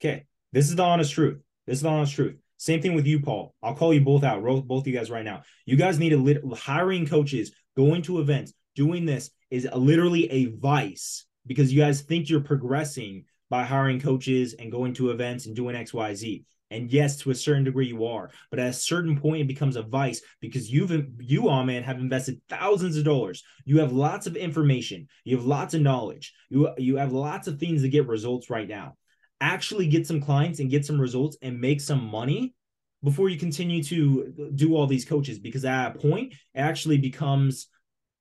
Okay, 0.00 0.26
this 0.52 0.68
is 0.68 0.76
the 0.76 0.82
honest 0.82 1.12
truth. 1.12 1.40
This 1.66 1.78
is 1.78 1.82
the 1.82 1.88
honest 1.88 2.14
truth. 2.14 2.36
Same 2.58 2.82
thing 2.82 2.94
with 2.94 3.06
you, 3.06 3.20
Paul. 3.20 3.54
I'll 3.62 3.74
call 3.74 3.94
you 3.94 4.00
both 4.00 4.24
out, 4.24 4.42
both 4.42 4.64
both 4.64 4.86
you 4.86 4.92
guys 4.92 5.10
right 5.10 5.24
now. 5.24 5.42
You 5.64 5.76
guys 5.76 5.98
need 5.98 6.10
to 6.10 6.16
lit- 6.16 6.42
hiring 6.54 7.06
coaches, 7.06 7.52
going 7.78 8.02
to 8.02 8.18
events, 8.18 8.52
doing 8.74 9.06
this 9.06 9.30
is 9.52 9.68
literally 9.72 10.28
a 10.32 10.46
vice 10.46 11.24
because 11.46 11.72
you 11.72 11.80
guys 11.80 12.02
think 12.02 12.28
you're 12.28 12.40
progressing 12.40 13.24
by 13.50 13.62
hiring 13.62 14.00
coaches 14.00 14.54
and 14.58 14.72
going 14.72 14.92
to 14.92 15.10
events 15.10 15.46
and 15.46 15.54
doing 15.54 15.76
X, 15.76 15.94
Y, 15.94 16.12
Z. 16.12 16.44
And 16.72 16.92
yes, 16.92 17.16
to 17.18 17.30
a 17.30 17.34
certain 17.34 17.62
degree 17.64 17.86
you 17.86 18.04
are, 18.04 18.30
but 18.50 18.58
at 18.58 18.68
a 18.68 18.72
certain 18.72 19.18
point 19.18 19.42
it 19.42 19.46
becomes 19.46 19.76
a 19.76 19.82
vice 19.82 20.20
because 20.40 20.70
you've 20.70 20.92
you 21.20 21.48
all 21.48 21.64
man 21.64 21.84
have 21.84 21.98
invested 21.98 22.42
thousands 22.50 22.96
of 22.96 23.04
dollars. 23.04 23.44
You 23.64 23.78
have 23.78 23.92
lots 23.92 24.26
of 24.26 24.36
information, 24.36 25.06
you 25.24 25.36
have 25.36 25.46
lots 25.46 25.72
of 25.72 25.80
knowledge, 25.80 26.34
you 26.50 26.68
you 26.76 26.96
have 26.96 27.12
lots 27.12 27.46
of 27.46 27.58
things 27.58 27.82
to 27.82 27.88
get 27.88 28.08
results 28.08 28.50
right 28.50 28.68
now. 28.68 28.96
Actually 29.40 29.86
get 29.86 30.06
some 30.06 30.20
clients 30.20 30.58
and 30.58 30.68
get 30.68 30.84
some 30.84 31.00
results 31.00 31.38
and 31.40 31.60
make 31.60 31.80
some 31.80 32.04
money 32.04 32.54
before 33.02 33.28
you 33.28 33.38
continue 33.38 33.82
to 33.82 34.50
do 34.54 34.74
all 34.76 34.86
these 34.86 35.04
coaches 35.04 35.38
because 35.38 35.64
at 35.64 35.96
a 35.96 35.98
point 35.98 36.32
it 36.32 36.60
actually 36.60 36.98
becomes 36.98 37.68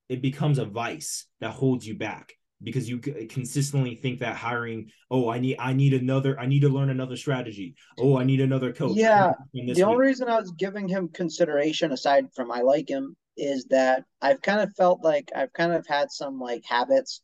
it 0.10 0.22
becomes 0.22 0.60
a 0.60 0.66
vice 0.66 1.26
that 1.40 1.52
holds 1.52 1.86
you 1.86 1.98
back 1.98 2.34
because 2.62 2.90
you 2.90 3.00
consistently 3.00 3.96
think 3.96 4.20
that 4.20 4.36
hiring 4.36 4.90
oh 5.12 5.30
i 5.30 5.40
need 5.40 5.58
i 5.60 5.74
need 5.74 5.94
another 5.94 6.40
i 6.40 6.46
need 6.46 6.62
to 6.62 6.70
learn 6.70 6.90
another 6.90 7.16
strategy. 7.16 7.76
Oh 8.00 8.18
i 8.18 8.24
need 8.24 8.42
another 8.42 8.74
coach. 8.74 8.96
Yeah. 8.96 9.34
The 9.54 9.66
week. 9.66 9.80
only 9.84 9.98
reason 9.98 10.28
i 10.28 10.40
was 10.40 10.52
giving 10.52 10.88
him 10.88 11.10
consideration 11.10 11.92
aside 11.92 12.28
from 12.36 12.52
i 12.52 12.62
like 12.62 12.90
him 12.90 13.16
is 13.36 13.66
that 13.66 14.04
i've 14.22 14.42
kind 14.42 14.62
of 14.62 14.72
felt 14.76 15.04
like 15.04 15.32
i've 15.36 15.54
kind 15.54 15.72
of 15.74 15.86
had 15.88 16.12
some 16.12 16.40
like 16.40 16.64
habits. 16.66 17.22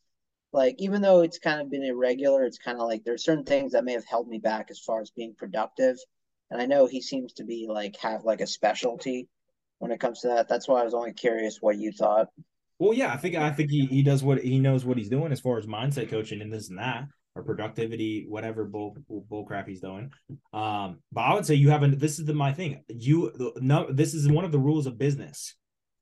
Like 0.51 0.75
even 0.77 1.01
though 1.01 1.21
it's 1.21 1.39
kind 1.39 1.61
of 1.61 1.71
been 1.71 1.83
irregular 1.83 2.43
it's 2.43 2.59
kind 2.59 2.79
of 2.79 2.87
like 2.87 3.03
there's 3.03 3.23
certain 3.23 3.43
things 3.43 3.71
that 3.71 3.85
may 3.85 3.93
have 3.93 4.05
held 4.05 4.27
me 4.27 4.37
back 4.37 4.67
as 4.69 4.79
far 4.79 5.01
as 5.01 5.09
being 5.09 5.33
productive 5.35 5.97
and 6.53 6.61
i 6.61 6.65
know 6.65 6.85
he 6.85 7.01
seems 7.01 7.33
to 7.33 7.43
be 7.43 7.67
like 7.69 7.97
have 7.97 8.23
like 8.23 8.39
a 8.39 8.47
specialty 8.47 9.27
when 9.79 9.91
it 9.91 9.99
comes 9.99 10.21
to 10.21 10.29
that 10.29 10.47
that's 10.47 10.67
why 10.67 10.79
i 10.79 10.85
was 10.85 10.93
only 10.93 11.11
curious 11.11 11.57
what 11.59 11.77
you 11.77 11.91
thought 11.91 12.29
well, 12.79 12.93
yeah, 12.93 13.13
I 13.13 13.17
think 13.17 13.35
I 13.35 13.51
think 13.51 13.69
he, 13.69 13.85
he 13.85 14.03
does 14.03 14.23
what 14.23 14.39
he 14.39 14.59
knows 14.59 14.83
what 14.83 14.97
he's 14.97 15.07
doing 15.07 15.31
as 15.31 15.39
far 15.39 15.57
as 15.57 15.65
mindset 15.65 16.09
coaching 16.09 16.41
and 16.41 16.51
this 16.51 16.69
and 16.69 16.79
that 16.79 17.05
or 17.35 17.43
productivity, 17.43 18.25
whatever 18.27 18.65
bull 18.65 18.95
bull 19.07 19.45
crap 19.45 19.67
he's 19.67 19.81
doing. 19.81 20.11
Um, 20.51 20.99
but 21.11 21.21
I 21.21 21.33
would 21.33 21.45
say 21.45 21.55
you 21.55 21.69
haven't. 21.69 21.99
This 21.99 22.19
is 22.19 22.25
the, 22.25 22.33
my 22.33 22.51
thing. 22.51 22.83
You 22.89 23.53
no, 23.57 23.91
this 23.91 24.13
is 24.13 24.27
one 24.27 24.45
of 24.45 24.51
the 24.51 24.59
rules 24.59 24.85
of 24.85 24.97
business. 24.97 25.55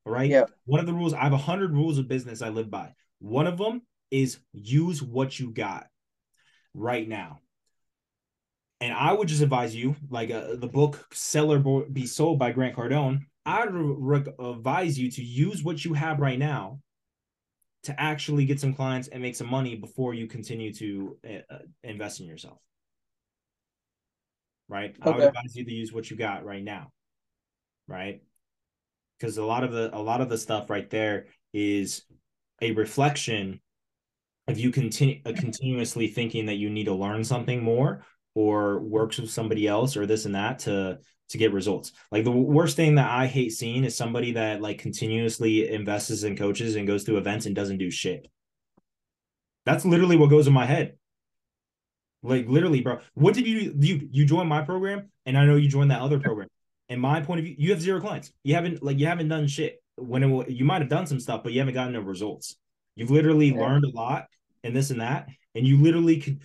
Right. 0.06 0.30
Yeah. 0.30 0.46
One 0.66 0.80
of 0.80 0.88
the 0.88 0.94
rules. 0.94 1.14
I 1.14 1.24
have 1.24 1.34
a 1.34 1.38
hundred 1.38 1.74
rules 1.74 2.00
of 2.00 2.08
business 2.08 2.42
I 2.42 2.50
live 2.50 2.72
by. 2.72 2.94
One 3.20 3.48
of 3.48 3.58
them 3.58 3.84
is 4.10 4.40
use 4.52 5.04
what 5.04 5.40
you 5.40 5.52
got 5.52 5.88
right 6.74 7.08
now. 7.08 7.40
And 8.82 8.94
I 8.94 9.14
would 9.14 9.28
just 9.28 9.44
advise 9.44 9.76
you, 9.76 9.96
like 10.10 10.32
uh, 10.32 10.56
the 10.56 10.68
book 10.68 11.08
"Sell 11.14 11.52
or 11.54 11.86
Be 11.86 12.08
Sold" 12.08 12.40
by 12.40 12.52
Grant 12.52 12.76
Cardone. 12.76 13.20
I 13.46 13.66
would 13.66 14.34
advise 14.40 15.00
you 15.00 15.10
to 15.12 15.24
use 15.24 15.64
what 15.64 15.86
you 15.86 15.94
have 15.94 16.20
right 16.20 16.38
now 16.38 16.80
to 17.84 18.00
actually 18.00 18.46
get 18.46 18.60
some 18.60 18.74
clients 18.74 19.08
and 19.08 19.22
make 19.22 19.36
some 19.36 19.50
money 19.50 19.76
before 19.76 20.14
you 20.14 20.28
continue 20.28 20.74
to 20.74 21.18
uh, 21.28 21.58
invest 21.84 22.20
in 22.20 22.28
yourself. 22.28 22.58
Right? 24.68 24.96
Okay. 25.00 25.10
I 25.10 25.16
would 25.16 25.28
advise 25.28 25.56
you 25.56 25.64
to 25.64 25.74
use 25.74 25.94
what 25.94 26.10
you 26.10 26.18
got 26.18 26.44
right 26.44 26.64
now. 26.64 26.92
Right? 27.88 28.22
Because 29.20 29.38
a 29.38 29.46
lot 29.46 29.64
of 29.64 29.72
the 29.72 29.96
a 29.96 30.02
lot 30.02 30.22
of 30.22 30.30
the 30.30 30.38
stuff 30.40 30.72
right 30.72 30.90
there 30.90 31.28
is 31.54 32.04
a 32.62 32.72
reflection 32.72 33.62
of 34.48 34.58
you 34.58 34.72
continue 34.72 35.22
uh, 35.24 35.34
continuously 35.36 36.08
thinking 36.08 36.48
that 36.48 36.56
you 36.56 36.72
need 36.72 36.86
to 36.86 36.96
learn 36.96 37.24
something 37.24 37.64
more 37.64 38.04
or 38.34 38.80
works 38.80 39.18
with 39.18 39.30
somebody 39.30 39.68
else 39.68 39.98
or 39.98 40.06
this 40.06 40.26
and 40.26 40.36
that 40.36 40.60
to 40.60 41.00
to 41.30 41.38
get 41.38 41.54
results. 41.54 41.94
Like 42.12 42.24
the 42.24 42.32
worst 42.32 42.76
thing 42.76 42.96
that 42.96 43.10
I 43.10 43.26
hate 43.26 43.52
seeing 43.52 43.84
is 43.84 43.96
somebody 43.96 44.34
that 44.34 44.62
like 44.62 44.80
continuously 44.80 45.70
invests 45.70 46.24
in 46.24 46.36
coaches 46.36 46.76
and 46.76 46.88
goes 46.88 47.06
to 47.06 47.18
events 47.18 47.46
and 47.46 47.56
doesn't 47.56 47.78
do 47.78 47.90
shit. 47.90 48.28
That's 49.66 49.86
literally 49.86 50.18
what 50.18 50.30
goes 50.30 50.48
in 50.48 50.54
my 50.54 50.66
head. 50.66 50.98
Like 52.24 52.48
literally, 52.48 52.82
bro. 52.82 53.00
What 53.14 53.34
did 53.34 53.48
you 53.48 53.74
you 53.80 54.10
you 54.12 54.26
joined 54.26 54.50
my 54.50 54.62
program 54.62 55.10
and 55.26 55.38
I 55.38 55.46
know 55.46 55.56
you 55.56 55.70
joined 55.70 55.92
that 55.92 56.02
other 56.02 56.20
program. 56.20 56.50
In 56.90 57.00
my 57.00 57.22
point 57.22 57.40
of 57.40 57.46
view, 57.46 57.56
you 57.58 57.72
have 57.72 57.82
zero 57.82 58.02
clients. 58.02 58.32
You 58.44 58.56
haven't 58.56 58.84
like 58.84 59.00
you 59.00 59.08
haven't 59.08 59.30
done 59.30 59.48
shit. 59.48 59.82
When 59.96 60.24
it, 60.24 60.50
you 60.50 60.66
might 60.66 60.82
have 60.82 60.90
done 60.90 61.08
some 61.08 61.20
stuff, 61.20 61.44
but 61.44 61.54
you 61.54 61.60
haven't 61.60 61.74
gotten 61.74 61.94
no 61.94 62.02
results. 62.02 62.58
You've 62.96 63.12
literally 63.12 63.50
yeah. 63.50 63.62
learned 63.62 63.86
a 63.86 63.90
lot 63.90 64.26
and 64.64 64.76
this 64.76 64.90
and 64.92 65.02
that, 65.02 65.28
and 65.56 65.66
you 65.66 65.78
literally 65.78 66.20
could 66.20 66.42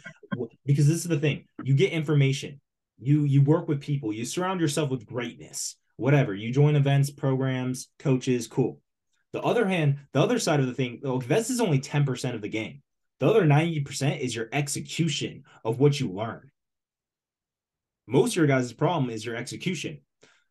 because 0.64 0.86
this 0.86 0.98
is 0.98 1.04
the 1.04 1.18
thing. 1.18 1.46
You 1.62 1.74
get 1.74 1.92
information. 1.92 2.60
You 2.98 3.24
you 3.24 3.42
work 3.42 3.68
with 3.68 3.80
people. 3.80 4.12
You 4.12 4.24
surround 4.24 4.60
yourself 4.60 4.90
with 4.90 5.06
greatness. 5.06 5.76
Whatever. 5.96 6.34
You 6.34 6.52
join 6.52 6.76
events 6.76 7.10
programs 7.10 7.88
coaches. 7.98 8.46
Cool. 8.46 8.80
The 9.32 9.42
other 9.42 9.66
hand 9.66 9.98
the 10.12 10.20
other 10.20 10.38
side 10.38 10.60
of 10.60 10.66
the 10.66 10.74
thing 10.74 11.00
okay 11.04 11.26
this 11.26 11.50
is 11.50 11.60
only 11.60 11.78
10% 11.78 12.34
of 12.34 12.42
the 12.42 12.48
game. 12.48 12.82
The 13.18 13.28
other 13.28 13.44
90% 13.44 14.20
is 14.20 14.36
your 14.36 14.48
execution 14.52 15.44
of 15.64 15.78
what 15.78 15.98
you 15.98 16.12
learn. 16.12 16.50
Most 18.06 18.32
of 18.32 18.36
your 18.36 18.46
guys' 18.46 18.72
problem 18.74 19.10
is 19.10 19.24
your 19.24 19.36
execution. 19.36 20.00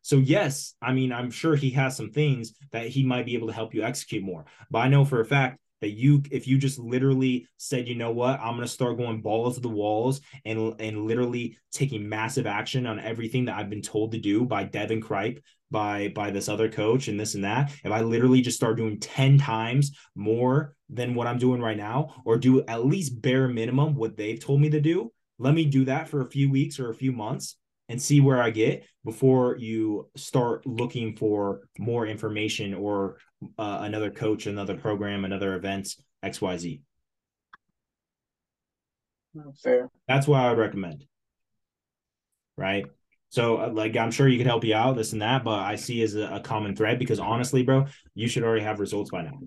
So 0.01 0.17
yes 0.17 0.75
i 0.81 0.93
mean 0.93 1.11
i'm 1.11 1.31
sure 1.31 1.55
he 1.55 1.71
has 1.71 1.97
some 1.97 2.11
things 2.11 2.53
that 2.71 2.87
he 2.87 3.03
might 3.03 3.25
be 3.25 3.35
able 3.35 3.47
to 3.47 3.53
help 3.53 3.73
you 3.73 3.83
execute 3.83 4.23
more. 4.23 4.45
But 4.69 4.79
i 4.79 4.87
know 4.87 5.03
for 5.05 5.19
a 5.19 5.25
fact 5.25 5.59
that 5.85 5.91
you 5.91 6.23
if 6.31 6.47
you 6.47 6.57
just 6.57 6.79
literally 6.79 7.47
said 7.57 7.87
you 7.87 7.93
know 7.93 8.09
what? 8.09 8.39
I'm 8.39 8.55
going 8.55 8.61
to 8.61 8.67
start 8.67 8.97
going 8.97 9.21
balls 9.21 9.53
to 9.53 9.61
the 9.61 9.69
walls 9.69 10.19
and 10.43 10.73
and 10.81 11.05
literally 11.05 11.59
taking 11.71 12.09
massive 12.09 12.47
action 12.47 12.87
on 12.87 12.99
everything 12.99 13.45
that 13.45 13.55
i've 13.55 13.69
been 13.69 13.83
told 13.83 14.11
to 14.11 14.17
do 14.17 14.45
by 14.45 14.65
Deven 14.65 14.99
Cripe 14.99 15.39
by 15.69 16.07
by 16.09 16.31
this 16.31 16.49
other 16.49 16.69
coach 16.69 17.07
and 17.07 17.19
this 17.19 17.35
and 17.35 17.43
that. 17.43 17.71
If 17.83 17.91
i 17.91 18.01
literally 18.01 18.41
just 18.41 18.57
start 18.57 18.77
doing 18.77 18.99
10 18.99 19.37
times 19.37 19.95
more 20.15 20.75
than 20.89 21.13
what 21.13 21.27
i'm 21.27 21.37
doing 21.37 21.61
right 21.61 21.77
now 21.77 22.15
or 22.25 22.37
do 22.37 22.63
at 22.65 22.85
least 22.85 23.21
bare 23.21 23.47
minimum 23.47 23.93
what 23.93 24.17
they've 24.17 24.39
told 24.39 24.61
me 24.61 24.71
to 24.71 24.81
do 24.81 25.11
let 25.37 25.53
me 25.53 25.65
do 25.65 25.85
that 25.85 26.09
for 26.09 26.21
a 26.21 26.29
few 26.29 26.49
weeks 26.49 26.79
or 26.79 26.89
a 26.89 26.95
few 26.95 27.11
months 27.11 27.57
and 27.89 28.01
see 28.01 28.19
where 28.19 28.41
I 28.41 28.49
get 28.49 28.85
before 29.03 29.57
you 29.57 30.09
start 30.15 30.65
looking 30.65 31.15
for 31.15 31.61
more 31.77 32.07
information 32.07 32.73
or 32.73 33.17
uh, 33.57 33.79
another 33.81 34.09
coach, 34.09 34.47
another 34.47 34.75
program, 34.75 35.25
another 35.25 35.55
events, 35.55 36.01
XYZ. 36.23 36.81
Fair. 39.61 39.89
That's 40.07 40.27
what 40.27 40.39
I 40.39 40.49
would 40.49 40.57
recommend. 40.57 41.05
Right. 42.57 42.85
So, 43.29 43.57
uh, 43.57 43.69
like, 43.69 43.97
I'm 43.97 44.11
sure 44.11 44.27
you 44.27 44.37
could 44.37 44.47
help 44.47 44.63
you 44.63 44.75
out, 44.75 44.95
this 44.95 45.11
and 45.11 45.21
that, 45.21 45.43
but 45.43 45.59
I 45.59 45.75
see 45.75 46.01
as 46.03 46.15
a, 46.15 46.35
a 46.35 46.39
common 46.39 46.75
thread 46.75 46.99
because 46.99 47.19
honestly, 47.19 47.63
bro, 47.63 47.85
you 48.13 48.27
should 48.29 48.43
already 48.43 48.63
have 48.63 48.79
results 48.79 49.11
by 49.11 49.23
now. 49.23 49.39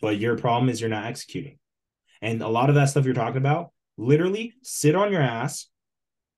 But 0.00 0.18
your 0.18 0.36
problem 0.36 0.68
is 0.68 0.80
you're 0.80 0.90
not 0.90 1.06
executing. 1.06 1.58
And 2.20 2.42
a 2.42 2.48
lot 2.48 2.68
of 2.68 2.74
that 2.74 2.86
stuff 2.86 3.04
you're 3.04 3.14
talking 3.14 3.36
about, 3.36 3.70
literally 3.96 4.54
sit 4.62 4.94
on 4.94 5.12
your 5.12 5.22
ass, 5.22 5.68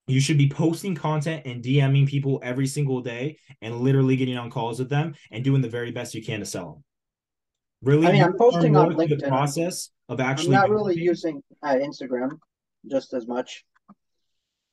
you 0.06 0.20
should 0.20 0.38
be 0.38 0.48
posting 0.48 0.94
content 0.94 1.46
and 1.46 1.62
DMing 1.62 2.08
people 2.08 2.40
every 2.42 2.66
single 2.66 3.00
day 3.00 3.38
and 3.60 3.80
literally 3.80 4.16
getting 4.16 4.36
on 4.36 4.50
calls 4.50 4.78
with 4.78 4.88
them 4.88 5.14
and 5.30 5.44
doing 5.44 5.62
the 5.62 5.68
very 5.68 5.92
best 5.92 6.14
you 6.14 6.22
can 6.22 6.40
to 6.40 6.46
sell 6.46 6.72
them. 6.72 6.84
Really, 7.82 8.06
I 8.06 8.12
mean, 8.12 8.22
I'm 8.22 8.36
posting 8.36 8.76
on 8.76 8.94
LinkedIn. 8.94 9.20
The 9.20 9.28
process 9.28 9.90
of 10.08 10.20
actually, 10.20 10.56
I'm 10.56 10.62
not 10.62 10.70
really 10.70 10.96
using 10.96 11.42
uh, 11.62 11.74
Instagram 11.74 12.38
just 12.90 13.12
as 13.12 13.26
much. 13.26 13.64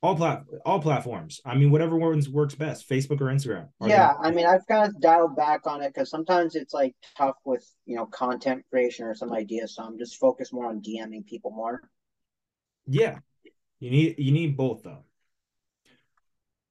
All 0.02 0.14
plat 0.14 0.44
all 0.64 0.80
platforms. 0.80 1.40
I 1.44 1.56
mean, 1.56 1.70
whatever 1.70 1.96
ones 1.96 2.28
works 2.28 2.54
best, 2.54 2.88
Facebook 2.88 3.20
or 3.20 3.26
Instagram. 3.26 3.68
Yeah, 3.84 4.14
I 4.22 4.30
mean, 4.30 4.46
I've 4.46 4.66
kind 4.66 4.88
of 4.88 5.00
dialed 5.00 5.36
back 5.36 5.66
on 5.66 5.82
it 5.82 5.92
because 5.92 6.08
sometimes 6.08 6.54
it's 6.54 6.72
like 6.72 6.94
tough 7.18 7.36
with 7.44 7.68
you 7.84 7.96
know 7.96 8.06
content 8.06 8.64
creation 8.70 9.06
or 9.06 9.14
some 9.14 9.32
ideas. 9.32 9.74
So 9.74 9.82
I'm 9.82 9.98
just 9.98 10.16
focused 10.16 10.52
more 10.52 10.66
on 10.66 10.80
DMing 10.80 11.26
people 11.26 11.50
more. 11.50 11.82
Yeah, 12.86 13.18
you 13.80 13.90
need 13.90 14.14
you 14.18 14.30
need 14.30 14.56
both 14.56 14.84
though. 14.84 15.04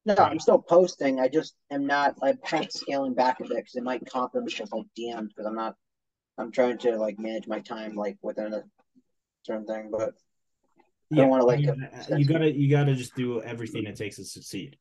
No, 0.10 0.24
I'm 0.24 0.40
still 0.40 0.60
posting. 0.60 1.20
I 1.20 1.28
just 1.28 1.54
am 1.70 1.86
not 1.86 2.20
like 2.20 2.38
scaling 2.72 3.14
back 3.14 3.40
a 3.40 3.44
bit 3.44 3.58
because 3.58 3.76
it 3.76 3.84
might 3.84 4.04
comp 4.10 4.34
them 4.34 4.48
just 4.48 4.74
like 4.74 4.86
DMs 4.98 5.28
because 5.30 5.46
I'm 5.46 5.56
not. 5.56 5.76
I'm 6.40 6.52
trying 6.52 6.80
to 6.80 6.98
like 6.98 7.20
manage 7.20 7.48
my 7.48 7.60
time 7.60 7.96
like 7.96 8.18
within 8.24 8.54
a 8.54 8.64
certain 9.44 9.68
thing, 9.68 9.90
but 9.92 10.14
I 11.14 11.16
don't 11.16 11.30
want 11.30 11.42
to 11.42 11.46
like. 11.46 11.60
You, 11.60 11.76
you 12.18 12.26
gotta 12.26 12.52
you 12.52 12.72
gotta 12.72 12.96
just 12.96 13.16
do 13.16 13.42
everything 13.42 13.86
it 13.86 13.98
takes 13.98 14.16
to 14.16 14.26
succeed, 14.26 14.78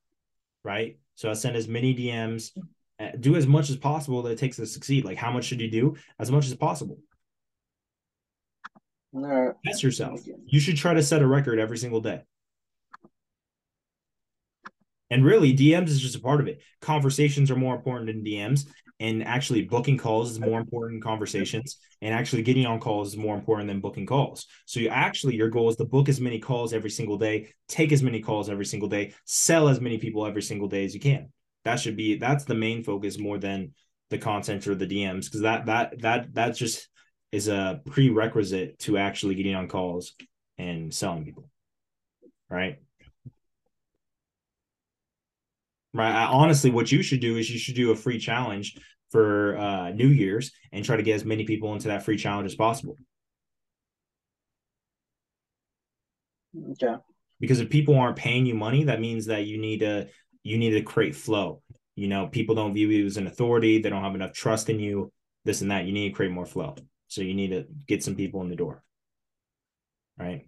right? 0.65 0.99
So 1.15 1.29
I 1.29 1.35
send 1.35 1.57
as 1.57 1.69
many 1.69 1.95
DMs, 1.95 2.53
uh, 2.99 3.09
do 3.21 3.37
as 3.37 3.47
much 3.47 3.69
as 3.69 3.77
possible 3.77 4.23
that 4.23 4.31
it 4.31 4.39
takes 4.39 4.57
to 4.57 4.67
succeed. 4.67 5.05
Like 5.05 5.19
how 5.19 5.31
much 5.31 5.45
should 5.45 5.61
you 5.61 5.71
do? 5.71 5.97
As 6.19 6.31
much 6.31 6.47
as 6.47 6.55
possible. 6.55 6.99
Right. 9.13 9.53
Test 9.67 9.83
yourself. 9.83 10.21
You 10.47 10.61
should 10.61 10.77
try 10.77 10.95
to 10.95 11.03
set 11.03 11.21
a 11.21 11.27
record 11.27 11.59
every 11.59 11.77
single 11.77 12.01
day. 12.01 12.23
And 15.11 15.25
really, 15.25 15.57
DMs 15.57 15.89
is 15.89 16.01
just 16.01 16.17
a 16.17 16.21
part 16.21 16.41
of 16.41 16.49
it. 16.49 16.61
Conversations 16.81 17.51
are 17.51 17.57
more 17.57 17.75
important 17.75 18.07
than 18.07 18.25
DMs, 18.25 18.67
and 19.01 19.25
actually 19.25 19.63
booking 19.63 19.97
calls 19.97 20.31
is 20.31 20.41
more 20.41 20.61
important 20.61 20.97
than 20.97 21.11
conversations, 21.11 21.79
and 22.03 22.13
actually 22.13 22.43
getting 22.43 22.67
on 22.67 22.81
calls 22.81 23.09
is 23.09 23.17
more 23.17 23.37
important 23.37 23.69
than 23.69 23.81
booking 23.81 24.07
calls. 24.07 24.47
So 24.67 24.81
you 24.81 24.89
actually 24.89 25.37
your 25.37 25.49
goal 25.49 25.69
is 25.71 25.77
to 25.77 25.85
book 25.85 26.09
as 26.09 26.21
many 26.21 26.39
calls 26.39 26.73
every 26.73 26.91
single 26.91 27.17
day, 27.17 27.49
take 27.69 27.93
as 27.93 28.03
many 28.03 28.21
calls 28.21 28.49
every 28.49 28.67
single 28.67 28.89
day, 28.89 29.15
sell 29.25 29.69
as 29.69 29.81
many 29.81 29.99
people 29.99 30.27
every 30.27 30.43
single 30.43 30.69
day 30.69 30.85
as 30.85 30.95
you 30.95 31.01
can. 31.01 31.33
That 31.65 31.81
should 31.81 31.97
be 31.97 32.17
that's 32.17 32.45
the 32.45 32.55
main 32.55 32.83
focus 32.83 33.19
more 33.19 33.39
than 33.39 33.75
the 34.11 34.19
content 34.19 34.67
or 34.67 34.75
the 34.75 34.87
DMs 34.87 35.25
because 35.25 35.43
that 35.43 35.67
that 35.67 36.01
that 36.01 36.35
that 36.35 36.57
just 36.57 36.89
is 37.31 37.49
a 37.49 37.81
prerequisite 37.87 38.79
to 38.81 38.99
actually 38.99 39.35
getting 39.35 39.55
on 39.55 39.69
calls 39.69 40.15
and 40.57 40.93
selling 40.93 41.25
people. 41.25 41.49
Right. 42.51 42.79
Right. 45.95 46.13
I, 46.13 46.27
honestly, 46.27 46.71
what 46.71 46.93
you 46.93 47.03
should 47.03 47.21
do 47.21 47.37
is 47.37 47.51
you 47.51 47.59
should 47.59 47.75
do 47.75 47.91
a 47.91 47.97
free 47.97 48.19
challenge 48.19 48.79
for 49.11 49.57
uh, 49.57 49.91
New 49.91 50.09
Year's 50.09 50.53
and 50.71 50.85
try 50.85 50.97
to 50.97 51.03
get 51.03 51.15
as 51.15 51.25
many 51.25 51.45
people 51.45 51.73
into 51.73 51.89
that 51.89 52.03
free 52.03 52.19
challenge 52.19 52.47
as 52.47 52.55
possible. 52.55 52.97
Okay. 56.73 56.95
Because 57.41 57.61
if 57.61 57.71
people 57.71 57.99
aren't 57.99 58.17
paying 58.17 58.47
you 58.47 58.55
money, 58.55 58.85
that 58.85 59.01
means 59.01 59.27
that 59.27 59.47
you 59.47 59.59
need 59.59 59.81
to 59.81 60.09
you 60.43 60.59
need 60.59 60.71
to 60.71 60.83
create 60.83 61.15
flow. 61.15 61.63
You 61.95 62.09
know, 62.09 62.27
people 62.27 62.55
don't 62.55 62.75
view 62.75 62.89
you 62.89 63.07
as 63.07 63.17
an 63.17 63.27
authority. 63.27 63.81
They 63.81 63.91
don't 63.91 64.03
have 64.03 64.15
enough 64.15 64.33
trust 64.33 64.71
in 64.71 64.79
you. 64.79 65.13
This 65.45 65.63
and 65.63 65.71
that. 65.71 65.87
You 65.87 65.93
need 65.93 66.11
to 66.11 66.15
create 66.15 66.33
more 66.33 66.47
flow. 66.47 66.77
So 67.07 67.23
you 67.23 67.35
need 67.35 67.51
to 67.51 67.65
get 67.87 68.03
some 68.03 68.15
people 68.15 68.43
in 68.43 68.49
the 68.49 68.57
door. 68.57 68.83
Right. 70.19 70.47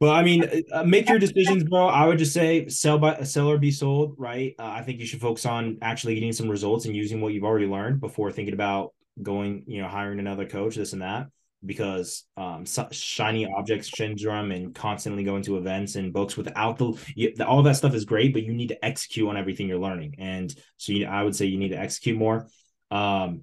Well, 0.00 0.12
I 0.12 0.22
mean, 0.22 0.44
uh, 0.72 0.82
make 0.84 1.08
your 1.10 1.18
decisions, 1.18 1.62
bro. 1.64 1.86
I 1.86 2.06
would 2.06 2.16
just 2.18 2.32
say 2.32 2.68
sell 2.68 2.98
by 2.98 3.22
sell 3.24 3.50
or 3.50 3.58
be 3.58 3.70
sold, 3.70 4.14
right? 4.16 4.54
Uh, 4.58 4.64
I 4.64 4.82
think 4.82 4.98
you 4.98 5.06
should 5.06 5.20
focus 5.20 5.44
on 5.44 5.76
actually 5.82 6.14
getting 6.14 6.32
some 6.32 6.48
results 6.48 6.86
and 6.86 6.96
using 6.96 7.20
what 7.20 7.34
you've 7.34 7.44
already 7.44 7.66
learned 7.66 8.00
before 8.00 8.32
thinking 8.32 8.54
about 8.54 8.94
going, 9.22 9.64
you 9.66 9.82
know, 9.82 9.88
hiring 9.88 10.18
another 10.18 10.46
coach, 10.46 10.76
this 10.76 10.94
and 10.94 11.02
that. 11.02 11.26
Because 11.66 12.24
um, 12.38 12.64
shiny 12.90 13.46
objects 13.46 13.90
syndrome 13.94 14.50
and 14.50 14.74
constantly 14.74 15.22
going 15.24 15.42
to 15.42 15.58
events 15.58 15.96
and 15.96 16.10
books 16.10 16.34
without 16.34 16.78
the 16.78 16.98
you, 17.14 17.34
all 17.46 17.62
that 17.64 17.76
stuff 17.76 17.92
is 17.92 18.06
great, 18.06 18.32
but 18.32 18.42
you 18.42 18.54
need 18.54 18.68
to 18.70 18.82
execute 18.82 19.28
on 19.28 19.36
everything 19.36 19.68
you're 19.68 19.78
learning. 19.78 20.14
And 20.16 20.54
so, 20.78 20.92
you, 20.92 21.04
I 21.06 21.22
would 21.22 21.36
say 21.36 21.44
you 21.44 21.58
need 21.58 21.72
to 21.72 21.78
execute 21.78 22.16
more. 22.16 22.46
Um, 22.90 23.42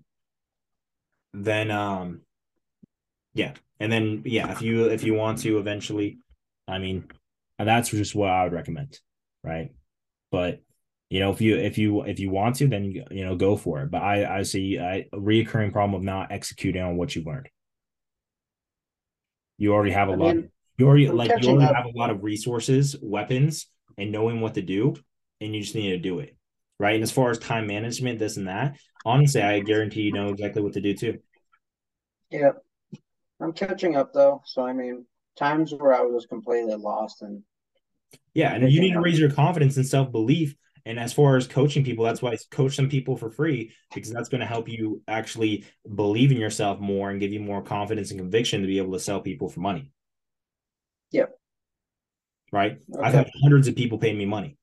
then, 1.36 1.70
um, 1.70 2.22
yeah, 3.36 3.53
and 3.80 3.91
then 3.91 4.24
yeah, 4.26 4.51
if 4.51 4.64
you 4.64 4.86
if 4.89 5.03
you 5.03 5.14
want 5.14 5.38
to 5.39 5.60
eventually 5.60 6.18
I 6.68 6.80
mean, 6.80 7.05
that's 7.57 7.89
just 7.89 8.15
what 8.15 8.30
I 8.30 8.43
would 8.43 8.53
recommend, 8.53 8.99
right? 9.43 9.72
But 10.32 10.61
you 11.09 11.20
know, 11.20 11.32
if 11.32 11.39
you 11.39 11.57
if 11.57 11.78
you 11.78 12.03
if 12.03 12.20
you 12.20 12.30
want 12.30 12.57
to, 12.57 12.68
then 12.68 12.86
you, 12.86 13.26
know 13.26 13.36
go 13.36 13.55
for 13.55 13.82
it. 13.82 13.91
But 13.91 14.01
I 14.01 14.39
I 14.39 14.43
see 14.43 14.76
a 14.76 15.07
reoccurring 15.13 15.72
problem 15.72 15.95
of 15.95 16.03
not 16.03 16.32
executing 16.32 16.82
on 16.82 16.97
what 16.97 17.15
you 17.15 17.24
learned. 17.24 17.47
You 19.57 19.74
already 19.74 19.91
have 19.91 20.09
a 20.09 20.13
I 20.13 20.15
lot. 20.15 20.36
Mean, 20.36 20.51
you 20.78 20.88
already 20.88 21.07
I'm 21.07 21.15
like 21.15 21.41
you 21.41 21.49
already 21.49 21.65
up. 21.65 21.76
have 21.76 21.86
a 21.86 21.97
lot 21.97 22.09
of 22.09 22.24
resources, 22.24 22.95
weapons, 23.01 23.68
and 23.97 24.11
knowing 24.11 24.41
what 24.41 24.55
to 24.55 24.61
do, 24.61 24.95
and 25.41 25.55
you 25.55 25.61
just 25.61 25.76
need 25.76 25.91
to 25.91 25.97
do 25.97 26.20
it, 26.20 26.36
right? 26.80 26.95
And 26.95 27.03
as 27.03 27.11
far 27.11 27.32
as 27.32 27.39
time 27.39 27.68
management, 27.68 28.20
this 28.20 28.38
and 28.38 28.47
that, 28.47 28.78
honestly, 29.05 29.41
I 29.41 29.61
guarantee 29.61 30.01
you 30.01 30.11
know 30.11 30.30
exactly 30.30 30.61
what 30.61 30.74
to 30.74 30.82
do 30.82 30.93
too. 30.93 31.20
Yeah, 32.30 32.51
I'm 33.39 33.53
catching 33.53 33.95
up 33.95 34.13
though. 34.13 34.41
So 34.45 34.63
I 34.63 34.74
mean, 34.74 35.05
times 35.38 35.74
where 35.74 35.94
I 35.94 36.02
was 36.02 36.26
completely 36.26 36.76
lost 36.76 37.22
and 37.22 37.44
yeah, 38.34 38.54
and 38.54 38.72
you 38.72 38.80
need 38.82 38.94
to 38.94 39.02
raise 39.02 39.20
your 39.20 39.32
confidence 39.32 39.78
and 39.78 39.86
self 39.86 40.12
belief. 40.12 40.56
And 40.86 40.98
as 40.98 41.12
far 41.12 41.36
as 41.36 41.48
coaching 41.48 41.84
people, 41.84 42.06
that's 42.06 42.22
why 42.22 42.32
I 42.32 42.38
coach 42.50 42.76
some 42.76 42.88
people 42.88 43.18
for 43.18 43.30
free 43.30 43.74
because 43.94 44.10
that's 44.10 44.30
going 44.30 44.40
to 44.40 44.48
help 44.48 44.70
you 44.70 45.02
actually 45.08 45.66
believe 45.96 46.32
in 46.32 46.38
yourself 46.38 46.80
more 46.80 47.10
and 47.10 47.20
give 47.20 47.34
you 47.34 47.42
more 47.42 47.62
confidence 47.62 48.12
and 48.12 48.20
conviction 48.20 48.62
to 48.62 48.68
be 48.68 48.78
able 48.78 48.94
to 48.94 49.00
sell 49.00 49.20
people 49.20 49.50
for 49.50 49.60
money. 49.60 49.92
Yep. 51.12 51.38
Right. 52.54 52.78
Okay. 52.96 53.04
I've 53.04 53.14
had 53.14 53.30
hundreds 53.42 53.68
of 53.68 53.76
people 53.76 53.98
pay 53.98 54.14
me 54.14 54.26
money, 54.26 54.56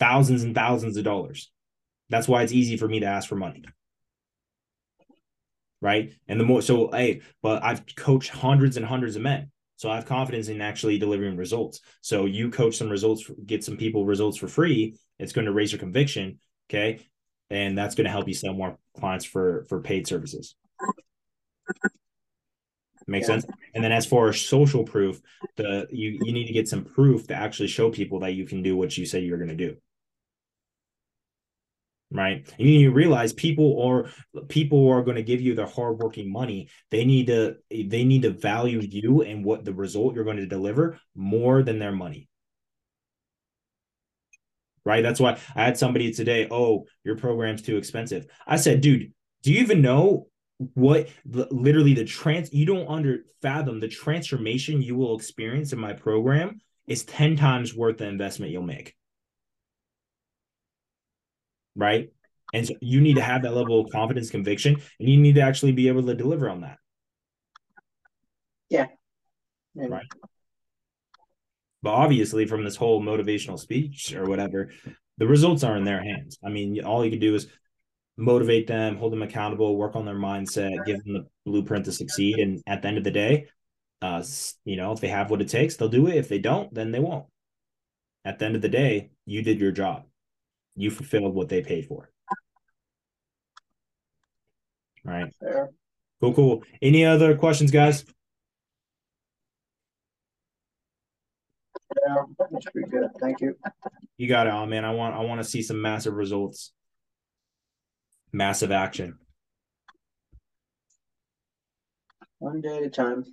thousands 0.00 0.42
and 0.42 0.54
thousands 0.54 0.96
of 0.96 1.04
dollars. 1.04 1.52
That's 2.08 2.26
why 2.26 2.42
it's 2.42 2.52
easy 2.52 2.76
for 2.76 2.88
me 2.88 3.00
to 3.00 3.06
ask 3.06 3.28
for 3.28 3.36
money 3.36 3.62
right? 5.84 6.14
And 6.26 6.40
the 6.40 6.44
more 6.44 6.62
so, 6.62 6.90
hey, 6.90 7.20
but 7.42 7.62
I've 7.62 7.84
coached 7.94 8.30
hundreds 8.30 8.78
and 8.78 8.86
hundreds 8.86 9.16
of 9.16 9.22
men. 9.22 9.50
So 9.76 9.90
I 9.90 9.96
have 9.96 10.06
confidence 10.06 10.48
in 10.48 10.60
actually 10.60 10.98
delivering 10.98 11.36
results. 11.36 11.80
So 12.00 12.26
you 12.26 12.50
coach 12.50 12.76
some 12.76 12.88
results, 12.88 13.30
get 13.44 13.64
some 13.64 13.76
people 13.76 14.06
results 14.06 14.38
for 14.38 14.48
free. 14.48 14.96
It's 15.18 15.32
going 15.32 15.46
to 15.46 15.52
raise 15.52 15.72
your 15.72 15.78
conviction. 15.78 16.38
Okay. 16.70 17.00
And 17.50 17.76
that's 17.76 17.94
going 17.94 18.04
to 18.04 18.10
help 18.10 18.28
you 18.28 18.34
sell 18.34 18.54
more 18.54 18.78
clients 18.98 19.24
for 19.24 19.66
for 19.68 19.80
paid 19.80 20.06
services. 20.06 20.54
Makes 23.06 23.28
yeah. 23.28 23.34
sense. 23.34 23.46
And 23.74 23.84
then 23.84 23.92
as 23.92 24.06
for 24.06 24.32
social 24.32 24.84
proof, 24.84 25.20
the 25.56 25.86
you 25.90 26.18
you 26.22 26.32
need 26.32 26.46
to 26.46 26.52
get 26.52 26.68
some 26.68 26.84
proof 26.84 27.26
to 27.26 27.34
actually 27.34 27.68
show 27.68 27.90
people 27.90 28.20
that 28.20 28.34
you 28.34 28.46
can 28.46 28.62
do 28.62 28.76
what 28.76 28.96
you 28.96 29.04
say 29.04 29.20
you're 29.20 29.38
going 29.38 29.56
to 29.56 29.56
do 29.56 29.76
right? 32.14 32.48
And 32.58 32.68
you 32.68 32.92
realize 32.92 33.32
people 33.32 33.82
are 33.82 34.44
people 34.48 34.88
are 34.88 35.02
going 35.02 35.16
to 35.16 35.22
give 35.22 35.40
you 35.40 35.54
their 35.54 35.66
hardworking 35.66 36.32
money. 36.32 36.68
They 36.90 37.04
need 37.04 37.26
to 37.26 37.56
they 37.70 38.04
need 38.04 38.22
to 38.22 38.30
value 38.30 38.80
you 38.80 39.22
and 39.22 39.44
what 39.44 39.64
the 39.64 39.74
result 39.74 40.14
you're 40.14 40.24
going 40.24 40.36
to 40.36 40.46
deliver 40.46 40.98
more 41.14 41.62
than 41.62 41.78
their 41.80 41.92
money. 41.92 42.28
Right? 44.84 45.02
That's 45.02 45.18
why 45.18 45.38
i 45.56 45.64
had 45.64 45.76
somebody 45.76 46.12
today 46.12 46.46
oh 46.50 46.84
your 47.02 47.16
program's 47.16 47.62
too 47.62 47.76
expensive. 47.76 48.26
I 48.46 48.56
said 48.56 48.80
dude 48.80 49.12
do 49.42 49.52
you 49.52 49.60
even 49.60 49.82
know 49.82 50.28
what 50.74 51.08
literally 51.26 51.94
the 51.94 52.04
trans 52.04 52.52
you 52.52 52.64
don't 52.64 52.88
under 52.88 53.24
fathom 53.42 53.80
the 53.80 53.88
transformation 53.88 54.80
you 54.80 54.94
will 54.94 55.16
experience 55.16 55.72
in 55.72 55.80
my 55.80 55.92
program 55.92 56.60
is 56.86 57.04
10 57.04 57.34
times 57.34 57.74
worth 57.74 57.98
the 57.98 58.06
investment 58.06 58.52
you'll 58.52 58.62
make 58.62 58.94
right? 61.76 62.10
And 62.52 62.66
so 62.66 62.74
you 62.80 63.00
need 63.00 63.16
to 63.16 63.22
have 63.22 63.42
that 63.42 63.54
level 63.54 63.80
of 63.80 63.90
confidence, 63.90 64.30
conviction, 64.30 64.76
and 65.00 65.08
you 65.08 65.16
need 65.16 65.34
to 65.34 65.40
actually 65.40 65.72
be 65.72 65.88
able 65.88 66.04
to 66.04 66.14
deliver 66.14 66.48
on 66.48 66.60
that. 66.60 66.78
Yeah. 68.70 68.86
Right. 69.74 70.06
But 71.82 71.90
obviously, 71.90 72.46
from 72.46 72.64
this 72.64 72.76
whole 72.76 73.02
motivational 73.02 73.58
speech 73.58 74.14
or 74.14 74.24
whatever, 74.24 74.70
the 75.18 75.26
results 75.26 75.64
are 75.64 75.76
in 75.76 75.84
their 75.84 76.02
hands. 76.02 76.38
I 76.44 76.48
mean, 76.48 76.82
all 76.84 77.04
you 77.04 77.10
can 77.10 77.20
do 77.20 77.34
is 77.34 77.48
motivate 78.16 78.68
them, 78.68 78.96
hold 78.96 79.12
them 79.12 79.22
accountable, 79.22 79.76
work 79.76 79.96
on 79.96 80.04
their 80.04 80.14
mindset, 80.14 80.84
give 80.86 81.02
them 81.04 81.14
the 81.14 81.26
blueprint 81.44 81.84
to 81.86 81.92
succeed. 81.92 82.38
And 82.38 82.62
at 82.66 82.82
the 82.82 82.88
end 82.88 82.98
of 82.98 83.04
the 83.04 83.10
day, 83.10 83.48
uh, 84.00 84.22
you 84.64 84.76
know, 84.76 84.92
if 84.92 85.00
they 85.00 85.08
have 85.08 85.30
what 85.30 85.42
it 85.42 85.48
takes, 85.48 85.76
they'll 85.76 85.88
do 85.88 86.06
it. 86.06 86.16
If 86.16 86.28
they 86.28 86.38
don't, 86.38 86.72
then 86.72 86.92
they 86.92 87.00
won't. 87.00 87.26
At 88.24 88.38
the 88.38 88.44
end 88.46 88.54
of 88.54 88.62
the 88.62 88.68
day, 88.68 89.10
you 89.26 89.42
did 89.42 89.60
your 89.60 89.72
job 89.72 90.04
you 90.76 90.90
fulfilled 90.90 91.34
what 91.34 91.48
they 91.48 91.62
paid 91.62 91.86
for. 91.86 92.10
All 95.06 95.12
right. 95.12 95.32
Fair. 95.40 95.70
Cool, 96.20 96.34
cool. 96.34 96.62
Any 96.80 97.04
other 97.04 97.36
questions, 97.36 97.70
guys? 97.70 98.04
Yeah, 102.06 102.22
that's 102.50 102.64
pretty 102.66 102.90
good. 102.90 103.08
Thank 103.20 103.40
you. 103.40 103.56
You 104.16 104.28
got 104.28 104.46
it 104.46 104.52
on, 104.52 104.70
man. 104.70 104.84
I 104.84 104.90
want 104.92 105.14
I 105.14 105.20
want 105.20 105.42
to 105.42 105.48
see 105.48 105.62
some 105.62 105.80
massive 105.80 106.14
results. 106.14 106.72
Massive 108.32 108.72
action. 108.72 109.18
One 112.38 112.60
day 112.60 112.78
at 112.78 112.82
a 112.82 112.90
time. 112.90 113.24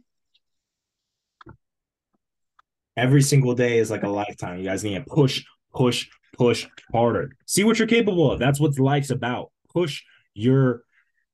Every 2.95 3.21
single 3.21 3.55
day 3.55 3.79
is 3.79 3.89
like 3.89 4.03
a 4.03 4.09
lifetime. 4.09 4.59
You 4.59 4.65
guys 4.65 4.83
need 4.83 4.95
to 4.95 5.05
push, 5.09 5.43
push, 5.73 6.07
push 6.33 6.67
harder. 6.91 7.31
See 7.45 7.63
what 7.63 7.79
you're 7.79 7.87
capable 7.87 8.31
of. 8.31 8.39
That's 8.39 8.59
what 8.59 8.77
life's 8.79 9.09
about. 9.09 9.51
Push 9.73 10.03
your 10.33 10.83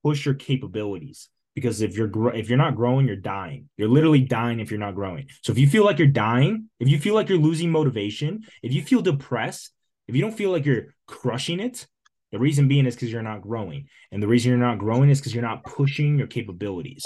push 0.03 0.25
your 0.25 0.35
capabilities 0.35 1.29
because 1.57 1.81
if 1.81 1.97
you're 1.97 2.35
if 2.35 2.49
you're 2.49 2.57
not 2.57 2.75
growing, 2.75 3.07
you're 3.07 3.15
dying. 3.15 3.67
You're 3.77 3.89
literally 3.89 4.21
dying 4.21 4.59
if 4.59 4.69
you're 4.69 4.79
not 4.79 4.95
growing. 4.95 5.27
So 5.41 5.51
if 5.51 5.57
you 5.57 5.67
feel 5.67 5.83
like 5.83 5.97
you're 5.97 6.07
dying, 6.07 6.69
if 6.79 6.87
you 6.87 6.99
feel 6.99 7.15
like 7.15 7.29
you're 7.29 7.37
losing 7.39 7.71
motivation, 7.71 8.43
if 8.61 8.73
you 8.73 8.83
feel 8.83 9.01
depressed, 9.01 9.71
if 10.07 10.15
you 10.15 10.21
don't 10.21 10.37
feel 10.37 10.51
like 10.51 10.65
you're 10.65 10.93
crushing 11.07 11.59
it, 11.59 11.87
the 12.31 12.39
reason 12.39 12.67
being 12.67 12.85
is 12.85 12.95
because 12.95 13.11
you're 13.11 13.21
not 13.21 13.41
growing. 13.41 13.87
And 14.11 14.21
the 14.21 14.27
reason 14.27 14.49
you're 14.49 14.59
not 14.59 14.77
growing 14.77 15.09
is 15.09 15.19
because 15.19 15.33
you're 15.33 15.43
not 15.43 15.63
pushing 15.63 16.17
your 16.17 16.27
capabilities. 16.27 17.03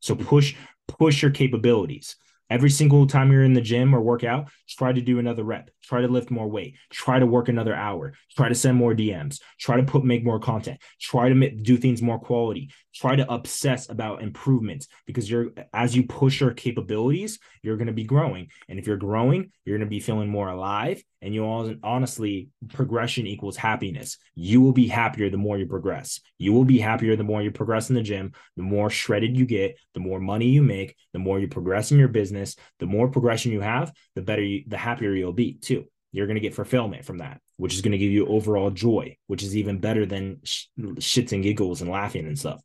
So 0.00 0.14
push 0.14 0.54
push 0.88 1.22
your 1.22 1.30
capabilities. 1.30 2.16
Every 2.50 2.70
single 2.70 3.06
time 3.06 3.32
you're 3.32 3.42
in 3.42 3.54
the 3.54 3.60
gym 3.60 3.94
or 3.94 4.00
workout, 4.00 4.48
try 4.68 4.92
to 4.92 5.00
do 5.00 5.18
another 5.18 5.42
rep, 5.42 5.70
try 5.82 6.02
to 6.02 6.08
lift 6.08 6.30
more 6.30 6.48
weight, 6.48 6.76
try 6.90 7.18
to 7.18 7.26
work 7.26 7.48
another 7.48 7.74
hour, 7.74 8.12
try 8.36 8.48
to 8.48 8.54
send 8.54 8.76
more 8.76 8.94
DMs, 8.94 9.40
try 9.58 9.76
to 9.76 9.82
put 9.82 10.04
make 10.04 10.24
more 10.24 10.38
content, 10.38 10.78
try 11.00 11.28
to 11.28 11.50
do 11.50 11.76
things 11.76 12.02
more 12.02 12.18
quality, 12.18 12.70
try 12.94 13.16
to 13.16 13.32
obsess 13.32 13.88
about 13.88 14.22
improvements 14.22 14.86
because 15.06 15.30
you're 15.30 15.52
as 15.72 15.96
you 15.96 16.04
push 16.04 16.40
your 16.40 16.52
capabilities, 16.52 17.38
you're 17.62 17.76
going 17.76 17.86
to 17.86 17.92
be 17.92 18.04
growing. 18.04 18.48
And 18.68 18.78
if 18.78 18.86
you're 18.86 18.96
growing, 18.96 19.50
you're 19.64 19.78
going 19.78 19.88
to 19.88 19.90
be 19.90 20.00
feeling 20.00 20.28
more 20.28 20.48
alive 20.48 21.02
and 21.24 21.34
you 21.34 21.42
all 21.42 21.74
honestly 21.82 22.50
progression 22.74 23.26
equals 23.26 23.56
happiness. 23.56 24.18
You 24.34 24.60
will 24.60 24.72
be 24.72 24.86
happier 24.86 25.30
the 25.30 25.38
more 25.38 25.56
you 25.56 25.66
progress. 25.66 26.20
You 26.36 26.52
will 26.52 26.66
be 26.66 26.78
happier 26.78 27.16
the 27.16 27.24
more 27.24 27.40
you 27.40 27.50
progress 27.50 27.88
in 27.88 27.94
the 27.94 28.02
gym, 28.02 28.32
the 28.58 28.62
more 28.62 28.90
shredded 28.90 29.34
you 29.34 29.46
get, 29.46 29.78
the 29.94 30.00
more 30.00 30.20
money 30.20 30.48
you 30.48 30.62
make, 30.62 30.94
the 31.14 31.18
more 31.18 31.40
you 31.40 31.48
progress 31.48 31.90
in 31.90 31.98
your 31.98 32.08
business, 32.08 32.33
the 32.78 32.86
more 32.86 33.08
progression 33.08 33.52
you 33.52 33.60
have, 33.60 33.92
the 34.14 34.22
better 34.22 34.42
you, 34.42 34.64
the 34.66 34.76
happier 34.76 35.12
you'll 35.14 35.32
be 35.32 35.54
too. 35.54 35.86
You're 36.12 36.26
going 36.26 36.36
to 36.36 36.40
get 36.40 36.54
fulfillment 36.54 37.04
from 37.04 37.18
that, 37.18 37.40
which 37.56 37.74
is 37.74 37.80
going 37.80 37.92
to 37.92 37.98
give 37.98 38.12
you 38.12 38.26
overall 38.26 38.70
joy, 38.70 39.16
which 39.26 39.42
is 39.42 39.56
even 39.56 39.78
better 39.78 40.06
than 40.06 40.40
sh- 40.44 40.66
shits 40.78 41.32
and 41.32 41.42
giggles 41.42 41.80
and 41.80 41.90
laughing 41.90 42.26
and 42.26 42.38
stuff. 42.38 42.60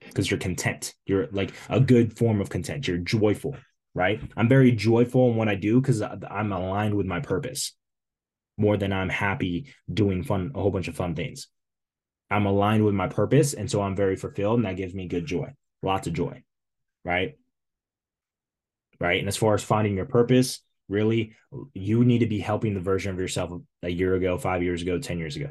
Because 0.00 0.30
you're 0.30 0.38
content. 0.38 0.94
You're 1.06 1.28
like 1.32 1.54
a 1.70 1.80
good 1.80 2.16
form 2.18 2.40
of 2.40 2.50
content. 2.50 2.86
You're 2.86 2.98
joyful 2.98 3.56
right? 3.94 4.20
I'm 4.36 4.48
very 4.48 4.72
joyful 4.72 5.30
in 5.30 5.36
what 5.36 5.48
I 5.48 5.54
do 5.54 5.80
because 5.80 6.02
I'm 6.02 6.52
aligned 6.52 6.94
with 6.94 7.06
my 7.06 7.20
purpose. 7.20 7.74
more 8.56 8.76
than 8.76 8.92
I'm 8.92 9.08
happy 9.08 9.74
doing 9.92 10.22
fun, 10.22 10.52
a 10.54 10.60
whole 10.60 10.70
bunch 10.70 10.88
of 10.88 10.96
fun 10.96 11.14
things. 11.14 11.48
I'm 12.30 12.46
aligned 12.46 12.84
with 12.84 12.94
my 12.94 13.08
purpose. 13.08 13.54
And 13.54 13.70
so 13.70 13.82
I'm 13.82 13.96
very 13.96 14.16
fulfilled 14.16 14.58
and 14.58 14.66
that 14.66 14.76
gives 14.76 14.94
me 14.94 15.08
good 15.08 15.26
joy, 15.26 15.52
lots 15.82 16.06
of 16.06 16.12
joy. 16.12 16.42
Right. 17.04 17.36
Right. 19.00 19.18
And 19.18 19.28
as 19.28 19.36
far 19.36 19.54
as 19.54 19.62
finding 19.62 19.96
your 19.96 20.06
purpose, 20.06 20.60
really, 20.88 21.34
you 21.72 22.04
need 22.04 22.18
to 22.18 22.26
be 22.26 22.40
helping 22.40 22.74
the 22.74 22.80
version 22.80 23.12
of 23.12 23.18
yourself 23.18 23.50
a 23.82 23.88
year 23.88 24.14
ago, 24.14 24.38
five 24.38 24.62
years 24.62 24.82
ago, 24.82 24.98
10 24.98 25.18
years 25.18 25.36
ago. 25.36 25.50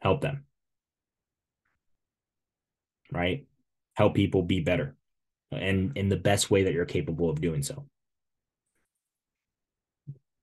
Help 0.00 0.20
them. 0.20 0.44
Right. 3.12 3.46
Help 3.94 4.14
people 4.14 4.42
be 4.42 4.60
better 4.60 4.96
and 5.52 5.96
in 5.96 6.08
the 6.08 6.16
best 6.16 6.50
way 6.50 6.64
that 6.64 6.72
you're 6.72 6.84
capable 6.84 7.30
of 7.30 7.40
doing 7.40 7.62
so 7.62 7.86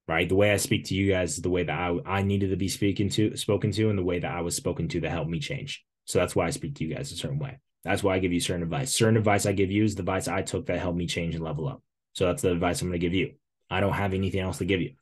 right? 0.07 0.27
The 0.27 0.35
way 0.35 0.51
I 0.51 0.57
speak 0.57 0.85
to 0.85 0.95
you 0.95 1.11
guys 1.11 1.33
is 1.33 1.41
the 1.41 1.49
way 1.49 1.63
that 1.63 1.77
I, 1.77 1.97
I 2.05 2.23
needed 2.23 2.49
to 2.49 2.55
be 2.55 2.67
speaking 2.67 3.09
to, 3.09 3.35
spoken 3.37 3.71
to, 3.71 3.89
and 3.89 3.97
the 3.97 4.03
way 4.03 4.19
that 4.19 4.31
I 4.31 4.41
was 4.41 4.55
spoken 4.55 4.87
to 4.89 5.01
that 5.01 5.11
helped 5.11 5.29
me 5.29 5.39
change. 5.39 5.83
So 6.05 6.19
that's 6.19 6.35
why 6.35 6.45
I 6.45 6.49
speak 6.49 6.75
to 6.75 6.83
you 6.83 6.93
guys 6.93 7.11
a 7.11 7.15
certain 7.15 7.39
way. 7.39 7.59
That's 7.83 8.03
why 8.03 8.15
I 8.15 8.19
give 8.19 8.33
you 8.33 8.39
certain 8.39 8.63
advice. 8.63 8.93
Certain 8.93 9.17
advice 9.17 9.45
I 9.45 9.51
give 9.51 9.71
you 9.71 9.83
is 9.83 9.95
the 9.95 10.01
advice 10.01 10.27
I 10.27 10.41
took 10.41 10.67
that 10.67 10.79
helped 10.79 10.97
me 10.97 11.07
change 11.07 11.35
and 11.35 11.43
level 11.43 11.67
up. 11.67 11.81
So 12.13 12.25
that's 12.25 12.41
the 12.41 12.51
advice 12.51 12.81
I'm 12.81 12.89
going 12.89 12.99
to 12.99 13.05
give 13.05 13.13
you. 13.13 13.33
I 13.69 13.79
don't 13.79 13.93
have 13.93 14.13
anything 14.13 14.39
else 14.39 14.59
to 14.59 14.65
give 14.65 14.81
you. 14.81 14.93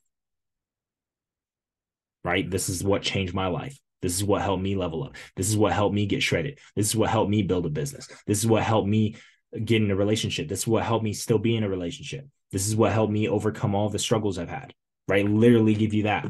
Right? 2.24 2.50
This 2.50 2.70
is 2.70 2.84
what 2.84 3.02
changed 3.02 3.34
my 3.34 3.48
life. 3.48 3.80
This 4.02 4.16
is 4.16 4.24
what 4.24 4.42
helped 4.42 4.64
me 4.64 4.76
level 4.76 5.04
up. 5.04 5.16
This 5.36 5.50
is 5.50 5.58
what 5.58 5.74
helped 5.74 5.94
me 5.94 6.06
get 6.06 6.24
shredded. 6.24 6.60
This 6.76 6.88
is 6.88 6.96
what 6.96 7.10
helped 7.10 7.30
me 7.30 7.44
build 7.44 7.66
a 7.66 7.70
business. 7.70 8.08
This 8.26 8.40
is 8.40 8.48
what 8.48 8.64
helped 8.64 8.88
me 8.88 9.16
get 9.64 9.82
in 9.82 9.92
a 9.92 9.96
relationship. 9.96 10.48
This 10.48 10.62
is 10.62 10.68
what 10.68 10.84
helped 10.84 11.04
me 11.04 11.14
still 11.14 11.38
be 11.38 11.56
in 11.56 11.64
a 11.64 11.70
relationship. 11.70 12.26
This 12.52 12.68
is 12.68 12.76
what 12.76 12.92
helped 12.92 13.14
me 13.14 13.28
overcome 13.28 13.76
all 13.76 13.90
the 13.90 14.00
struggles 14.00 14.38
I've 14.38 14.50
had 14.50 14.74
right? 15.12 15.28
Literally 15.28 15.76
give 15.76 15.94
you 15.94 16.04
that. 16.04 16.26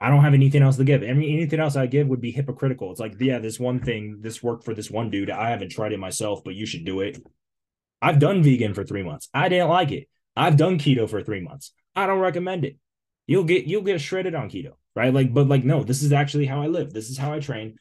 I 0.00 0.10
don't 0.10 0.22
have 0.22 0.34
anything 0.34 0.62
else 0.62 0.76
to 0.76 0.84
give. 0.84 1.02
Any, 1.02 1.32
anything 1.32 1.58
else 1.58 1.74
I 1.74 1.86
give 1.86 2.08
would 2.08 2.20
be 2.20 2.30
hypocritical. 2.30 2.90
It's 2.90 3.00
like, 3.00 3.14
yeah, 3.18 3.38
this 3.38 3.58
one 3.58 3.80
thing, 3.80 4.18
this 4.20 4.42
worked 4.42 4.64
for 4.64 4.74
this 4.74 4.90
one 4.90 5.10
dude. 5.10 5.30
I 5.30 5.50
haven't 5.50 5.70
tried 5.70 5.92
it 5.92 5.98
myself, 5.98 6.44
but 6.44 6.54
you 6.54 6.66
should 6.66 6.84
do 6.84 7.00
it. 7.00 7.18
I've 8.02 8.18
done 8.18 8.42
vegan 8.42 8.74
for 8.74 8.84
three 8.84 9.02
months. 9.02 9.28
I 9.32 9.48
didn't 9.48 9.70
like 9.70 9.92
it. 9.92 10.08
I've 10.36 10.58
done 10.58 10.78
keto 10.78 11.08
for 11.08 11.22
three 11.22 11.40
months. 11.40 11.72
I 11.94 12.06
don't 12.06 12.18
recommend 12.18 12.66
it. 12.66 12.76
You'll 13.26 13.44
get 13.44 13.64
you'll 13.64 13.82
get 13.82 14.00
shredded 14.00 14.34
on 14.34 14.50
keto, 14.50 14.72
right? 14.94 15.12
Like, 15.12 15.32
but 15.32 15.48
like, 15.48 15.64
no, 15.64 15.82
this 15.82 16.02
is 16.02 16.12
actually 16.12 16.44
how 16.44 16.62
I 16.62 16.66
live. 16.66 16.92
This 16.92 17.08
is 17.08 17.16
how 17.16 17.32
I 17.32 17.40
train. 17.40 17.76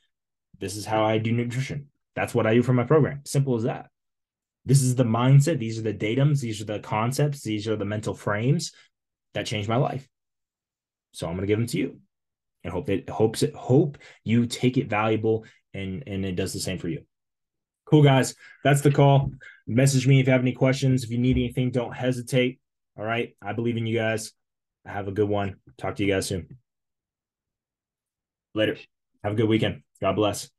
This 0.57 0.77
is 0.77 0.85
how 0.85 1.03
I 1.03 1.17
do 1.17 1.33
nutrition. 1.33 1.89
That's 2.15 2.33
what 2.33 2.47
I 2.47 2.53
do 2.53 2.63
for 2.63 2.71
my 2.71 2.85
program. 2.85 3.21
Simple 3.25 3.55
as 3.55 3.63
that. 3.63 3.89
This 4.63 4.81
is 4.81 4.95
the 4.95 5.03
mindset. 5.03 5.59
These 5.59 5.77
are 5.77 5.83
the 5.83 5.93
datums. 5.93 6.39
These 6.39 6.61
are 6.61 6.65
the 6.65 6.79
concepts. 6.79 7.41
These 7.41 7.67
are 7.67 7.75
the 7.75 7.85
mental 7.85 8.15
frames 8.15 8.71
that 9.33 9.45
changed 9.45 9.67
my 9.67 9.75
life. 9.75 10.07
So 11.11 11.27
I'm 11.27 11.33
going 11.33 11.41
to 11.41 11.47
give 11.47 11.59
them 11.59 11.67
to 11.67 11.77
you 11.77 11.99
and 12.65 12.73
hope 12.73 12.89
it 12.89 13.07
hopes 13.09 13.43
it 13.43 13.55
hope 13.55 13.97
you 14.23 14.47
take 14.47 14.77
it 14.77 14.89
valuable 14.89 15.45
and 15.73 16.03
and 16.07 16.25
it 16.25 16.35
does 16.35 16.51
the 16.51 16.59
same 16.59 16.79
for 16.79 16.89
you. 16.89 17.03
Cool 17.85 18.03
guys, 18.03 18.35
that's 18.63 18.81
the 18.81 18.91
call. 18.91 19.31
Message 19.67 20.07
me 20.07 20.19
if 20.19 20.25
you 20.25 20.33
have 20.33 20.41
any 20.41 20.51
questions. 20.51 21.03
If 21.03 21.11
you 21.11 21.19
need 21.19 21.37
anything, 21.37 21.69
don't 21.69 21.95
hesitate. 21.95 22.59
All 22.97 23.05
right, 23.05 23.35
I 23.41 23.53
believe 23.53 23.77
in 23.77 23.85
you 23.85 23.95
guys. 23.95 24.33
Have 24.85 25.07
a 25.07 25.11
good 25.11 25.29
one. 25.29 25.57
Talk 25.77 25.95
to 25.95 26.03
you 26.03 26.11
guys 26.11 26.27
soon. 26.27 26.57
Later. 28.53 28.77
Have 29.23 29.33
a 29.33 29.35
good 29.35 29.49
weekend. 29.49 29.81
God 30.01 30.15
bless. 30.15 30.54